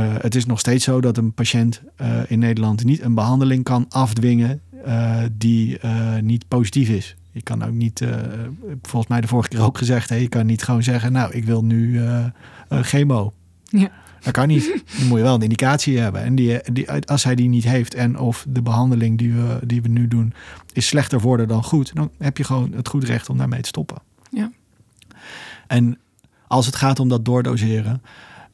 het 0.00 0.34
is 0.34 0.46
nog 0.46 0.58
steeds 0.58 0.84
zo 0.84 1.00
dat 1.00 1.16
een 1.16 1.32
patiënt 1.32 1.82
uh, 2.00 2.18
in 2.28 2.38
Nederland 2.38 2.84
niet 2.84 3.02
een 3.02 3.14
behandeling 3.14 3.64
kan 3.64 3.86
afdwingen 3.88 4.60
uh, 4.86 5.22
die 5.32 5.78
niet 6.20 6.48
positief 6.48 6.88
is. 6.88 7.16
Je 7.32 7.42
kan 7.42 7.62
ook 7.64 7.72
niet, 7.72 8.02
volgens 8.82 9.10
mij 9.10 9.20
de 9.20 9.26
vorige 9.26 9.48
keer 9.48 9.62
ook 9.62 9.78
gezegd, 9.78 10.08
hè, 10.08 10.16
je 10.16 10.28
kan 10.28 10.46
niet 10.46 10.62
gewoon 10.62 10.82
zeggen, 10.82 11.12
nou, 11.12 11.32
ik 11.32 11.44
wil 11.44 11.64
nu 11.64 12.00
chemo. 12.68 13.32
Ja. 13.64 13.90
Dat 14.26 14.32
kan 14.32 14.48
niet. 14.48 14.82
Dan 14.98 15.06
moet 15.06 15.18
je 15.18 15.24
wel 15.24 15.34
een 15.34 15.42
indicatie 15.42 15.98
hebben. 15.98 16.22
En 16.22 16.34
die, 16.34 16.58
die, 16.72 16.90
als 16.90 17.24
hij 17.24 17.34
die 17.34 17.48
niet 17.48 17.64
heeft 17.64 17.94
en 17.94 18.18
of 18.18 18.46
de 18.48 18.62
behandeling 18.62 19.18
die 19.18 19.32
we, 19.32 19.58
die 19.66 19.82
we 19.82 19.88
nu 19.88 20.08
doen 20.08 20.32
is 20.72 20.86
slechter 20.86 21.20
worden 21.20 21.48
dan 21.48 21.64
goed, 21.64 21.94
dan 21.94 22.10
heb 22.18 22.36
je 22.36 22.44
gewoon 22.44 22.72
het 22.72 22.88
goed 22.88 23.04
recht 23.04 23.28
om 23.28 23.38
daarmee 23.38 23.60
te 23.60 23.68
stoppen. 23.68 23.96
Ja. 24.30 24.52
En 25.66 25.98
als 26.46 26.66
het 26.66 26.76
gaat 26.76 27.00
om 27.00 27.08
dat 27.08 27.24
doordoseren, 27.24 28.02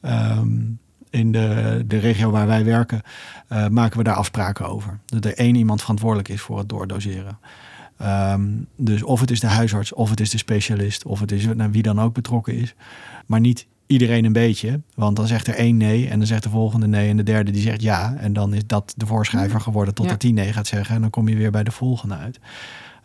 um, 0.01 0.79
in 1.13 1.31
de, 1.31 1.83
de 1.87 1.97
regio 1.97 2.31
waar 2.31 2.47
wij 2.47 2.65
werken, 2.65 3.01
uh, 3.51 3.67
maken 3.67 3.97
we 3.97 4.03
daar 4.03 4.15
afspraken 4.15 4.67
over. 4.67 4.99
Dat 5.05 5.25
er 5.25 5.37
één 5.37 5.55
iemand 5.55 5.81
verantwoordelijk 5.81 6.29
is 6.29 6.41
voor 6.41 6.57
het 6.57 6.69
doordoseren. 6.69 7.39
Um, 8.01 8.67
dus 8.75 9.03
of 9.03 9.19
het 9.19 9.31
is 9.31 9.39
de 9.39 9.47
huisarts, 9.47 9.93
of 9.93 10.09
het 10.09 10.19
is 10.19 10.29
de 10.29 10.37
specialist, 10.37 11.05
of 11.05 11.19
het 11.19 11.31
is 11.31 11.45
naar 11.45 11.71
wie 11.71 11.81
dan 11.81 12.01
ook 12.01 12.13
betrokken 12.13 12.53
is. 12.53 12.75
Maar 13.25 13.39
niet 13.39 13.67
iedereen 13.87 14.25
een 14.25 14.33
beetje. 14.33 14.81
Want 14.95 15.15
dan 15.15 15.27
zegt 15.27 15.47
er 15.47 15.55
één 15.55 15.77
nee 15.77 16.09
en 16.09 16.17
dan 16.17 16.27
zegt 16.27 16.43
de 16.43 16.49
volgende 16.49 16.87
nee 16.87 17.09
en 17.09 17.17
de 17.17 17.23
derde 17.23 17.51
die 17.51 17.61
zegt 17.61 17.81
ja. 17.81 18.15
En 18.17 18.33
dan 18.33 18.53
is 18.53 18.67
dat 18.67 18.93
de 18.97 19.05
voorschrijver 19.05 19.61
geworden 19.61 19.93
tot 19.93 20.09
ja. 20.09 20.17
tien 20.17 20.33
nee 20.33 20.53
gaat 20.53 20.67
zeggen. 20.67 20.95
En 20.95 21.01
dan 21.01 21.09
kom 21.09 21.27
je 21.27 21.35
weer 21.35 21.51
bij 21.51 21.63
de 21.63 21.71
volgende 21.71 22.15
uit. 22.15 22.39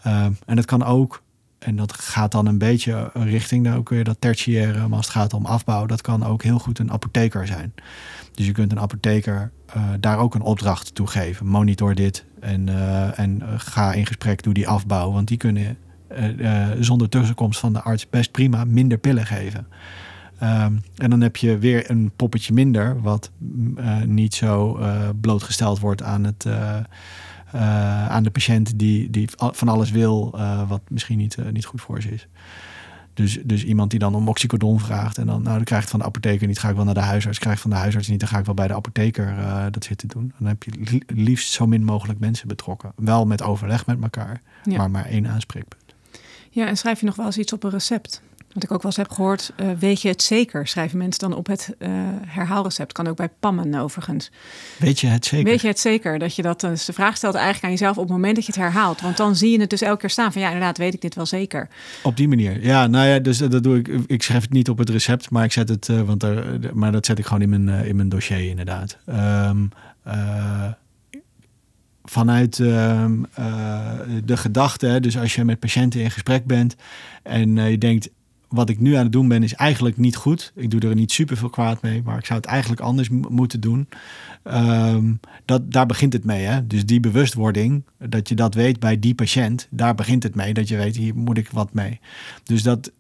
Um, 0.07 0.39
en 0.47 0.57
dat 0.57 0.65
kan 0.65 0.85
ook, 0.85 1.23
en 1.59 1.77
dat 1.77 1.93
gaat 1.93 2.33
dan 2.33 2.47
een 2.47 2.59
beetje 2.59 3.11
richting 3.15 3.65
dan 3.65 3.75
ook 3.75 3.89
weer 3.89 4.05
dat 4.05 4.17
tertiaire. 4.19 4.89
Maar 4.89 4.97
als 4.97 5.07
het 5.07 5.15
gaat 5.15 5.35
om 5.35 5.47
afbouw, 5.47 5.87
dat 5.87 6.01
kan 6.01 6.25
ook 6.25 6.43
heel 6.43 6.59
goed 6.59 6.79
een 6.79 6.93
apotheker 6.93 7.47
zijn. 7.47 7.75
Dus 8.35 8.47
je 8.47 8.53
kunt 8.53 8.73
een 8.73 8.81
apotheker 8.81 9.51
uh, 9.77 9.83
daar 10.01 10.19
ook 10.19 10.35
een 10.35 10.43
opdracht 10.43 10.95
toe 10.95 11.07
geven. 11.07 11.47
Monitor 11.47 11.95
dit 11.95 12.25
en, 12.41 12.67
uh, 12.67 13.19
en 13.19 13.39
uh, 13.43 13.49
ga 13.57 13.93
in 13.93 14.07
gesprek, 14.07 14.43
doe 14.43 14.55
die 14.55 14.69
afbouw. 14.69 15.13
Want 15.13 15.29
die 15.29 15.37
kunnen 15.37 15.79
zonder 16.79 17.09
tussenkomst 17.09 17.61
van 17.61 17.73
de 17.73 17.83
arts 17.83 18.09
best 18.11 18.31
prima 18.31 18.65
minder 18.65 18.99
pillen 18.99 19.27
geven. 19.27 19.67
Um, 20.43 20.83
en 20.97 21.11
dan 21.11 21.21
heb 21.21 21.37
je 21.37 21.59
weer 21.59 21.91
een 21.91 22.11
poppetje 22.17 22.53
minder, 22.53 23.01
wat 23.03 23.31
niet 24.07 24.35
zo 24.35 24.81
blootgesteld 25.21 25.79
wordt 25.79 26.03
aan, 26.03 26.25
het, 26.25 26.47
aan 28.09 28.23
de 28.23 28.31
patiënt 28.31 28.79
die, 28.79 29.11
die 29.11 29.29
van 29.37 29.69
alles 29.69 29.91
wil, 29.91 30.39
wat 30.69 30.81
misschien 30.89 31.19
niet, 31.19 31.37
niet 31.53 31.65
goed 31.65 31.81
voor 31.81 32.03
ze 32.03 32.09
is. 32.09 32.29
Dus, 33.19 33.39
dus 33.45 33.65
iemand 33.65 33.91
die 33.91 33.99
dan 33.99 34.15
om 34.15 34.29
oxycodon 34.29 34.81
vraagt 34.81 35.19
en 35.19 35.27
dan, 35.27 35.43
nou, 35.43 35.55
dan 35.57 35.65
krijg 35.65 35.83
ik 35.83 35.89
van 35.89 35.99
de 35.99 36.05
apotheker 36.05 36.47
niet, 36.47 36.59
ga 36.59 36.69
ik 36.69 36.77
wel 36.77 36.85
naar 36.85 36.95
de 36.95 37.01
huisarts. 37.01 37.39
Krijg 37.39 37.57
ik 37.57 37.63
van 37.63 37.71
de 37.71 37.77
huisarts 37.77 38.09
niet, 38.09 38.21
dan 38.21 38.29
ga 38.29 38.39
ik 38.39 38.45
wel 38.45 38.55
bij 38.55 38.67
de 38.67 38.75
apotheker 38.75 39.39
uh, 39.39 39.65
dat 39.71 39.85
zitten 39.85 40.09
doen. 40.09 40.33
Dan 40.39 40.49
heb 40.49 40.63
je 40.63 41.03
liefst 41.07 41.53
zo 41.53 41.67
min 41.67 41.85
mogelijk 41.85 42.19
mensen 42.19 42.49
betrokken. 42.49 42.93
Wel 42.97 43.27
met 43.27 43.43
overleg 43.43 43.87
met 43.87 44.03
elkaar, 44.03 44.41
ja. 44.65 44.77
maar 44.77 44.91
maar 44.91 45.05
één 45.05 45.29
aanspreekpunt. 45.29 45.95
Ja, 46.51 46.67
en 46.67 46.77
schrijf 46.77 47.01
je 47.01 47.07
nog 47.07 47.17
wel 47.17 47.27
eens 47.27 47.39
iets 47.39 47.53
op 47.53 47.65
een 47.65 47.71
recept? 47.71 48.23
Wat 48.53 48.63
ik 48.63 48.73
ook 48.73 48.83
wel 48.83 48.91
eens 48.91 48.97
heb 48.97 49.11
gehoord, 49.11 49.53
uh, 49.57 49.71
weet 49.79 50.03
je 50.03 50.09
het 50.09 50.23
zeker? 50.23 50.67
Schrijven 50.67 50.99
mensen 50.99 51.21
dan 51.29 51.39
op 51.39 51.47
het 51.47 51.75
uh, 51.79 51.89
herhaalrecept. 52.27 52.93
Kan 52.93 53.07
ook 53.07 53.17
bij 53.17 53.29
pammen 53.41 53.75
overigens. 53.75 54.31
Weet 54.79 55.01
je 55.01 55.07
het 55.07 55.27
zeker? 55.27 55.51
Weet 55.51 55.61
je 55.61 55.67
het 55.67 55.79
zeker? 55.79 56.19
Dat 56.19 56.35
je 56.35 56.43
dat 56.43 56.61
dus 56.61 56.85
de 56.85 56.93
vraag 56.93 57.17
stelt 57.17 57.35
eigenlijk 57.35 57.65
aan 57.65 57.71
jezelf 57.71 57.97
op 57.97 58.03
het 58.03 58.13
moment 58.13 58.35
dat 58.35 58.47
je 58.47 58.53
het 58.53 58.61
herhaalt. 58.61 59.01
Want 59.01 59.17
dan 59.17 59.37
zie 59.37 59.51
je 59.51 59.61
het 59.61 59.71
dus 59.71 59.81
elke 59.81 60.01
keer 60.01 60.11
staan 60.11 60.33
van 60.33 60.41
ja, 60.41 60.47
inderdaad, 60.47 60.79
weet 60.79 60.95
ik 60.95 61.01
dit 61.01 61.15
wel 61.15 61.27
zeker. 61.27 61.69
Op 62.03 62.17
die 62.17 62.29
manier. 62.29 62.65
Ja, 62.65 62.87
nou 62.87 63.07
ja, 63.07 63.19
dus 63.19 63.39
dat 63.39 63.63
doe 63.63 63.79
ik. 63.79 63.89
Ik 64.07 64.23
schrijf 64.23 64.43
het 64.43 64.53
niet 64.53 64.69
op 64.69 64.79
het 64.79 64.91
recept, 64.91 65.31
maar 65.31 65.45
ik 65.45 65.53
zet 65.53 65.69
het, 65.69 65.89
uh, 65.89 66.01
want 66.01 66.23
er, 66.23 66.61
maar 66.73 66.93
dat 66.93 67.07
zet 67.07 67.19
ik 67.19 67.27
gewoon 67.27 67.43
in 67.43 67.49
mijn, 67.49 67.87
in 67.87 67.97
mijn 67.97 68.09
dossier 68.09 68.49
inderdaad. 68.49 68.99
Um, 69.07 69.71
vanuit 72.05 72.59
uh, 72.59 73.05
uh, 73.39 73.91
de 74.25 74.37
gedachte, 74.37 75.01
dus 75.01 75.19
als 75.19 75.35
je 75.35 75.45
met 75.45 75.59
patiënten 75.59 76.01
in 76.01 76.11
gesprek 76.11 76.45
bent 76.45 76.77
en 77.23 77.57
uh, 77.57 77.71
je 77.71 77.79
denkt, 77.79 78.09
wat 78.49 78.69
ik 78.69 78.81
nu 78.81 78.95
aan 78.95 79.03
het 79.03 79.13
doen 79.13 79.29
ben, 79.29 79.43
is 79.43 79.55
eigenlijk 79.55 79.97
niet 79.97 80.17
goed. 80.17 80.53
Ik 80.55 80.71
doe 80.71 80.81
er 80.81 80.95
niet 80.95 81.13
super 81.13 81.37
veel 81.37 81.51
kwaad 81.51 81.83
mee, 81.83 82.03
maar 82.03 82.19
ik 82.19 82.27
zou 82.27 82.39
het 82.39 82.49
eigenlijk 82.49 82.81
anders 82.81 83.09
moeten 83.29 83.61
doen. 83.61 83.89
Um, 84.45 85.21
dat, 85.45 85.73
daar 85.73 85.87
begint 85.87 86.13
het 86.13 86.25
mee. 86.25 86.45
Hè? 86.45 86.67
Dus 86.67 86.87
die 86.87 87.01
bewustwording, 87.01 87.83
dat 87.99 88.29
je 88.29 88.35
dat 88.35 88.55
weet 88.55 88.81
bij 88.81 88.99
die 88.99 89.15
patiënt, 89.15 89.67
daar 89.71 89.95
begint 89.95 90.23
het 90.23 90.35
mee. 90.35 90.55
Dat 90.55 90.69
je 90.69 90.77
weet, 90.77 90.97
hier 90.97 91.15
moet 91.15 91.39
ik 91.39 91.51
wat 91.51 91.73
mee. 91.73 92.01
Dus 92.45 92.63
dat, 92.63 92.91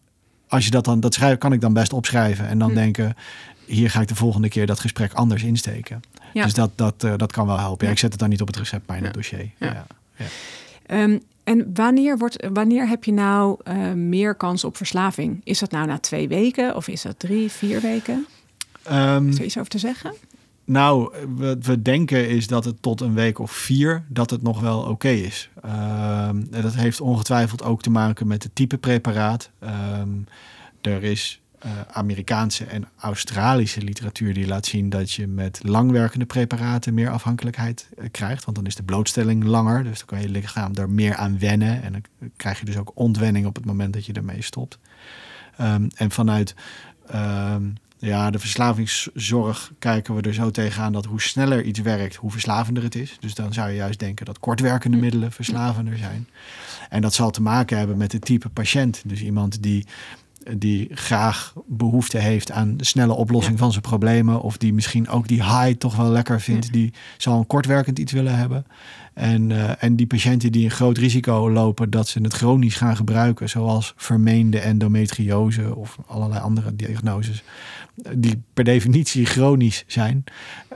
als 0.49 0.65
je 0.65 0.71
dat 0.71 0.85
dan, 0.85 1.01
dat 1.01 1.15
schrijf, 1.15 1.39
kan 1.39 1.53
ik 1.53 1.61
dan 1.61 1.73
best 1.73 1.93
opschrijven 1.93 2.49
en 2.49 2.59
dan 2.59 2.69
hm. 2.69 2.75
denken, 2.75 3.17
hier 3.67 3.91
ga 3.91 4.01
ik 4.01 4.09
de 4.09 4.15
volgende 4.15 4.49
keer 4.49 4.67
dat 4.67 4.81
gesprek 4.81 5.13
anders 5.13 5.43
insteken. 5.43 6.01
Ja. 6.33 6.45
Dus 6.45 6.55
dat, 6.55 6.71
dat, 6.75 7.05
uh, 7.05 7.13
dat 7.17 7.33
kan 7.33 7.47
wel 7.47 7.59
helpen. 7.59 7.87
Ja, 7.87 7.93
ik 7.93 7.99
zet 7.99 8.11
het 8.11 8.21
dan 8.21 8.29
niet 8.29 8.41
op 8.41 8.47
het 8.47 8.57
recept, 8.57 8.87
maar 8.87 8.97
in 8.97 9.05
het 9.05 9.15
dossier. 9.15 9.51
Ja. 9.59 9.87
Um, 10.91 11.21
en 11.49 11.71
wanneer, 11.75 12.19
wordt, 12.19 12.47
wanneer 12.53 12.89
heb 12.89 13.05
je 13.05 13.13
nou 13.13 13.59
uh, 13.69 13.93
meer 13.93 14.35
kans 14.35 14.65
op 14.65 14.77
verslaving? 14.77 15.41
Is 15.45 15.59
dat 15.59 15.71
nou 15.71 15.87
na 15.87 15.99
twee 15.99 16.29
weken 16.29 16.77
of 16.77 16.89
is 16.89 17.03
dat 17.03 17.19
drie, 17.19 17.51
vier 17.51 17.81
weken? 17.81 18.27
Um, 18.91 19.29
is 19.29 19.39
er 19.39 19.45
iets 19.45 19.59
over 19.59 19.71
te 19.71 19.79
zeggen? 19.79 20.15
Nou, 20.65 21.15
wat 21.29 21.65
we 21.65 21.83
denken 21.83 22.29
is 22.29 22.47
dat 22.47 22.65
het 22.65 22.83
tot 22.83 23.01
een 23.01 23.15
week 23.15 23.39
of 23.39 23.51
vier 23.51 24.05
dat 24.09 24.31
het 24.31 24.43
nog 24.43 24.61
wel 24.61 24.81
oké 24.81 24.91
okay 24.91 25.15
is. 25.19 25.51
Um, 25.65 25.71
en 26.51 26.63
dat 26.63 26.75
heeft 26.75 27.01
ongetwijfeld 27.01 27.63
ook 27.63 27.83
te 27.83 27.91
maken 27.91 28.27
met 28.27 28.43
het 28.43 28.55
type 28.55 28.79
preparaat. 28.79 29.51
Um, 30.01 30.27
er 30.81 31.03
is 31.03 31.41
uh, 31.66 31.73
Amerikaanse 31.90 32.64
en 32.64 32.88
Australische 32.97 33.83
literatuur 33.83 34.35
die 34.35 34.47
laat 34.47 34.66
zien 34.66 34.90
dat 34.90 35.12
je 35.12 35.27
met 35.27 35.61
langwerkende 35.62 36.27
preparaten 36.27 36.94
meer 36.94 37.11
afhankelijkheid 37.11 37.88
uh, 37.99 38.05
krijgt. 38.11 38.44
Want 38.44 38.57
dan 38.57 38.66
is 38.66 38.75
de 38.75 38.83
blootstelling 38.83 39.44
langer, 39.44 39.85
dus 39.85 39.99
dan 39.99 40.07
kan 40.07 40.21
je 40.21 40.29
lichaam 40.29 40.75
er 40.75 40.90
meer 40.90 41.16
aan 41.16 41.38
wennen. 41.38 41.83
En 41.83 41.92
dan 41.92 42.31
krijg 42.37 42.59
je 42.59 42.64
dus 42.64 42.77
ook 42.77 42.92
ontwenning 42.94 43.47
op 43.47 43.55
het 43.55 43.64
moment 43.64 43.92
dat 43.92 44.07
je 44.07 44.12
ermee 44.12 44.42
stopt. 44.42 44.79
Um, 45.61 45.88
en 45.94 46.11
vanuit 46.11 46.55
um, 47.14 47.75
ja, 47.99 48.31
de 48.31 48.38
verslavingszorg 48.38 49.73
kijken 49.79 50.14
we 50.14 50.23
er 50.23 50.35
zo 50.35 50.51
tegenaan 50.51 50.92
dat 50.92 51.05
hoe 51.05 51.21
sneller 51.21 51.62
iets 51.62 51.81
werkt, 51.81 52.14
hoe 52.14 52.31
verslavender 52.31 52.83
het 52.83 52.94
is. 52.94 53.16
Dus 53.21 53.35
dan 53.35 53.53
zou 53.53 53.68
je 53.68 53.77
juist 53.77 53.99
denken 53.99 54.27
dat 54.27 54.38
kortwerkende 54.38 54.97
middelen 54.97 55.33
verslavender 55.33 55.99
zijn. 55.99 56.29
En 56.88 57.01
dat 57.01 57.14
zal 57.14 57.31
te 57.31 57.42
maken 57.42 57.79
hebben 57.79 57.97
met 57.97 58.12
het 58.12 58.25
type 58.25 58.49
patiënt. 58.49 59.03
Dus 59.05 59.23
iemand 59.23 59.62
die 59.62 59.87
die 60.57 60.89
graag 60.91 61.53
behoefte 61.67 62.19
heeft 62.19 62.51
aan 62.51 62.77
de 62.77 62.85
snelle 62.85 63.13
oplossing 63.13 63.55
ja. 63.55 63.63
van 63.63 63.71
zijn 63.71 63.83
problemen. 63.83 64.41
Of 64.41 64.57
die 64.57 64.75
misschien 64.75 65.09
ook 65.09 65.29
die 65.29 65.43
high 65.43 65.79
toch 65.79 65.97
wel 65.97 66.11
lekker 66.11 66.41
vindt. 66.41 66.67
Ja. 66.67 66.73
Die 66.73 66.93
zal 67.17 67.39
een 67.39 67.47
kortwerkend 67.47 67.99
iets 67.99 68.13
willen 68.13 68.37
hebben. 68.37 68.67
En, 69.15 69.51
uh, 69.51 69.83
en 69.83 69.97
die 69.97 70.07
patiënten 70.07 70.53
die 70.53 70.65
een 70.65 70.71
groot 70.71 70.99
risico 70.99 71.51
lopen 71.51 71.91
dat 71.91 72.09
ze 72.09 72.21
het 72.21 72.35
chronisch 72.35 72.77
gaan 72.77 72.97
gebruiken. 72.97 73.49
Zoals 73.49 73.93
vermeende 73.97 74.59
endometriose 74.59 75.77
of 75.77 75.99
allerlei 76.07 76.41
andere 76.41 76.77
diagnoses. 76.77 77.43
Die 78.15 78.43
per 78.55 78.65
definitie 78.65 79.27
chronisch 79.27 79.85
zijn. 79.87 80.25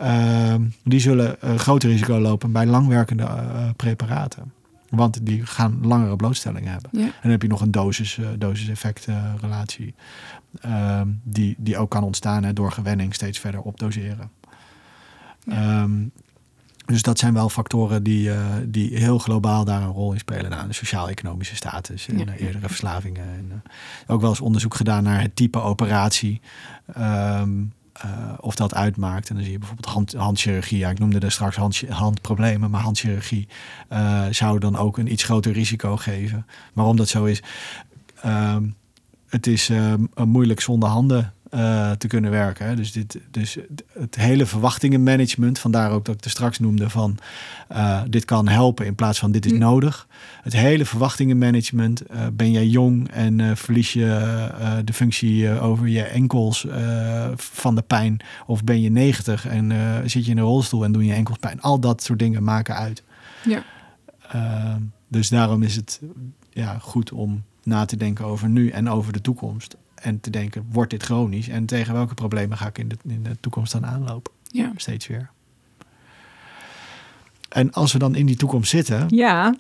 Uh, 0.03 0.55
die 0.85 1.01
zullen 1.01 1.37
een 1.41 1.59
groot 1.59 1.83
risico 1.83 2.19
lopen 2.19 2.53
bij 2.53 2.67
langwerkende 2.67 3.23
uh, 3.23 3.69
preparaten. 3.77 4.53
Want 4.93 5.27
die 5.27 5.47
gaan 5.47 5.79
langere 5.83 6.17
blootstelling 6.17 6.67
hebben. 6.67 6.91
Ja. 6.93 7.05
En 7.05 7.13
dan 7.23 7.31
heb 7.31 7.43
je 7.43 7.49
nog 7.49 7.61
een 7.61 7.71
dosis, 7.71 8.17
uh, 8.17 8.29
dosis-effect 8.39 9.09
uh, 9.09 9.35
relatie. 9.41 9.95
Uh, 10.67 11.01
die, 11.23 11.55
die 11.59 11.77
ook 11.77 11.91
kan 11.91 12.03
ontstaan 12.03 12.45
hè, 12.45 12.53
door 12.53 12.73
gewenning 12.73 13.15
steeds 13.15 13.39
verder 13.39 13.61
opdoseren. 13.61 14.31
Ja. 15.45 15.83
Um, 15.83 16.13
dus 16.87 17.03
dat 17.03 17.19
zijn 17.19 17.35
wel 17.35 17.49
factoren 17.49 18.03
die, 18.03 18.29
uh, 18.29 18.47
die 18.67 18.97
heel 18.97 19.19
globaal 19.19 19.65
daar 19.65 19.83
een 19.83 19.89
rol 19.89 20.13
in 20.13 20.19
spelen. 20.19 20.51
Nou, 20.51 20.67
de 20.67 20.73
sociaal-economische 20.73 21.57
status 21.57 22.09
en 22.09 22.19
ja. 22.19 22.35
eerdere 22.35 22.69
verslavingen. 22.69 23.25
En, 23.25 23.63
ook 24.07 24.21
wel 24.21 24.31
eens 24.31 24.41
onderzoek 24.41 24.75
gedaan 24.75 25.03
naar 25.03 25.21
het 25.21 25.37
type 25.37 25.61
operatie. 25.61 26.41
Um, 26.99 27.73
uh, 28.05 28.33
of 28.41 28.55
dat 28.55 28.75
uitmaakt. 28.75 29.29
En 29.29 29.35
dan 29.35 29.45
zie 29.45 29.53
je 29.53 29.59
bijvoorbeeld 29.59 29.93
hand, 29.95 30.13
handchirurgie. 30.13 30.79
Ja, 30.79 30.91
ik 30.91 30.99
noemde 30.99 31.19
er 31.19 31.33
straks 31.33 31.57
hand, 31.57 31.83
handproblemen, 31.89 32.71
maar 32.71 32.81
handchirurgie 32.81 33.49
uh, 33.93 34.27
zou 34.31 34.59
dan 34.59 34.77
ook 34.77 34.99
een 34.99 35.13
iets 35.13 35.25
groter 35.25 35.53
risico 35.53 35.97
geven. 35.97 36.47
Waarom 36.73 36.97
dat 36.97 37.09
zo 37.09 37.25
is, 37.25 37.43
uh, 38.25 38.57
het 39.29 39.47
is 39.47 39.71
moeilijk 40.15 40.61
zonder 40.61 40.89
handen 40.89 41.33
uh, 41.55 41.91
te 41.91 42.07
kunnen 42.07 42.31
werken. 42.31 42.67
Hè. 42.67 42.77
Dus, 42.77 42.93
dit, 42.93 43.19
dus 43.31 43.59
het 43.93 44.15
hele 44.15 44.47
verwachtingenmanagement, 44.47 45.59
vandaar 45.59 45.91
ook 45.91 46.05
dat 46.05 46.15
ik 46.15 46.25
er 46.25 46.31
straks 46.31 46.59
noemde 46.59 46.91
van 46.91 47.19
uh, 47.73 48.03
dit 48.09 48.25
kan 48.25 48.49
helpen 48.49 48.87
in 48.87 48.95
plaats 48.95 49.19
van 49.19 49.33
dit 49.33 49.47
is 49.47 49.53
nodig. 49.53 50.07
Het 50.43 50.53
hele 50.53 50.85
verwachtingenmanagement, 50.85 52.03
uh, 52.11 52.27
ben 52.33 52.51
jij 52.51 52.67
jong 52.67 53.11
en 53.11 53.57
verlies 53.57 53.93
je 53.93 54.51
de 54.85 54.93
functie 54.93 55.61
over 55.61 55.89
je 55.89 56.03
enkels 56.03 56.67
van 57.37 57.75
de 57.75 57.83
pijn 57.83 58.21
of 58.47 58.65
ben 58.65 58.81
je 58.81 58.91
90 58.91 59.47
en 59.47 59.73
zit 60.11 60.25
je 60.25 60.31
in 60.31 60.39
een 60.39 60.45
rolstoel 60.45 60.85
en 60.85 60.93
doen 60.93 61.05
je 61.05 61.15
enkels 61.15 61.39
pijn. 61.39 61.61
Al 61.61 61.81
dat 61.81 62.03
soort 62.03 62.19
dingen 62.19 62.45
maken 62.45 62.77
uit. 62.77 63.03
Ja. 63.45 63.63
dus 65.09 65.29
daarom 65.29 65.63
is 65.63 65.77
het 65.77 66.01
ja, 66.51 66.79
goed 66.79 67.13
om 67.13 67.43
na 67.63 67.85
te 67.85 67.97
denken 67.97 68.25
over 68.25 68.49
nu 68.49 68.69
en 68.69 68.89
over 68.89 69.13
de 69.13 69.21
toekomst 69.21 69.77
en 70.03 70.21
te 70.21 70.31
denken, 70.31 70.67
wordt 70.71 70.91
dit 70.91 71.03
chronisch? 71.03 71.49
En 71.49 71.67
tegen 71.67 71.95
welke 71.95 72.15
problemen 72.15 72.59
ga 72.59 72.67
ik 72.67 72.79
in 72.79 72.89
de, 72.89 72.97
in 73.09 73.23
de 73.23 73.37
toekomst 73.41 73.73
dan 73.73 73.87
aanlopen? 73.87 74.33
Ja. 74.43 74.73
Steeds 74.77 75.07
weer. 75.07 75.31
En 77.49 77.73
als 77.73 77.93
we 77.93 77.99
dan 77.99 78.15
in 78.15 78.27
die 78.27 78.37
toekomst 78.37 78.71
zitten... 78.71 79.07
Ja, 79.09 79.45
dan, 79.45 79.57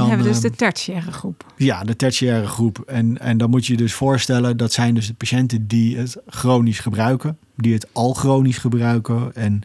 dan 0.00 0.08
hebben 0.08 0.26
we 0.26 0.32
dus 0.32 0.40
de 0.40 0.50
tertiaire 0.50 1.12
groep. 1.12 1.52
Ja, 1.56 1.84
de 1.84 1.96
tertiaire 1.96 2.46
groep. 2.46 2.78
En, 2.78 3.18
en 3.18 3.38
dan 3.38 3.50
moet 3.50 3.66
je 3.66 3.72
je 3.72 3.78
dus 3.78 3.94
voorstellen... 3.94 4.56
dat 4.56 4.72
zijn 4.72 4.94
dus 4.94 5.06
de 5.06 5.14
patiënten 5.14 5.66
die 5.66 5.98
het 5.98 6.16
chronisch 6.26 6.80
gebruiken. 6.80 7.38
Die 7.56 7.72
het 7.72 7.86
al 7.92 8.14
chronisch 8.14 8.58
gebruiken. 8.58 9.34
En 9.34 9.62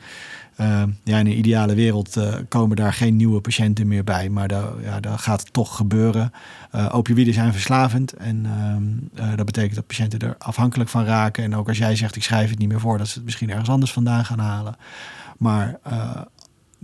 Uh, 0.60 0.84
ja, 1.04 1.20
in 1.20 1.26
een 1.26 1.38
ideale 1.38 1.76
wereld 1.76 2.18
uh, 2.18 2.34
komen 2.48 2.76
daar 2.76 2.94
geen 2.94 3.16
nieuwe 3.16 3.42
patiënten 3.42 3.88
meer 3.88 4.04
bij. 4.04 4.30
Maar 4.30 4.48
dat, 4.48 4.74
ja, 4.84 5.00
dat 5.00 5.20
gaat 5.22 5.54
toch 5.54 5.76
gebeuren. 5.76 6.32
Uh, 6.76 6.90
opioïden 6.92 7.34
zijn 7.34 7.52
verslavend. 7.52 8.14
En 8.14 8.46
ehm, 8.46 9.36
dat 9.36 9.46
betekent 9.46 9.76
dat 9.76 9.88
patiënten 9.88 10.20
er 10.20 10.36
afhankelijk 10.38 10.90
van 10.90 11.06
raken. 11.06 11.44
En 11.44 11.56
ook 11.56 11.68
als 11.68 11.78
jij 11.78 11.96
zegt, 11.96 12.16
ik 12.16 12.24
schrijf 12.24 12.50
het 12.50 12.60
niet 12.60 12.70
meer 12.70 12.80
voor... 12.80 12.98
dat 12.98 13.08
ze 13.08 13.14
het 13.14 13.24
misschien 13.24 13.50
ergens 13.50 13.70
anders 13.70 13.94
vandaan 13.94 14.26
gaan 14.26 14.40
halen. 14.40 14.76
Maar 15.38 15.80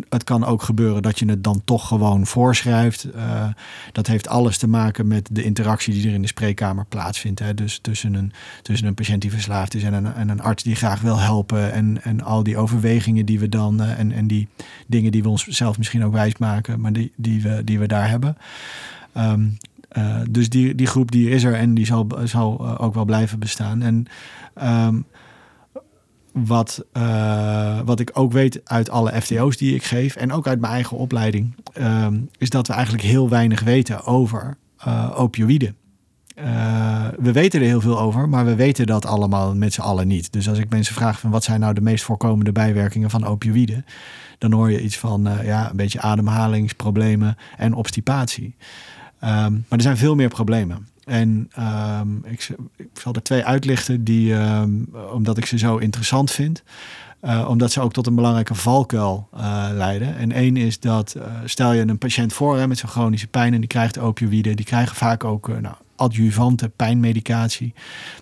het 0.10 0.24
kan 0.24 0.46
ook 0.46 0.62
gebeuren 0.62 1.02
dat 1.02 1.20
je 1.20 1.30
het 1.30 1.44
dan 1.44 1.62
toch 1.66 1.88
gewoon 1.88 2.26
voorschrijft. 2.26 3.08
Uh, 3.16 3.48
dat 3.92 4.08
heeft 4.08 4.28
alles 4.28 4.58
te 4.58 4.68
maken 4.68 5.08
met 5.08 5.30
de 5.32 5.44
interactie 5.44 5.94
die 5.94 6.08
er 6.08 6.14
in 6.14 6.22
de 6.22 6.28
spreekkamer 6.28 6.86
plaatsvindt. 6.86 7.40
Hè. 7.40 7.54
Dus 7.54 7.80
tussen 7.82 8.14
een, 8.14 8.32
tussen 8.62 8.88
een 8.88 8.94
patiënt 8.94 9.22
die 9.22 9.32
verslaafd 9.32 9.74
is 9.74 9.84
en 9.84 9.94
een, 9.94 10.14
en 10.14 10.30
een 10.30 10.42
arts 10.42 10.64
die 10.64 10.76
graag 10.76 11.02
wil 11.02 11.20
helpen. 11.20 11.72
En, 11.74 12.04
en 12.04 12.24
al 12.24 12.44
die 12.44 12.58
overwegingen 12.58 13.26
die 13.26 13.40
we 13.40 13.50
dan. 13.50 13.82
Uh, 13.82 14.00
en, 14.00 14.12
en 14.12 14.28
die 14.28 14.48
dingen 14.88 15.12
die 15.12 15.24
we 15.24 15.30
ons 15.30 15.48
zelf 15.48 15.78
misschien 15.78 16.04
ook 16.04 16.14
wijs 16.14 16.38
maken, 16.38 16.80
maar 16.80 16.94
die, 16.94 17.12
die, 17.16 17.42
we, 17.42 17.62
die 17.64 17.80
we 17.80 17.88
daar 17.88 18.10
hebben. 18.10 18.38
Um, 19.18 19.58
uh, 19.98 20.16
dus 20.30 20.50
die, 20.50 20.76
die 20.76 20.88
groep 20.88 21.12
die 21.12 21.30
is 21.30 21.44
er 21.44 21.54
en 21.54 21.74
die 21.74 21.86
zal, 21.86 22.08
zal 22.24 22.78
ook 22.80 22.94
wel 22.94 23.06
blijven 23.06 23.40
bestaan. 23.40 23.82
En 23.82 24.06
um, 24.64 25.06
wat, 26.46 26.86
uh, 26.94 27.80
wat 27.86 28.00
ik 28.00 28.10
ook 28.14 28.32
weet 28.32 28.62
uit 28.64 28.90
alle 28.90 29.22
FTO's 29.22 29.58
die 29.58 29.76
ik 29.76 29.84
geef 29.84 30.16
en 30.16 30.32
ook 30.32 30.48
uit 30.48 30.60
mijn 30.60 30.74
eigen 30.74 30.98
opleiding, 30.98 31.56
um, 31.80 32.30
is 32.38 32.50
dat 32.50 32.68
we 32.68 32.74
eigenlijk 32.74 33.04
heel 33.04 33.30
weinig 33.30 33.62
weten 33.62 34.04
over 34.04 34.58
uh, 34.88 35.14
opioïden. 35.16 35.76
Uh, 36.40 37.08
we 37.20 37.32
weten 37.32 37.62
er 37.62 37.68
heel 37.68 37.82
veel 37.82 38.00
over, 38.00 38.30
maar 38.30 38.46
we 38.46 38.56
weten 38.56 38.86
dat 38.86 39.06
allemaal 39.06 39.56
met 39.56 39.74
z'n 39.74 39.82
allen 39.82 40.08
niet. 40.08 40.34
Dus 40.34 40.50
als 40.50 40.58
ik 40.58 40.70
mensen 40.70 40.96
vraag 40.96 41.20
van 41.20 41.30
wat 41.30 41.44
zijn 41.44 41.60
nou 41.60 41.74
de 41.74 41.82
meest 41.82 42.04
voorkomende 42.04 42.52
bijwerkingen 42.52 43.10
van 43.10 43.26
opioïden, 43.26 43.86
dan 44.38 44.52
hoor 44.52 44.72
je 44.72 44.82
iets 44.82 44.98
van 44.98 45.30
ja, 45.44 45.70
een 45.70 45.76
beetje 45.76 46.02
ademhalingsproblemen 46.02 47.38
en 47.58 47.74
obstipatie. 47.74 48.56
Um, 49.24 49.66
maar 49.68 49.78
er 49.78 49.82
zijn 49.82 49.98
veel 49.98 50.16
meer 50.16 50.30
problemen. 50.30 50.88
En 51.08 51.50
um, 52.00 52.22
ik, 52.26 52.56
zal 52.94 53.14
er 53.14 53.24
twee 53.24 53.44
uitlichten, 53.44 54.04
die, 54.04 54.34
um, 54.34 54.90
omdat 55.12 55.38
ik 55.38 55.46
ze 55.46 55.58
zo 55.58 55.78
interessant 55.78 56.32
vind. 56.32 56.64
Uh, 57.22 57.46
omdat 57.50 57.72
ze 57.72 57.82
ook 57.82 57.94
tot 57.94 58.08
een 58.08 58.16
belangrijke 58.16 58.56
valkuil 58.56 59.28
uh, 59.34 59.68
leiden. 59.74 60.18
En 60.18 60.32
één 60.32 60.58
is 60.58 60.80
dat, 60.80 61.16
uh, 61.18 61.24
stel 61.46 61.74
je 61.74 61.82
een 61.82 61.98
patiënt 61.98 62.34
voor 62.34 62.58
hè, 62.58 62.68
met 62.68 62.78
zo'n 62.78 62.90
chronische 62.90 63.28
pijn 63.28 63.54
en 63.54 63.60
die 63.60 63.70
krijgt 63.70 64.00
opioïden. 64.00 64.56
Die 64.56 64.66
krijgen 64.66 64.96
vaak 64.96 65.24
ook 65.24 65.48
nou, 65.48 65.76
adjuvante 65.98 66.70
pijnmedicatie. 66.76 67.74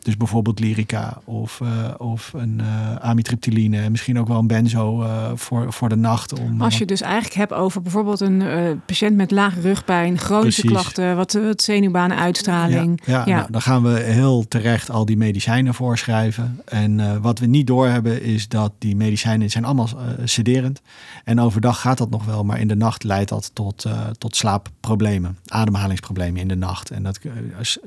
Dus 0.01 0.17
bijvoorbeeld 0.17 0.59
Lyrica 0.59 1.21
of, 1.23 1.59
uh, 1.63 1.69
of 1.97 2.33
een 2.35 2.61
uh, 2.61 2.95
amitriptyline. 2.95 3.81
En 3.81 3.91
misschien 3.91 4.19
ook 4.19 4.27
wel 4.27 4.39
een 4.39 4.47
benzo 4.47 5.01
uh, 5.01 5.31
voor, 5.35 5.73
voor 5.73 5.89
de 5.89 5.95
nacht. 5.95 6.39
Om, 6.39 6.61
Als 6.61 6.77
je 6.77 6.85
dus 6.85 7.01
eigenlijk 7.01 7.33
hebt 7.33 7.53
over 7.53 7.81
bijvoorbeeld 7.81 8.19
een 8.19 8.43
patiënt 8.85 9.15
met 9.15 9.31
lage 9.31 9.61
rugpijn, 9.61 10.17
chronische 10.17 10.61
precies. 10.61 10.81
klachten, 10.81 11.15
wat, 11.15 11.33
wat 11.33 11.61
zenuwbanenuitstraling. 11.61 13.01
Ja, 13.05 13.13
ja, 13.13 13.23
ja. 13.25 13.35
Nou, 13.37 13.51
dan 13.51 13.61
gaan 13.61 13.83
we 13.83 13.99
heel 13.99 14.47
terecht 14.47 14.89
al 14.89 15.05
die 15.05 15.17
medicijnen 15.17 15.73
voorschrijven. 15.73 16.61
En 16.65 17.21
wat 17.21 17.39
we 17.39 17.45
niet 17.45 17.67
doorhebben 17.67 18.23
is 18.23 18.47
dat 18.47 18.71
die 18.77 18.95
medicijnen 18.95 19.49
zijn 19.49 19.65
allemaal 19.65 19.89
sederend. 20.23 20.81
En 21.23 21.39
overdag 21.39 21.81
gaat 21.81 21.97
dat 21.97 22.09
nog 22.09 22.25
wel, 22.25 22.43
maar 22.43 22.59
in 22.59 22.67
de 22.67 22.75
nacht 22.75 23.03
leidt 23.03 23.29
dat 23.29 23.51
tot, 23.53 23.85
tot 24.17 24.35
slaapproblemen, 24.35 25.37
ademhalingsproblemen 25.47 26.41
in 26.41 26.47
de 26.47 26.55
nacht. 26.55 26.89
En 26.89 27.03
dat 27.03 27.19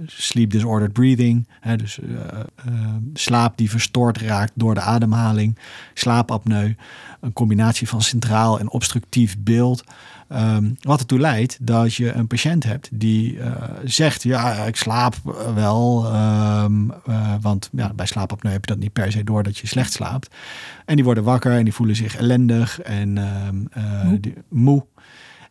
sleep 0.06 0.50
disordered 0.50 0.92
breathing, 0.92 1.46
hè, 1.60 1.76
dus 1.76 1.98
uh, 1.98 2.18
uh, 2.68 2.94
slaap 3.14 3.56
die 3.56 3.70
verstoord 3.70 4.20
raakt 4.20 4.52
door 4.54 4.74
de 4.74 4.80
ademhaling, 4.80 5.58
slaapapneu, 5.94 6.74
een 7.20 7.32
combinatie 7.32 7.88
van 7.88 8.02
centraal 8.02 8.58
en 8.58 8.70
obstructief 8.70 9.36
beeld. 9.38 9.84
Um, 10.32 10.76
wat 10.80 11.00
ertoe 11.00 11.18
leidt 11.18 11.58
dat 11.60 11.94
je 11.94 12.12
een 12.12 12.26
patiënt 12.26 12.64
hebt 12.64 12.88
die 12.92 13.34
uh, 13.34 13.52
zegt: 13.84 14.22
Ja, 14.22 14.52
ik 14.52 14.76
slaap 14.76 15.14
wel. 15.54 16.06
Um, 16.14 16.92
uh, 17.08 17.34
want 17.40 17.68
ja, 17.72 17.92
bij 17.94 18.06
slaapapneu 18.06 18.52
heb 18.52 18.64
je 18.64 18.70
dat 18.72 18.80
niet 18.80 18.92
per 18.92 19.12
se 19.12 19.24
door 19.24 19.42
dat 19.42 19.58
je 19.58 19.66
slecht 19.66 19.92
slaapt. 19.92 20.34
En 20.84 20.94
die 20.94 21.04
worden 21.04 21.24
wakker 21.24 21.52
en 21.52 21.64
die 21.64 21.74
voelen 21.74 21.96
zich 21.96 22.16
ellendig 22.16 22.80
en 22.80 23.16
um, 23.16 23.68
uh, 23.76 24.12
die, 24.20 24.34
moe. 24.48 24.84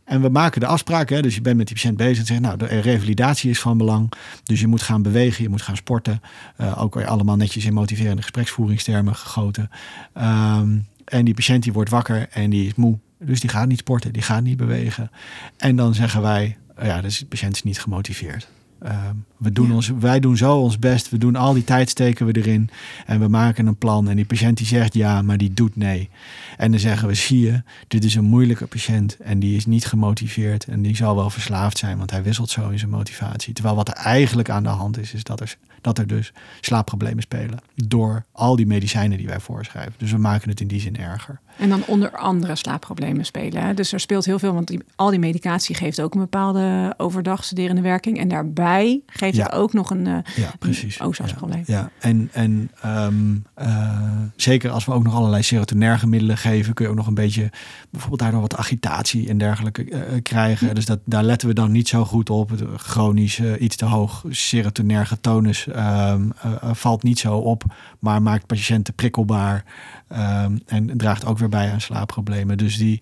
En 0.07 0.21
we 0.21 0.29
maken 0.29 0.59
de 0.59 0.67
afspraak, 0.67 1.09
hè, 1.09 1.21
dus 1.21 1.35
je 1.35 1.41
bent 1.41 1.57
met 1.57 1.67
die 1.67 1.75
patiënt 1.75 1.97
bezig 1.97 2.17
en 2.17 2.25
zegt, 2.25 2.41
nou, 2.41 2.57
de 2.57 2.65
revalidatie 2.65 3.49
is 3.49 3.59
van 3.59 3.77
belang. 3.77 4.11
Dus 4.43 4.59
je 4.59 4.67
moet 4.67 4.81
gaan 4.81 5.01
bewegen, 5.01 5.43
je 5.43 5.49
moet 5.49 5.61
gaan 5.61 5.75
sporten. 5.75 6.21
Uh, 6.61 6.81
ook 6.81 7.01
allemaal 7.01 7.35
netjes 7.35 7.65
in 7.65 7.73
motiverende 7.73 8.21
gespreksvoeringstermen 8.21 9.15
gegoten. 9.15 9.69
Um, 10.17 10.87
en 11.05 11.25
die 11.25 11.33
patiënt 11.33 11.63
die 11.63 11.73
wordt 11.73 11.89
wakker 11.89 12.27
en 12.29 12.49
die 12.49 12.67
is 12.67 12.75
moe. 12.75 12.99
Dus 13.19 13.39
die 13.39 13.49
gaat 13.49 13.67
niet 13.67 13.79
sporten, 13.79 14.13
die 14.13 14.21
gaat 14.21 14.43
niet 14.43 14.57
bewegen. 14.57 15.11
En 15.57 15.75
dan 15.75 15.93
zeggen 15.93 16.21
wij, 16.21 16.57
ja, 16.81 17.01
dus 17.01 17.17
de 17.19 17.25
patiënt 17.25 17.55
is 17.55 17.63
niet 17.63 17.79
gemotiveerd. 17.79 18.47
Um, 18.83 19.25
we 19.37 19.51
doen 19.51 19.67
ja. 19.67 19.73
ons, 19.73 19.91
wij 19.99 20.19
doen 20.19 20.37
zo 20.37 20.57
ons 20.57 20.79
best. 20.79 21.09
We 21.09 21.17
doen 21.17 21.35
al 21.35 21.53
die 21.53 21.63
tijd 21.63 21.89
steken 21.89 22.25
we 22.25 22.31
erin. 22.31 22.69
En 23.05 23.19
we 23.19 23.27
maken 23.27 23.67
een 23.67 23.75
plan. 23.75 24.09
En 24.09 24.15
die 24.15 24.25
patiënt 24.25 24.57
die 24.57 24.65
zegt 24.65 24.93
ja, 24.93 25.21
maar 25.21 25.37
die 25.37 25.53
doet 25.53 25.75
nee. 25.75 26.09
En 26.57 26.71
dan 26.71 26.79
zeggen 26.79 27.07
we, 27.07 27.13
zie 27.13 27.39
je, 27.39 27.61
dit 27.87 28.03
is 28.03 28.15
een 28.15 28.23
moeilijke 28.23 28.67
patiënt. 28.67 29.17
En 29.17 29.39
die 29.39 29.55
is 29.55 29.65
niet 29.65 29.85
gemotiveerd. 29.85 30.65
En 30.65 30.81
die 30.81 30.95
zal 30.95 31.15
wel 31.15 31.29
verslaafd 31.29 31.77
zijn, 31.77 31.97
want 31.97 32.11
hij 32.11 32.23
wisselt 32.23 32.49
zo 32.49 32.69
in 32.69 32.79
zijn 32.79 32.91
motivatie. 32.91 33.53
Terwijl 33.53 33.75
wat 33.75 33.87
er 33.87 33.93
eigenlijk 33.93 34.49
aan 34.49 34.63
de 34.63 34.69
hand 34.69 34.97
is, 34.97 35.13
is 35.13 35.23
dat 35.23 35.39
er, 35.39 35.57
dat 35.81 35.97
er 35.97 36.07
dus 36.07 36.33
slaapproblemen 36.61 37.21
spelen. 37.21 37.59
Door 37.75 38.25
al 38.31 38.55
die 38.55 38.67
medicijnen 38.67 39.17
die 39.17 39.27
wij 39.27 39.39
voorschrijven. 39.39 39.93
Dus 39.97 40.11
we 40.11 40.17
maken 40.17 40.49
het 40.49 40.61
in 40.61 40.67
die 40.67 40.79
zin 40.79 40.97
erger. 40.97 41.39
En 41.57 41.69
dan 41.69 41.83
onder 41.85 42.11
andere 42.11 42.55
slaapproblemen 42.55 43.25
spelen. 43.25 43.63
Hè? 43.63 43.73
Dus 43.73 43.93
er 43.93 43.99
speelt 43.99 44.25
heel 44.25 44.39
veel, 44.39 44.53
want 44.53 44.67
die, 44.67 44.79
al 44.95 45.09
die 45.09 45.19
medicatie 45.19 45.75
geeft 45.75 46.01
ook 46.01 46.13
een 46.13 46.19
bepaalde 46.19 46.93
overdag 46.97 47.43
studerende 47.43 47.81
werking. 47.81 48.19
En 48.19 48.27
daarbij 48.27 49.01
geeft 49.05 49.35
ja. 49.35 49.43
het 49.43 49.53
ook 49.53 49.73
nog 49.73 49.89
een, 49.89 50.05
uh, 50.05 50.17
ja, 50.35 50.51
precies. 50.59 51.01
OSAS-probleem. 51.01 51.63
Ja, 51.65 51.79
ja, 51.79 51.89
en, 51.99 52.29
en 52.31 52.71
um, 52.85 53.45
uh, 53.61 53.99
zeker 54.35 54.69
als 54.71 54.85
we 54.85 54.91
ook 54.91 55.03
nog 55.03 55.15
allerlei 55.15 55.43
serotonerge 55.43 56.07
middelen 56.07 56.37
geven, 56.37 56.73
kun 56.73 56.85
je 56.85 56.91
ook 56.91 56.97
nog 56.97 57.07
een 57.07 57.13
beetje 57.13 57.51
bijvoorbeeld 57.89 58.21
daardoor 58.21 58.41
wat 58.41 58.55
agitatie 58.55 59.29
en 59.29 59.37
dergelijke 59.37 59.85
uh, 59.89 60.01
krijgen. 60.23 60.75
Dus 60.75 60.85
dat, 60.85 60.99
daar 61.05 61.23
letten 61.23 61.47
we 61.47 61.53
dan 61.53 61.71
niet 61.71 61.87
zo 61.87 62.05
goed 62.05 62.29
op. 62.29 62.51
Chronisch 62.75 63.39
iets 63.39 63.75
te 63.75 63.85
hoog 63.85 64.25
serotonerge 64.29 65.19
tonus 65.21 65.67
um, 65.75 66.31
valt 66.71 67.03
niet 67.03 67.19
zo 67.19 67.37
op, 67.37 67.63
maar 67.99 68.21
maakt 68.21 68.45
patiënten 68.45 68.93
prikkelbaar 68.93 69.63
um, 70.11 70.61
en 70.65 70.97
draagt 70.97 71.25
ook 71.25 71.37
weer 71.37 71.49
bij 71.49 71.71
aan 71.71 71.81
slaapproblemen. 71.81 72.57
Dus 72.57 72.77
die, 72.77 73.01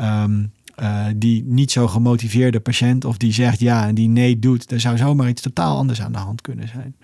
um, 0.00 0.52
uh, 0.82 1.06
die 1.16 1.44
niet 1.44 1.70
zo 1.70 1.88
gemotiveerde 1.88 2.60
patiënt 2.60 3.04
of 3.04 3.16
die 3.16 3.32
zegt 3.32 3.60
ja 3.60 3.86
en 3.86 3.94
die 3.94 4.08
nee 4.08 4.38
doet, 4.38 4.72
er 4.72 4.80
zou 4.80 4.96
zomaar 4.96 5.28
iets 5.28 5.42
totaal 5.42 5.76
anders 5.76 6.02
aan 6.02 6.12
de 6.12 6.18
hand 6.18 6.40
kunnen 6.40 6.68
zijn. 6.68 6.96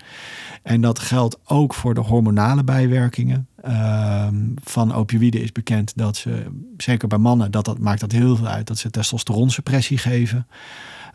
En 0.63 0.81
dat 0.81 0.99
geldt 0.99 1.37
ook 1.45 1.73
voor 1.73 1.93
de 1.93 2.01
hormonale 2.01 2.63
bijwerkingen. 2.63 3.47
Um, 3.67 4.53
van 4.63 4.93
opioïden 4.93 5.41
is 5.41 5.51
bekend 5.51 5.93
dat 5.95 6.17
ze, 6.17 6.45
zeker 6.77 7.07
bij 7.07 7.17
mannen, 7.17 7.51
dat, 7.51 7.65
dat 7.65 7.79
maakt 7.79 7.99
dat 7.99 8.11
heel 8.11 8.35
veel 8.35 8.47
uit, 8.47 8.67
dat 8.67 8.77
ze 8.77 8.89
testosteronsuppressie 8.89 9.97
geven. 9.97 10.47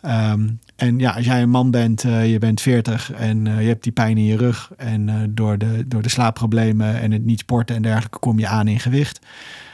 Um, 0.02 0.58
en 0.76 0.98
ja, 0.98 1.10
als 1.10 1.24
jij 1.24 1.42
een 1.42 1.50
man 1.50 1.70
bent, 1.70 2.04
uh, 2.04 2.30
je 2.32 2.38
bent 2.38 2.60
40 2.60 3.12
en 3.12 3.46
uh, 3.46 3.60
je 3.60 3.66
hebt 3.68 3.82
die 3.82 3.92
pijn 3.92 4.18
in 4.18 4.24
je 4.24 4.36
rug. 4.36 4.70
En 4.76 5.08
uh, 5.08 5.14
door, 5.28 5.58
de, 5.58 5.84
door 5.88 6.02
de 6.02 6.08
slaapproblemen 6.08 7.00
en 7.00 7.12
het 7.12 7.24
niet 7.24 7.38
sporten 7.38 7.76
en 7.76 7.82
dergelijke 7.82 8.18
kom 8.18 8.38
je 8.38 8.46
aan 8.46 8.68
in 8.68 8.80
gewicht. 8.80 9.18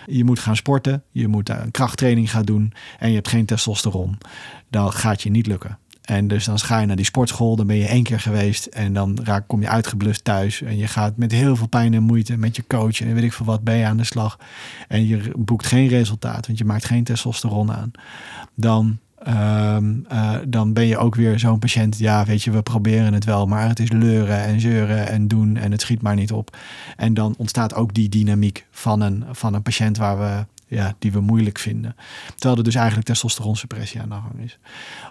Je 0.07 0.25
moet 0.25 0.39
gaan 0.39 0.57
sporten, 0.57 1.03
je 1.11 1.29
moet 1.29 1.49
een 1.49 1.71
krachttraining 1.71 2.31
gaan 2.31 2.45
doen 2.45 2.73
en 2.99 3.09
je 3.09 3.15
hebt 3.15 3.29
geen 3.29 3.47
testosteron. 3.47 4.19
Dan 4.71 4.93
gaat 4.93 5.23
je 5.23 5.31
niet 5.31 5.47
lukken. 5.47 5.79
En 6.01 6.29
dus 6.29 6.45
dan 6.45 6.59
ga 6.59 6.81
je 6.81 6.87
naar 6.87 6.97
die 6.97 7.05
sportschool, 7.05 7.57
dan 7.57 7.67
ben 7.67 7.77
je 7.77 7.87
één 7.87 8.03
keer 8.03 8.21
geweest 8.21 8.67
en 8.67 8.93
dan 8.93 9.19
raak, 9.25 9.49
kom 9.49 9.61
je 9.61 9.69
uitgeblust 9.69 10.25
thuis. 10.25 10.63
En 10.63 10.77
je 10.77 10.87
gaat 10.87 11.17
met 11.17 11.33
heel 11.33 11.57
veel 11.57 11.67
pijn 11.67 11.95
en 11.95 12.03
moeite 12.03 12.37
met 12.37 12.57
je 12.57 12.65
coach 12.67 13.01
en 13.01 13.15
weet 13.15 13.25
ik 13.25 13.33
veel 13.33 13.47
wat 13.47 13.65
ben 13.65 13.77
je 13.77 13.85
aan 13.85 13.97
de 13.97 14.05
slag. 14.05 14.39
En 14.89 15.07
je 15.07 15.33
boekt 15.37 15.67
geen 15.67 15.89
resultaat, 15.89 16.47
want 16.47 16.59
je 16.59 16.65
maakt 16.65 16.85
geen 16.85 17.05
testosteron 17.05 17.73
aan. 17.73 17.91
Dan 18.55 18.99
Um, 19.29 20.07
uh, 20.13 20.37
dan 20.49 20.73
ben 20.73 20.87
je 20.87 20.99
ook 20.99 21.15
weer 21.15 21.39
zo'n 21.39 21.59
patiënt. 21.59 21.99
Ja, 21.99 22.25
weet 22.25 22.43
je, 22.43 22.51
we 22.51 22.63
proberen 22.63 23.13
het 23.13 23.25
wel, 23.25 23.47
maar 23.47 23.69
het 23.69 23.79
is 23.79 23.91
leuren 23.91 24.45
en 24.45 24.61
zeuren 24.61 25.09
en 25.09 25.29
doen 25.29 25.57
en 25.57 25.73
het 25.73 25.81
schiet 25.81 26.03
maar 26.03 26.15
niet 26.15 26.33
op. 26.33 26.57
En 26.97 27.15
dan 27.15 27.35
ontstaat 27.39 27.75
ook 27.75 27.95
die 27.95 28.09
dynamiek 28.09 28.67
van 28.71 29.01
een, 29.01 29.25
van 29.31 29.55
een 29.55 29.63
patiënt 29.63 29.97
waar 29.97 30.19
we, 30.19 30.47
ja, 30.77 30.95
die 30.99 31.13
we 31.13 31.21
moeilijk 31.21 31.59
vinden. 31.59 31.97
Terwijl 32.35 32.57
er 32.57 32.65
dus 32.65 32.75
eigenlijk 32.75 33.07
testosteronsuppressie 33.07 34.01
aan 34.01 34.09
de 34.09 34.15
gang 34.15 34.45
is. 34.45 34.59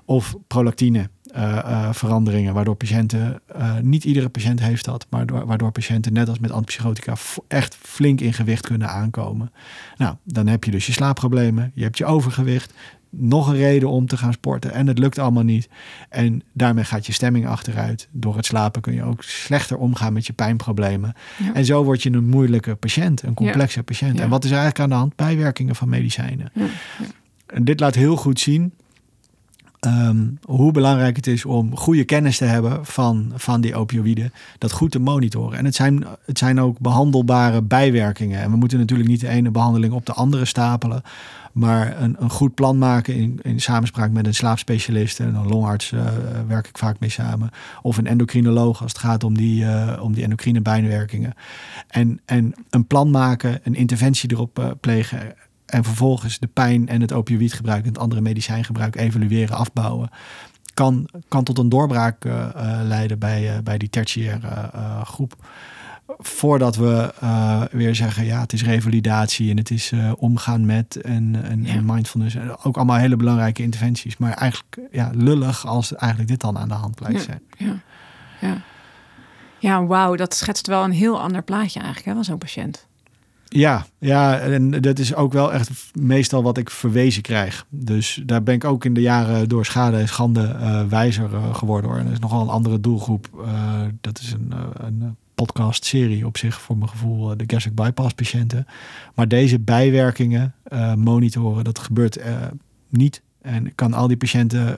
Of 0.06 0.36
prolactine. 0.48 1.10
Uh, 1.36 1.42
uh, 1.42 1.90
veranderingen, 1.92 2.54
waardoor 2.54 2.76
patiënten, 2.76 3.42
niet 3.82 4.04
iedere 4.04 4.30
patiënt 4.30 4.60
heeft 4.60 4.86
dat, 4.86 5.06
maar 5.10 5.26
door, 5.26 5.46
waardoor 5.46 5.72
patiënten 5.72 6.14
net 6.14 6.30
als 6.30 6.40
met 6.40 6.52
antipsychotica 6.52 7.14
echt 7.48 7.78
flink 7.82 8.22
in 8.22 8.34
gewicht 8.34 8.66
kunnen 8.66 8.90
aankomen. 8.90 9.52
Nou, 9.98 10.16
dan 10.24 10.48
heb 10.48 10.64
je 10.64 10.72
dus 10.72 10.86
je 10.86 10.92
slaapproblemen, 10.92 11.72
je 11.74 11.84
hebt 11.84 11.98
je 11.98 12.06
overgewicht, 12.06 12.74
nog 13.10 13.48
een 13.48 13.56
reden 13.56 13.90
om 13.90 14.08
te 14.08 14.18
gaan 14.18 14.34
sporten. 14.34 14.72
En 14.72 14.88
het 14.88 15.00
lukt 15.00 15.20
allemaal 15.20 15.44
niet. 15.44 15.70
En 16.10 16.42
daarmee 16.54 16.84
gaat 16.84 17.06
je 17.06 17.14
stemming 17.14 17.48
achteruit. 17.48 18.08
Door 18.12 18.36
het 18.36 18.46
slapen 18.46 18.82
kun 18.82 18.94
je 18.94 19.04
ook 19.04 19.24
slechter 19.24 19.78
omgaan 19.78 20.14
met 20.14 20.28
je 20.28 20.34
pijnproblemen. 20.34 21.14
Ja. 21.38 21.54
En 21.54 21.66
zo 21.66 21.84
word 21.84 22.04
je 22.04 22.12
een 22.12 22.30
moeilijke 22.30 22.76
patiënt, 22.76 23.24
een 23.24 23.34
complexe 23.34 23.84
patiënt. 23.84 24.18
Ja. 24.18 24.24
En 24.24 24.30
wat 24.30 24.44
is 24.44 24.50
eigenlijk 24.50 24.80
aan 24.80 24.90
de 24.90 24.96
hand? 24.96 25.16
Bijwerkingen 25.16 25.76
van 25.76 25.90
medicijnen. 25.90 26.52
En 27.46 27.64
dit 27.64 27.80
laat 27.80 27.96
heel 27.96 28.16
goed 28.16 28.40
zien 28.40 28.74
ehm, 29.80 30.28
hoe 30.42 30.72
belangrijk 30.72 31.16
het 31.16 31.28
is 31.28 31.46
om 31.46 31.78
goede 31.78 32.04
kennis 32.04 32.38
te 32.38 32.46
hebben 32.46 32.86
van, 32.86 33.32
van 33.36 33.62
die 33.62 33.76
opioïden. 33.76 34.34
Dat 34.58 34.72
goed 34.72 34.92
te 34.92 35.00
monitoren. 35.00 35.58
En 35.58 35.66
het 35.66 35.76
zijn, 35.76 36.06
het 36.26 36.38
zijn 36.38 36.60
ook 36.60 36.80
behandelbare 36.80 37.62
bijwerkingen. 37.62 38.42
En 38.42 38.52
we 38.52 38.58
moeten 38.58 38.80
natuurlijk 38.80 39.10
niet 39.10 39.20
de 39.20 39.28
ene 39.28 39.52
behandeling 39.52 39.94
op 39.94 40.06
de 40.06 40.14
andere 40.14 40.46
stapelen. 40.46 41.02
Maar 41.54 42.02
een, 42.02 42.16
een 42.20 42.30
goed 42.30 42.54
plan 42.54 42.78
maken 42.78 43.16
in, 43.16 43.40
in 43.42 43.62
samenspraak 43.62 44.12
met 44.12 44.26
een 44.26 44.36
slaapspecialist. 44.36 45.20
En 45.20 45.36
een 45.36 45.48
longarts 45.48 45.92
eh, 45.92 46.06
werk 46.48 46.68
ik 46.68 46.78
vaak 46.78 47.00
mee 47.00 47.10
samen. 47.10 47.50
Of 47.82 47.98
een 47.98 48.08
endocrinoloog 48.08 48.82
als 48.82 48.92
het 48.92 49.02
gaat 49.02 49.24
om 49.24 49.38
die, 49.38 49.66
eh, 49.66 50.04
om 50.04 50.14
die 50.14 50.24
endocrine 50.24 50.62
bijwerkingen. 50.62 51.34
En, 51.88 52.20
en 52.26 52.54
een 52.70 52.88
plan 52.88 53.12
maken, 53.12 53.60
een 53.64 53.76
interventie 53.76 54.32
erop 54.32 54.60
eh, 54.60 54.70
plegen. 54.80 55.36
En 55.66 55.84
vervolgens 55.84 56.40
de 56.40 56.48
pijn 56.48 56.88
en 56.88 57.02
het 57.02 57.14
opioïdgebruik 57.14 57.82
en 57.82 57.90
het 57.90 58.00
andere 58.00 58.22
medicijngebruik 58.22 58.96
evalueren, 58.96 59.56
afbouwen. 59.56 60.10
Kan, 60.74 61.10
kan 61.28 61.44
tot 61.44 61.58
een 61.58 61.70
doorbraak 61.70 62.24
leiden 62.84 63.20
bij, 63.20 63.64
bij 63.64 63.78
die 63.78 63.90
tertiaire 63.90 64.72
groep. 65.04 65.36
Voordat 66.18 66.76
we 66.76 67.14
eh, 67.20 67.62
weer 67.72 67.96
zeggen, 67.96 68.26
ja, 68.26 68.40
het 68.42 68.54
is 68.54 68.64
revalidatie 68.64 69.52
en 69.52 69.58
het 69.58 69.72
is 69.72 69.92
eh, 69.92 70.12
omgaan 70.18 70.66
met 70.66 70.96
en, 70.96 71.44
en, 71.44 71.64
Ja. 71.64 71.74
en 71.74 71.86
mindfulness. 71.86 72.36
En 72.36 72.58
Ook 72.64 72.76
allemaal 72.76 72.98
hele 72.98 73.16
belangrijke 73.16 73.62
interventies. 73.64 74.18
Maar 74.18 74.34
eigenlijk 74.34 74.80
ja, 74.92 75.12
lullig 75.14 75.66
als 75.66 75.96
eigenlijk 75.96 76.30
dit 76.32 76.42
dan 76.42 76.58
aan 76.58 76.68
de 76.68 76.74
hand 76.74 76.96
blijft 76.96 77.24
zijn. 77.24 77.42
Ja, 77.58 77.82
ja. 78.42 78.62
ja 79.60 79.86
wauw, 79.86 80.16
dat 80.16 80.34
schetst 80.34 80.68
wel 80.68 80.84
een 80.84 80.92
heel 80.92 81.22
ander 81.22 81.44
plaatje 81.44 81.80
eigenlijk 81.80 82.08
hè, 82.08 82.14
van 82.14 82.24
zo'n 82.24 82.38
patiënt. 82.38 82.88
Ja, 83.46 83.86
ja, 83.98 84.40
en 84.40 84.72
dat 84.72 85.00
is 85.00 85.16
ook 85.16 85.34
wel 85.34 85.54
echt 85.54 85.70
meestal 85.94 86.44
wat 86.44 86.58
ik 86.58 86.70
verwezen 86.70 87.22
krijg. 87.22 87.66
Dus 87.70 88.22
daar 88.26 88.44
ben 88.44 88.54
ik 88.54 88.64
ook 88.64 88.86
in 88.86 88.94
de 88.94 89.02
jaren 89.02 89.50
door 89.50 89.66
schade 89.66 89.98
en 89.98 90.08
schande 90.08 90.48
eh, 90.48 90.84
wijzer 90.86 91.30
geworden. 91.54 91.90
Hoor. 91.90 92.00
En 92.00 92.06
er 92.06 92.12
is 92.12 92.20
nogal 92.20 92.42
een 92.42 92.50
andere 92.50 92.80
doelgroep. 92.80 93.48
Dat 94.02 94.20
is 94.20 94.32
een, 94.32 94.54
een 94.74 95.18
podcast-serie 95.46 96.26
op 96.26 96.38
zich 96.38 96.62
voor 96.62 96.78
mijn 96.78 96.90
gevoel, 96.90 97.32
eh, 97.32 97.38
de 97.38 97.44
gastric 97.48 97.76
bypass 97.76 98.14
patiënten. 98.14 98.68
Maar 99.16 99.28
deze 99.28 99.60
bijwerkingen 99.60 100.54
eh, 100.64 100.94
monitoren, 100.94 101.64
dat 101.64 101.80
gebeurt 101.80 102.18
eh, 102.18 102.36
niet. 102.90 103.22
En 103.42 103.76
kan 103.76 103.94
al 103.94 104.08
die 104.08 104.18
patiënten 104.18 104.78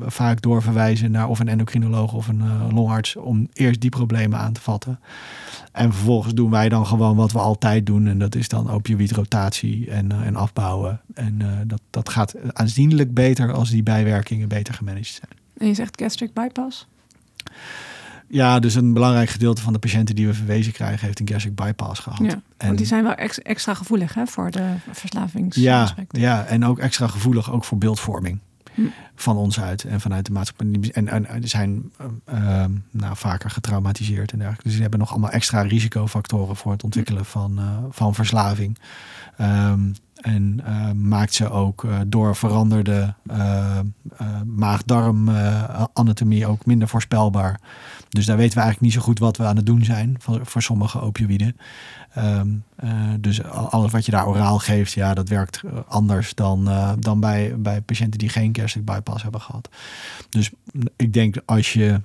vaak 0.00 0.42
doorverwijzen 0.42 1.10
naar 1.10 1.28
of 1.28 1.38
een 1.38 1.48
endocrinoloog 1.48 2.12
of 2.12 2.28
een 2.28 2.72
longarts 2.72 3.16
om 3.16 3.48
eerst 3.52 3.80
die 3.80 3.90
problemen 3.90 4.38
aan 4.38 4.52
te 4.52 4.60
vatten. 4.60 5.00
En 5.72 5.92
vervolgens 5.92 6.34
doen 6.34 6.50
wij 6.50 6.68
dan 6.68 6.86
gewoon 6.86 7.16
wat 7.16 7.32
we 7.32 7.38
altijd 7.38 7.86
doen. 7.86 8.06
En 8.06 8.18
dat 8.18 8.34
is 8.34 8.48
dan 8.48 8.70
opioïdrotatie 8.70 9.90
en, 9.90 10.12
en 10.24 10.36
afbouwen. 10.36 11.00
En 11.14 11.38
dat, 11.66 11.80
dat 11.90 12.08
gaat 12.08 12.34
aanzienlijk 12.52 13.14
beter 13.14 13.52
als 13.52 13.70
die 13.70 13.82
bijwerkingen 13.82 14.48
beter 14.48 14.74
gemanaged 14.74 15.20
zijn. 15.20 15.40
En 15.56 15.66
je 15.66 15.74
zegt 15.74 16.00
gastric 16.00 16.32
bypass? 16.32 16.86
Ja, 18.28 18.58
dus 18.58 18.74
een 18.74 18.92
belangrijk 18.92 19.28
gedeelte 19.28 19.62
van 19.62 19.72
de 19.72 19.78
patiënten 19.78 20.14
die 20.14 20.26
we 20.26 20.34
verwezen 20.34 20.72
krijgen... 20.72 21.06
heeft 21.06 21.20
een 21.20 21.28
gastric 21.28 21.54
bypass 21.54 22.00
gehad. 22.00 22.18
Ja, 22.18 22.42
en, 22.56 22.66
want 22.66 22.78
die 22.78 22.86
zijn 22.86 23.02
wel 23.02 23.14
ex- 23.14 23.38
extra 23.38 23.74
gevoelig 23.74 24.14
hè, 24.14 24.26
voor 24.26 24.50
de 24.50 24.58
ja, 24.58 24.92
verslavingsaspect. 24.92 26.16
ja, 26.16 26.44
en 26.44 26.64
ook 26.64 26.78
extra 26.78 27.06
gevoelig 27.06 27.52
ook 27.52 27.64
voor 27.64 27.78
beeldvorming. 27.78 28.40
Hm. 28.76 28.82
Van 29.14 29.36
ons 29.36 29.60
uit 29.60 29.84
en 29.84 30.00
vanuit 30.00 30.26
de 30.26 30.32
maatschappij. 30.32 30.66
En, 30.92 31.08
en, 31.08 31.26
en 31.26 31.48
zijn 31.48 31.92
eh, 31.96 32.62
eh, 32.62 32.70
nou, 32.90 33.16
vaker 33.16 33.50
getraumatiseerd 33.50 34.32
en 34.32 34.38
dergelijke. 34.38 34.64
Dus 34.64 34.72
die 34.72 34.82
hebben 34.82 35.00
nog 35.00 35.10
allemaal 35.10 35.30
extra 35.30 35.60
risicofactoren 35.60 36.56
voor 36.56 36.72
het 36.72 36.84
ontwikkelen 36.84 37.24
van, 37.24 37.58
eh, 37.58 37.64
van 37.90 38.14
verslaving. 38.14 38.78
Ehm, 39.36 39.80
en 40.16 40.62
maakt 41.08 41.34
ze 41.34 41.50
ook 41.50 41.86
door 42.06 42.36
veranderde 42.36 43.14
maag-darm-anatomie 44.44 46.46
ook 46.46 46.66
minder 46.66 46.88
voorspelbaar. 46.88 47.60
Dus 48.16 48.26
daar 48.26 48.36
weten 48.36 48.54
we 48.54 48.62
eigenlijk 48.64 48.80
niet 48.92 49.02
zo 49.02 49.06
goed 49.06 49.18
wat 49.18 49.36
we 49.36 49.44
aan 49.44 49.56
het 49.56 49.66
doen 49.66 49.84
zijn 49.84 50.16
voor, 50.18 50.40
voor 50.46 50.62
sommige 50.62 51.00
opioïden. 51.00 51.56
Ehm, 52.14 52.48
eh, 52.76 52.90
dus 53.20 53.44
al- 53.44 53.70
alles 53.70 53.92
wat 53.92 54.04
je 54.04 54.10
daar 54.10 54.26
oraal 54.26 54.58
geeft, 54.58 54.92
ja, 54.92 55.14
dat 55.14 55.28
werkt 55.28 55.62
eh, 55.64 55.72
anders 55.88 56.34
dan, 56.34 56.68
eh, 56.68 56.92
dan 56.98 57.20
bij, 57.20 57.54
bij 57.58 57.80
patiënten 57.80 58.18
die 58.18 58.28
geen 58.28 58.56
gastric 58.56 58.84
bypass 58.84 59.22
hebben 59.22 59.40
gehad. 59.40 59.68
Dus 60.28 60.50
ik 60.96 61.12
denk 61.12 61.36
als 61.44 61.72
je 61.72 62.00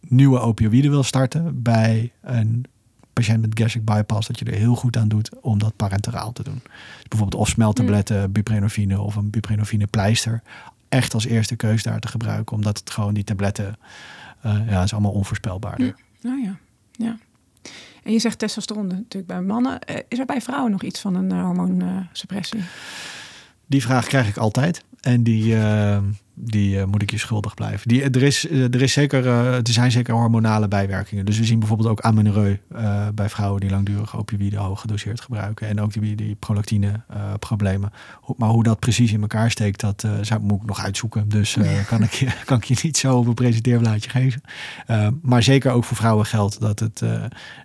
nieuwe 0.00 0.38
opioïden 0.38 0.90
wil 0.90 1.02
starten 1.02 1.62
bij 1.62 2.12
een 2.22 2.64
patiënt 3.12 3.40
met 3.40 3.60
gastric 3.60 3.84
bypass, 3.84 4.26
dat 4.26 4.38
je 4.38 4.44
er 4.44 4.54
heel 4.58 4.74
goed 4.74 4.96
aan 4.96 5.08
doet 5.08 5.30
om 5.40 5.58
dat 5.58 5.76
parenteraal 5.76 6.32
te 6.32 6.42
doen. 6.42 6.60
Dus 6.62 7.08
bijvoorbeeld 7.08 7.40
of 7.42 7.48
smeltabletten, 7.48 8.32
buprenorfine 8.32 9.00
of 9.00 9.16
een 9.16 9.30
buprenorfine 9.30 9.86
pleister. 9.86 10.42
Echt 10.88 11.14
als 11.14 11.26
eerste 11.26 11.56
keus 11.56 11.82
daar 11.82 12.00
te 12.00 12.08
gebruiken, 12.08 12.56
omdat 12.56 12.78
het 12.78 12.90
gewoon 12.90 13.14
die 13.14 13.24
tabletten, 13.24 13.76
ja, 14.68 14.82
is 14.82 14.92
allemaal 14.92 15.12
onvoorspelbaarder. 15.12 15.94
Nou 16.20 16.42
ja, 16.42 16.56
ja. 16.92 17.18
En 18.02 18.12
je 18.12 18.18
zegt 18.18 18.38
testosteron 18.38 18.86
natuurlijk 18.86 19.26
bij 19.26 19.40
mannen. 19.40 19.80
Eh, 19.80 19.96
Is 20.08 20.18
er 20.18 20.26
bij 20.26 20.40
vrouwen 20.40 20.70
nog 20.70 20.82
iets 20.82 21.00
van 21.00 21.14
een 21.14 21.32
eh, 21.32 21.44
hormoonsuppressie? 21.44 22.60
Die 23.66 23.82
vraag 23.82 24.06
krijg 24.06 24.28
ik 24.28 24.36
altijd. 24.36 24.84
En 25.00 25.22
die, 25.22 25.56
eh, 25.56 25.98
die 26.38 26.80
eh, 26.80 26.86
moet 26.86 27.02
ik 27.02 27.10
je 27.10 27.18
schuldig 27.18 27.54
blijven. 27.54 27.88
Die, 27.88 28.02
er, 28.02 28.22
is, 28.22 28.48
eh, 28.48 28.74
er, 28.74 28.82
is 28.82 28.92
zeker, 28.92 29.26
eh, 29.26 29.54
er 29.54 29.62
zijn 29.70 29.90
zeker 29.90 30.14
hormonale 30.14 30.68
bijwerkingen. 30.68 31.24
Dus 31.24 31.38
we 31.38 31.44
zien 31.44 31.58
bijvoorbeeld 31.58 31.88
ook 31.88 32.00
amenorreu 32.00 32.58
eh 32.74 33.08
bij 33.14 33.28
vrouwen 33.28 33.60
die 33.60 33.70
langdurig 33.70 34.16
opioïden 34.16 34.60
hoog 34.60 34.80
gedoseerd 34.80 35.20
gebruiken. 35.20 35.68
En 35.68 35.80
ook 35.80 35.92
die, 35.92 36.16
die 36.16 36.34
prolactine 36.34 37.00
problemen. 37.38 37.92
Maar 38.36 38.48
hoe 38.48 38.62
dat 38.62 38.78
precies 38.78 39.12
in 39.12 39.20
elkaar 39.20 39.50
steekt, 39.50 39.80
dat 39.80 40.06
zou, 40.20 40.40
moet 40.40 40.60
ik 40.60 40.66
nog 40.66 40.84
uitzoeken. 40.84 41.28
Dus 41.28 41.56
kan, 41.86 42.02
ik 42.02 42.12
je, 42.12 42.28
kan 42.44 42.56
ik 42.56 42.64
je 42.64 42.76
niet 42.82 42.96
zo 42.96 43.16
op 43.16 43.26
een 43.26 43.34
presenteerblaadje 43.34 44.10
geven. 44.10 44.40
Maar 45.22 45.42
zeker 45.42 45.72
ook 45.72 45.84
voor 45.84 45.96
vrouwen 45.96 46.26
geldt 46.26 46.60
dat 46.60 46.78
het, 46.78 47.02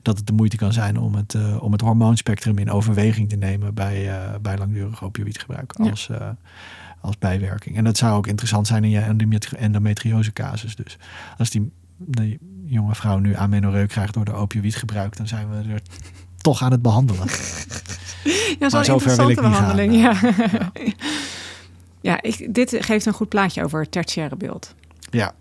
dat 0.01 0.17
het 0.17 0.27
de 0.27 0.33
moeite 0.33 0.57
kan 0.57 0.73
zijn 0.73 0.97
om 0.97 1.15
het, 1.15 1.35
om 1.59 1.71
het 1.71 1.81
hormoonspectrum 1.81 2.57
in 2.57 2.71
overweging 2.71 3.29
te 3.29 3.35
nemen 3.35 3.73
bij, 3.73 4.11
bij 4.41 4.57
langdurig 4.57 5.03
opioïdgebruik 5.03 5.73
als, 5.73 6.09
als 7.01 7.17
bijwerking. 7.17 7.77
En 7.77 7.83
dat 7.83 7.97
zou 7.97 8.17
ook 8.17 8.27
interessant 8.27 8.67
zijn 8.67 8.83
in 8.83 8.89
je 8.89 8.99
endometri- 8.99 9.57
endometriose 9.57 10.33
casus. 10.33 10.75
Dus 10.75 10.97
als 11.37 11.49
die, 11.49 11.71
die 11.97 12.39
jonge 12.65 12.95
vrouw 12.95 13.17
nu 13.19 13.35
amenorreu 13.35 13.85
krijgt 13.85 14.13
door 14.13 14.25
de 14.25 14.33
opioïdgebruik, 14.33 15.17
dan 15.17 15.27
zijn 15.27 15.49
we 15.49 15.73
er 15.73 15.81
toch 16.37 16.61
aan 16.61 16.71
het 16.71 16.81
behandelen. 16.81 17.27
Ja, 18.59 18.67
Maar 18.69 18.79
een 18.79 18.85
zover 18.85 19.15
wil 19.15 19.29
ik 19.29 19.35
niet 19.41 19.45
gaan. 19.45 19.51
behandeling. 19.51 19.93
Ja, 19.95 20.15
ja 22.11 22.21
ik, 22.21 22.53
dit 22.53 22.77
geeft 22.79 23.05
een 23.05 23.13
goed 23.13 23.29
plaatje 23.29 23.63
over 23.63 23.81
het 23.81 23.91
tertiaire 23.91 24.35
beeld. 24.35 24.75
Ja. 25.09 25.33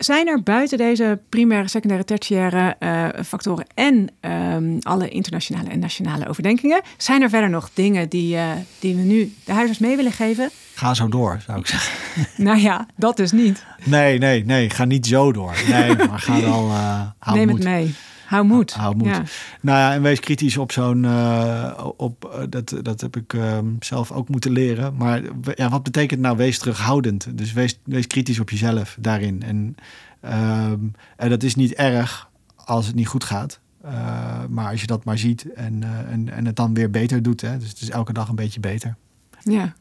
Zijn 0.00 0.28
er 0.28 0.42
buiten 0.42 0.78
deze 0.78 1.18
primaire, 1.28 1.68
secundaire, 1.68 2.06
tertiaire 2.06 2.76
eh, 2.78 3.06
factoren 3.24 3.66
en 3.74 4.08
ehm, 4.20 4.78
alle 4.80 5.08
internationale 5.08 5.68
en 5.68 5.78
nationale 5.78 6.28
overdenkingen, 6.28 6.82
zijn 6.96 7.22
er 7.22 7.28
verder 7.28 7.50
nog 7.50 7.70
dingen 7.74 8.08
die, 8.08 8.36
eh, 8.36 8.50
die 8.78 8.94
we 8.94 9.02
nu 9.02 9.34
de 9.44 9.52
huisarts 9.52 9.78
mee 9.78 9.96
willen 9.96 10.12
geven? 10.12 10.50
Ga 10.74 10.94
zo 10.94 11.08
door, 11.08 11.40
zou 11.46 11.58
ik 11.58 11.66
zeggen. 11.66 11.92
Nou 12.44 12.58
ja, 12.58 12.86
dat 12.96 13.16
dus 13.16 13.32
niet. 13.32 13.64
Nee, 13.84 14.18
nee, 14.18 14.44
nee. 14.44 14.70
Ga 14.70 14.84
niet 14.84 15.06
zo 15.06 15.32
door. 15.32 15.54
Nee, 15.68 15.96
maar 15.96 16.18
ga 16.18 16.40
wel... 16.50 16.70
hou 17.18 17.36
Neem 17.38 17.48
het 17.48 17.64
mee. 17.64 17.94
Hou 18.30 18.44
moed. 18.44 18.72
Hou 18.72 18.96
moed. 18.96 19.06
Ja. 19.06 19.22
Nou 19.60 19.78
ja, 19.78 19.92
en 19.94 20.02
wees 20.02 20.20
kritisch 20.20 20.56
op 20.56 20.72
zo'n. 20.72 21.04
eh, 21.04 21.86
op, 21.96 22.24
eh, 22.24 22.42
dat, 22.48 22.74
dat 22.82 23.00
heb 23.00 23.16
ik 23.16 23.34
ehm, 23.34 23.66
zelf 23.80 24.12
ook 24.12 24.28
moeten 24.28 24.50
leren. 24.50 24.96
Maar 24.96 25.22
ja, 25.54 25.68
wat 25.68 25.82
betekent 25.82 26.20
nou 26.20 26.36
wees 26.36 26.58
terughoudend? 26.58 27.38
Dus 27.38 27.52
wees, 27.52 27.78
wees 27.84 28.06
kritisch 28.06 28.40
op 28.40 28.50
jezelf 28.50 28.96
daarin. 29.00 29.42
En, 29.42 29.74
ehm, 30.20 30.78
en 31.16 31.28
dat 31.28 31.42
is 31.42 31.54
niet 31.54 31.72
erg 31.72 32.30
als 32.56 32.86
het 32.86 32.94
niet 32.94 33.06
goed 33.08 33.24
gaat. 33.24 33.60
Eh, 33.82 34.44
maar 34.48 34.70
als 34.70 34.80
je 34.80 34.86
dat 34.86 35.04
maar 35.04 35.18
ziet 35.18 35.52
en, 35.52 35.82
en, 36.08 36.28
en 36.28 36.46
het 36.46 36.56
dan 36.56 36.74
weer 36.74 36.90
beter 36.90 37.22
doet. 37.22 37.40
Hè? 37.40 37.58
Dus 37.58 37.68
het 37.68 37.80
is 37.80 37.90
elke 37.90 38.12
dag 38.12 38.28
een 38.28 38.34
beetje 38.34 38.60
beter. 38.60 38.96
Ja, 39.42 39.74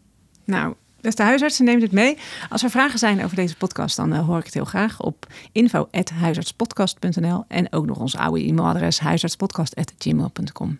nou, 0.45 0.76
beste 1.02 1.24
huisartsen, 1.24 1.66
neem 1.66 1.80
dit 1.80 1.91
mee. 1.91 2.18
Als 2.50 2.64
er 2.64 2.70
vragen 2.70 3.00
zijn 3.00 3.24
over 3.24 3.36
deze 3.36 3.56
podcast, 3.56 3.95
dan 3.95 4.14
eh, 4.14 4.26
hoor 4.26 4.38
ik 4.38 4.45
het 4.45 4.54
heel 4.54 4.66
graag 4.66 5.02
op 5.02 5.28
info.huisartspodcast.nl 5.52 7.43
en 7.47 7.74
ook 7.74 7.86
nog 7.86 7.97
ons 7.97 8.16
oude 8.16 8.47
e-mailadres 8.47 9.00
huisartspodcast.gmail.com. 9.00 10.80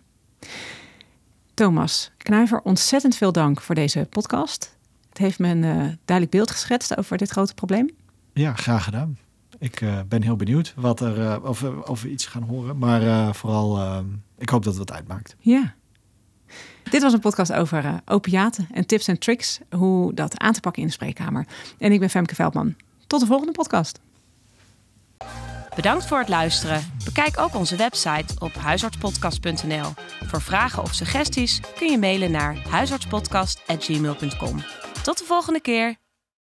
Thomas 1.54 2.10
Knuiver, 2.16 2.60
ontzettend 2.62 3.16
veel 3.16 3.32
dank 3.32 3.60
voor 3.60 3.74
deze 3.74 4.06
podcast. 4.10 4.76
Het 5.08 5.18
heeft 5.18 5.38
me 5.38 5.48
een 5.48 5.64
eh, 5.64 5.70
duidelijk 6.04 6.30
beeld 6.30 6.50
geschetst 6.50 6.96
over 6.96 7.16
dit 7.16 7.30
grote 7.30 7.54
probleem. 7.54 7.90
Ja, 8.32 8.54
graag 8.54 8.84
gedaan. 8.84 9.18
Ik 9.58 9.80
eh, 9.80 10.00
ben 10.08 10.22
heel 10.22 10.36
benieuwd 10.36 10.72
wat 10.76 11.00
er, 11.00 11.42
of, 11.42 11.62
of 11.62 12.02
we 12.02 12.10
iets 12.10 12.26
gaan 12.26 12.42
horen. 12.42 12.78
Maar 12.78 13.34
vooral, 13.34 14.02
ik 14.38 14.48
hoop 14.48 14.64
dat 14.64 14.76
het 14.76 14.88
wat 14.88 14.96
uitmaakt. 14.96 15.36
Ja. 15.38 15.74
Dit 16.90 17.02
was 17.02 17.12
een 17.12 17.20
podcast 17.20 17.52
over 17.52 17.84
uh, 17.84 17.94
opiaten 18.04 18.68
en 18.72 18.86
tips 18.86 19.08
en 19.08 19.18
tricks. 19.18 19.58
Hoe 19.70 20.14
dat 20.14 20.38
aan 20.38 20.52
te 20.52 20.60
pakken 20.60 20.82
in 20.82 20.88
de 20.88 20.94
spreekkamer. 20.94 21.46
En 21.78 21.92
ik 21.92 22.00
ben 22.00 22.10
Femke 22.10 22.34
Veldman. 22.34 22.74
Tot 23.06 23.20
de 23.20 23.26
volgende 23.26 23.52
podcast. 23.52 24.00
Bedankt 25.74 26.06
voor 26.06 26.18
het 26.18 26.28
luisteren. 26.28 26.92
Bekijk 27.04 27.38
ook 27.38 27.54
onze 27.54 27.76
website 27.76 28.34
op 28.38 28.54
huisartspodcast.nl. 28.54 29.92
Voor 30.26 30.42
vragen 30.42 30.82
of 30.82 30.94
suggesties 30.94 31.60
kun 31.78 31.90
je 31.90 31.98
mailen 31.98 32.30
naar 32.30 32.56
huisartspodcast.gmail.com. 32.68 34.62
Tot 35.02 35.18
de 35.18 35.24
volgende 35.24 35.60
keer. 35.60 35.96